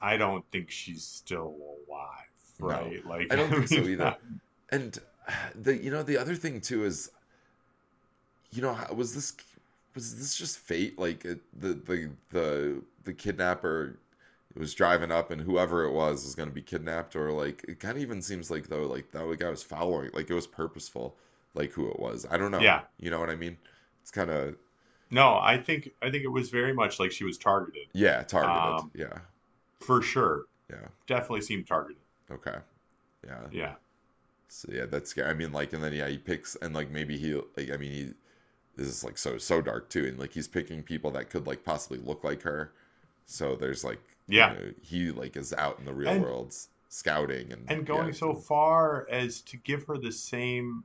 I 0.00 0.16
don't 0.16 0.44
think 0.52 0.70
she's 0.70 1.04
still 1.04 1.54
alive. 1.88 2.10
No, 2.58 2.66
Right? 2.66 3.06
like 3.06 3.32
I 3.32 3.36
don't 3.36 3.50
think 3.50 3.68
so 3.68 3.76
either. 3.88 4.16
And 4.70 4.98
the 5.54 5.76
you 5.76 5.90
know 5.90 6.02
the 6.02 6.16
other 6.18 6.34
thing 6.34 6.60
too 6.60 6.84
is, 6.84 7.10
you 8.50 8.62
know, 8.62 8.76
was 8.94 9.14
this 9.14 9.34
was 9.94 10.16
this 10.18 10.36
just 10.36 10.58
fate? 10.58 10.98
Like 10.98 11.24
it, 11.24 11.40
the 11.58 11.74
the 11.74 12.10
the 12.30 12.82
the 13.04 13.12
kidnapper 13.12 13.98
was 14.58 14.74
driving 14.74 15.10
up, 15.12 15.30
and 15.30 15.40
whoever 15.40 15.84
it 15.84 15.92
was 15.92 16.24
was 16.24 16.34
going 16.34 16.48
to 16.48 16.54
be 16.54 16.62
kidnapped, 16.62 17.16
or 17.16 17.32
like 17.32 17.64
it 17.68 17.80
kind 17.80 17.96
of 17.96 18.02
even 18.02 18.22
seems 18.22 18.50
like 18.50 18.68
though 18.68 18.86
like 18.86 19.10
that 19.12 19.36
guy 19.38 19.50
was 19.50 19.62
following, 19.62 20.10
like 20.14 20.30
it 20.30 20.34
was 20.34 20.46
purposeful, 20.46 21.16
like 21.54 21.72
who 21.72 21.88
it 21.90 21.98
was. 22.00 22.26
I 22.30 22.36
don't 22.38 22.50
know. 22.50 22.60
Yeah. 22.60 22.82
you 22.98 23.10
know 23.10 23.20
what 23.20 23.30
I 23.30 23.36
mean. 23.36 23.56
It's 24.02 24.10
kind 24.10 24.30
of 24.30 24.56
No, 25.10 25.38
I 25.38 25.58
think 25.58 25.90
I 26.02 26.10
think 26.10 26.24
it 26.24 26.28
was 26.28 26.50
very 26.50 26.72
much 26.72 26.98
like 27.00 27.12
she 27.12 27.24
was 27.24 27.38
targeted 27.38 27.88
yeah 27.92 28.22
targeted. 28.22 28.80
Um, 28.80 28.90
yeah, 28.94 29.18
for 29.80 30.02
sure. 30.02 30.46
yeah, 30.70 30.88
Definitely 31.06 31.42
seemed 31.42 31.66
targeted. 31.66 32.02
okay, 32.30 32.58
yeah. 33.26 33.48
Yeah. 33.50 33.74
So 34.48 34.68
yeah, 34.72 34.86
that's 34.86 35.10
scary. 35.10 35.30
I 35.30 35.34
mean, 35.34 35.52
like, 35.52 35.72
and 35.72 35.82
then 35.82 35.92
yeah, 35.92 36.08
he 36.08 36.18
picks 36.18 36.56
and 36.56 36.74
like 36.74 36.90
maybe 36.90 37.16
he 37.18 37.34
like 37.56 37.70
I 37.72 37.76
mean 37.76 37.92
he 37.92 38.14
this 38.76 38.86
is 38.88 39.04
like 39.04 39.18
so 39.18 39.38
so 39.38 39.60
dark 39.62 39.90
too, 39.90 40.06
and 40.06 40.18
like 40.18 40.32
he's 40.32 40.48
picking 40.48 40.82
people 40.82 41.10
that 41.12 41.30
could 41.30 41.46
like 41.46 41.64
possibly 41.64 41.98
look 41.98 42.24
like 42.24 42.42
her, 42.42 42.72
So 43.26 43.56
there's 43.56 43.84
like 43.84 44.00
Yeah. 44.28 44.54
you 44.54 44.58
know, 44.58 44.72
he 44.82 45.10
like 45.10 45.36
is 45.36 45.52
out 45.52 45.78
in 45.78 45.84
the 45.84 45.92
real 45.94 46.08
And- 46.08 46.22
world 46.22 46.54
scouting 46.88 47.52
and 47.52 47.70
And 47.70 47.84
going 47.84 48.06
yeah, 48.06 48.12
so 48.14 48.34
far 48.34 49.06
as 49.10 49.42
to 49.42 49.56
give 49.58 49.84
her 49.84 49.98
the 49.98 50.12
same 50.12 50.84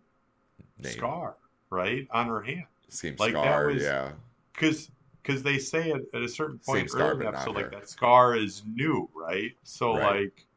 name. 0.77 0.91
scar, 0.93 1.35
right, 1.69 2.07
on 2.11 2.27
her 2.27 2.41
hand. 2.41 2.65
Same 2.89 3.15
Like, 3.17 3.31
scar, 3.31 3.67
was- 3.67 3.81
yeah. 3.83 4.11
because 4.53 4.91
because 5.23 5.43
they 5.43 5.59
say 5.59 5.91
at, 5.91 6.01
at 6.15 6.23
a 6.23 6.27
certain 6.27 6.59
Same 6.63 6.75
point 6.77 6.89
scar, 6.89 7.11
earlier 7.11 7.13
in 7.13 7.19
the 7.19 7.37
episode, 7.37 7.55
like 7.55 7.71
that 7.71 7.87
scar 7.87 8.35
is 8.35 8.63
new, 8.65 9.07
right? 9.13 9.55
So 9.63 9.95
Right. 9.95 10.21
like, 10.23 10.47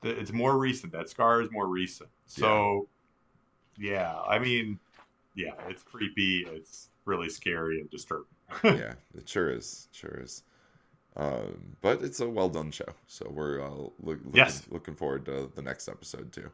the, 0.00 0.18
it's 0.18 0.32
more 0.32 0.56
recent. 0.58 0.90
That 0.92 1.10
scar 1.10 1.42
is 1.42 1.50
more 1.50 1.66
recent. 1.66 2.08
So, 2.24 2.88
yeah. 3.78 4.18
I 4.22 4.38
mean, 4.38 4.78
yeah, 5.34 5.52
it's 5.68 5.82
creepy. 5.82 6.46
It's 6.48 6.88
really 7.04 7.28
scary 7.28 7.78
and 7.80 7.90
disturbing. 7.90 8.24
yeah, 8.64 8.94
it 9.14 9.28
sure 9.28 9.50
is. 9.50 9.88
Sure 9.92 10.18
is. 10.22 10.42
Um, 11.16 11.76
but 11.82 12.02
it's 12.02 12.20
a 12.20 12.28
well 12.28 12.48
done 12.48 12.70
show, 12.70 12.86
so 13.06 13.28
we're 13.30 13.60
uh, 13.62 13.68
look, 13.70 13.92
looking, 14.00 14.30
Yes. 14.32 14.62
looking 14.70 14.94
forward 14.94 15.26
to 15.26 15.50
the 15.54 15.60
next 15.62 15.88
episode 15.88 16.32
too. 16.32 16.50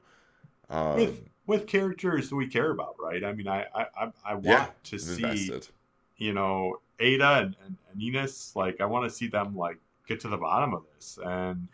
Um, 0.68 0.96
With 0.96 1.28
with 1.46 1.66
characters 1.66 2.32
we 2.32 2.46
care 2.48 2.70
about, 2.72 2.96
right? 3.00 3.22
I 3.24 3.32
mean, 3.32 3.46
I 3.48 3.66
I 3.74 3.86
I, 3.96 4.12
I 4.24 4.34
want 4.34 4.44
yeah, 4.46 4.66
to 4.84 4.96
I'm 4.96 5.00
see 5.00 5.22
invested. 5.22 5.68
you 6.16 6.32
know 6.32 6.80
Ada 6.98 7.34
and, 7.38 7.56
and, 7.64 7.76
and 7.92 8.02
Enos. 8.02 8.52
Like, 8.56 8.80
I 8.80 8.84
want 8.86 9.08
to 9.08 9.16
see 9.16 9.28
them 9.28 9.56
like 9.56 9.78
get 10.08 10.18
to 10.20 10.28
the 10.28 10.36
bottom 10.36 10.74
of 10.74 10.82
this 10.96 11.18
and. 11.24 11.68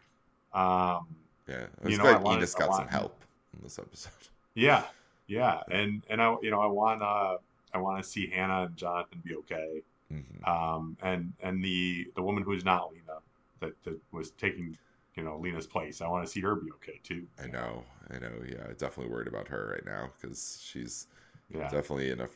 um 0.52 1.06
Yeah, 1.48 1.60
you 1.84 1.94
it's 1.94 1.98
know, 1.98 2.04
I 2.06 2.18
wanted- 2.18 2.36
Enos 2.38 2.54
I 2.54 2.58
got 2.66 2.76
some 2.76 2.88
help 2.88 3.18
in 3.56 3.62
this 3.62 3.78
episode. 3.78 4.12
Yeah, 4.56 4.84
yeah, 5.26 5.62
and 5.70 6.04
and 6.10 6.22
I 6.22 6.36
you 6.42 6.50
know 6.52 6.60
I 6.60 6.66
want 6.66 7.00
to 7.00 7.38
I 7.74 7.78
want 7.78 8.00
to 8.00 8.08
see 8.08 8.28
Hannah 8.28 8.66
and 8.66 8.76
Jonathan 8.76 9.20
be 9.24 9.34
okay, 9.36 9.82
Mhm. 10.14 10.46
um, 10.46 10.96
and 11.02 11.32
and 11.40 11.64
the 11.64 12.06
the 12.16 12.22
woman 12.22 12.42
who's 12.42 12.64
not 12.64 12.92
Lena 12.92 13.18
that 13.60 13.72
that 13.84 13.98
was 14.12 14.30
taking 14.32 14.76
you 15.16 15.22
know 15.24 15.38
Lena's 15.38 15.66
place. 15.66 16.00
I 16.00 16.08
want 16.08 16.24
to 16.26 16.30
see 16.30 16.40
her 16.40 16.54
be 16.56 16.70
okay 16.72 17.00
too. 17.02 17.26
I 17.42 17.46
know, 17.46 17.84
I 18.10 18.18
know. 18.18 18.32
Yeah, 18.46 18.66
definitely 18.78 19.08
worried 19.12 19.28
about 19.28 19.48
her 19.48 19.72
right 19.74 19.84
now 19.84 20.10
because 20.20 20.60
she's 20.64 21.06
Yeah, 21.48 21.70
definitely 21.70 22.10
in 22.10 22.20
a 22.20 22.28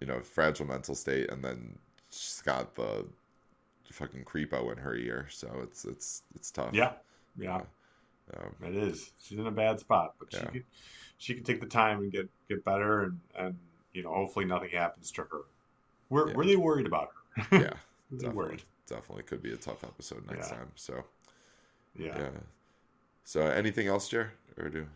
you 0.00 0.06
know 0.06 0.20
fragile 0.20 0.66
mental 0.66 0.94
state, 0.94 1.30
and 1.30 1.44
then 1.44 1.78
she's 2.10 2.42
got 2.42 2.74
the 2.74 3.06
fucking 3.92 4.24
creepo 4.24 4.72
in 4.72 4.78
her 4.78 4.96
ear, 4.96 5.28
so 5.30 5.48
it's 5.62 5.84
it's 5.86 6.22
it's 6.34 6.50
tough. 6.50 6.78
yeah, 6.78 6.92
yeah. 7.36 7.62
Um, 8.34 8.54
It 8.62 8.76
is. 8.76 9.12
She's 9.20 9.38
in 9.38 9.46
a 9.46 9.50
bad 9.52 9.80
spot, 9.80 10.14
but 10.18 10.32
she 10.32 10.46
Yeah. 10.46 10.50
could 10.50 10.64
she 11.18 11.34
could 11.34 11.46
take 11.46 11.60
the 11.60 11.66
time 11.66 12.00
and 12.00 12.12
get 12.12 12.28
get 12.48 12.64
better, 12.64 13.02
and 13.02 13.20
and 13.36 13.58
you 13.92 14.02
know 14.02 14.14
hopefully 14.14 14.44
nothing 14.46 14.70
happens 14.70 15.10
to 15.12 15.22
her. 15.22 15.42
We're 16.10 16.26
Yeah. 16.26 16.34
really 16.34 16.56
worried 16.56 16.86
about 16.86 17.08
her. 17.08 17.19
Yeah, 17.52 17.72
definitely, 18.18 18.58
definitely 18.86 19.22
could 19.24 19.42
be 19.42 19.52
a 19.52 19.56
tough 19.56 19.84
episode 19.84 20.26
next 20.30 20.50
Yeah. 20.50 20.56
time. 20.56 20.72
So 20.74 21.04
Yeah. 21.96 22.18
yeah. 22.18 22.30
So 23.24 23.42
anything 23.46 23.86
else, 23.86 24.08
Jer? 24.08 24.32
Or 24.58 24.68
do 24.68 24.86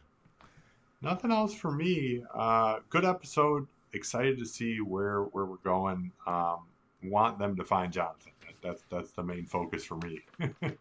Nothing 1.03 1.30
else 1.32 1.55
for 1.55 1.70
me. 1.70 2.24
Uh, 2.35 2.80
good 2.89 3.05
episode. 3.05 3.66
Excited 3.93 4.39
to 4.39 4.47
see 4.47 4.80
where 4.80 5.22
where 5.22 5.45
we're 5.45 5.57
going. 5.59 6.11
Um, 6.26 6.61
want 7.03 7.39
them 7.39 7.55
to 7.57 7.64
find 7.64 7.93
Jonathan. 7.93 8.32
That's 8.62 8.82
that's 8.89 9.12
the 9.12 9.22
main 9.22 9.45
focus 9.45 9.85
for 9.85 9.97
me. 9.99 10.20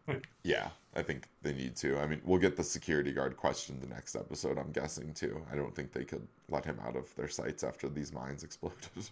Yeah, 0.44 0.70
I 0.96 1.02
think 1.02 1.28
they 1.42 1.54
need 1.54 1.76
to. 1.78 1.98
I 2.00 2.06
mean, 2.08 2.22
we'll 2.26 2.40
get 2.40 2.56
the 2.58 2.64
security 2.64 3.12
guard 3.14 3.38
question 3.38 3.80
the 3.80 3.88
next 3.88 4.16
episode, 4.16 4.58
I'm 4.58 4.72
guessing, 4.72 5.14
too. 5.14 5.42
I 5.52 5.56
don't 5.56 5.74
think 5.74 5.92
they 5.94 6.04
could 6.04 6.28
let 6.50 6.66
him 6.66 6.78
out 6.86 6.96
of 6.98 7.14
their 7.16 7.30
sights 7.30 7.64
after 7.64 7.88
these 7.88 8.12
mines 8.14 8.44
exploded. 8.48 9.10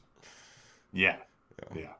yeah, 0.93 1.17
Yeah. 1.73 1.79
yeah. 1.81 1.93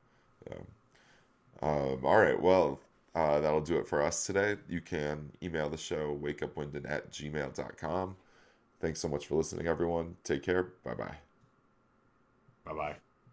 Um, 1.62 2.00
all 2.04 2.18
right, 2.18 2.40
well, 2.40 2.80
uh, 3.16 3.40
that'll 3.40 3.62
do 3.62 3.78
it 3.78 3.88
for 3.88 4.02
us 4.02 4.26
today. 4.26 4.58
You 4.70 4.82
can 4.82 5.32
email 5.44 5.70
the 5.70 5.78
show, 5.78 6.18
wakeupwinden 6.22 6.90
at 6.90 7.12
gmail.com. 7.12 8.16
Thanks 8.80 9.00
so 9.00 9.08
much 9.08 9.28
for 9.28 9.36
listening, 9.36 9.68
everyone. 9.68 10.16
Take 10.24 10.44
care. 10.44 10.64
Bye 10.84 10.96
bye. 10.96 11.18
Bye 12.66 12.74
bye. 12.74 13.11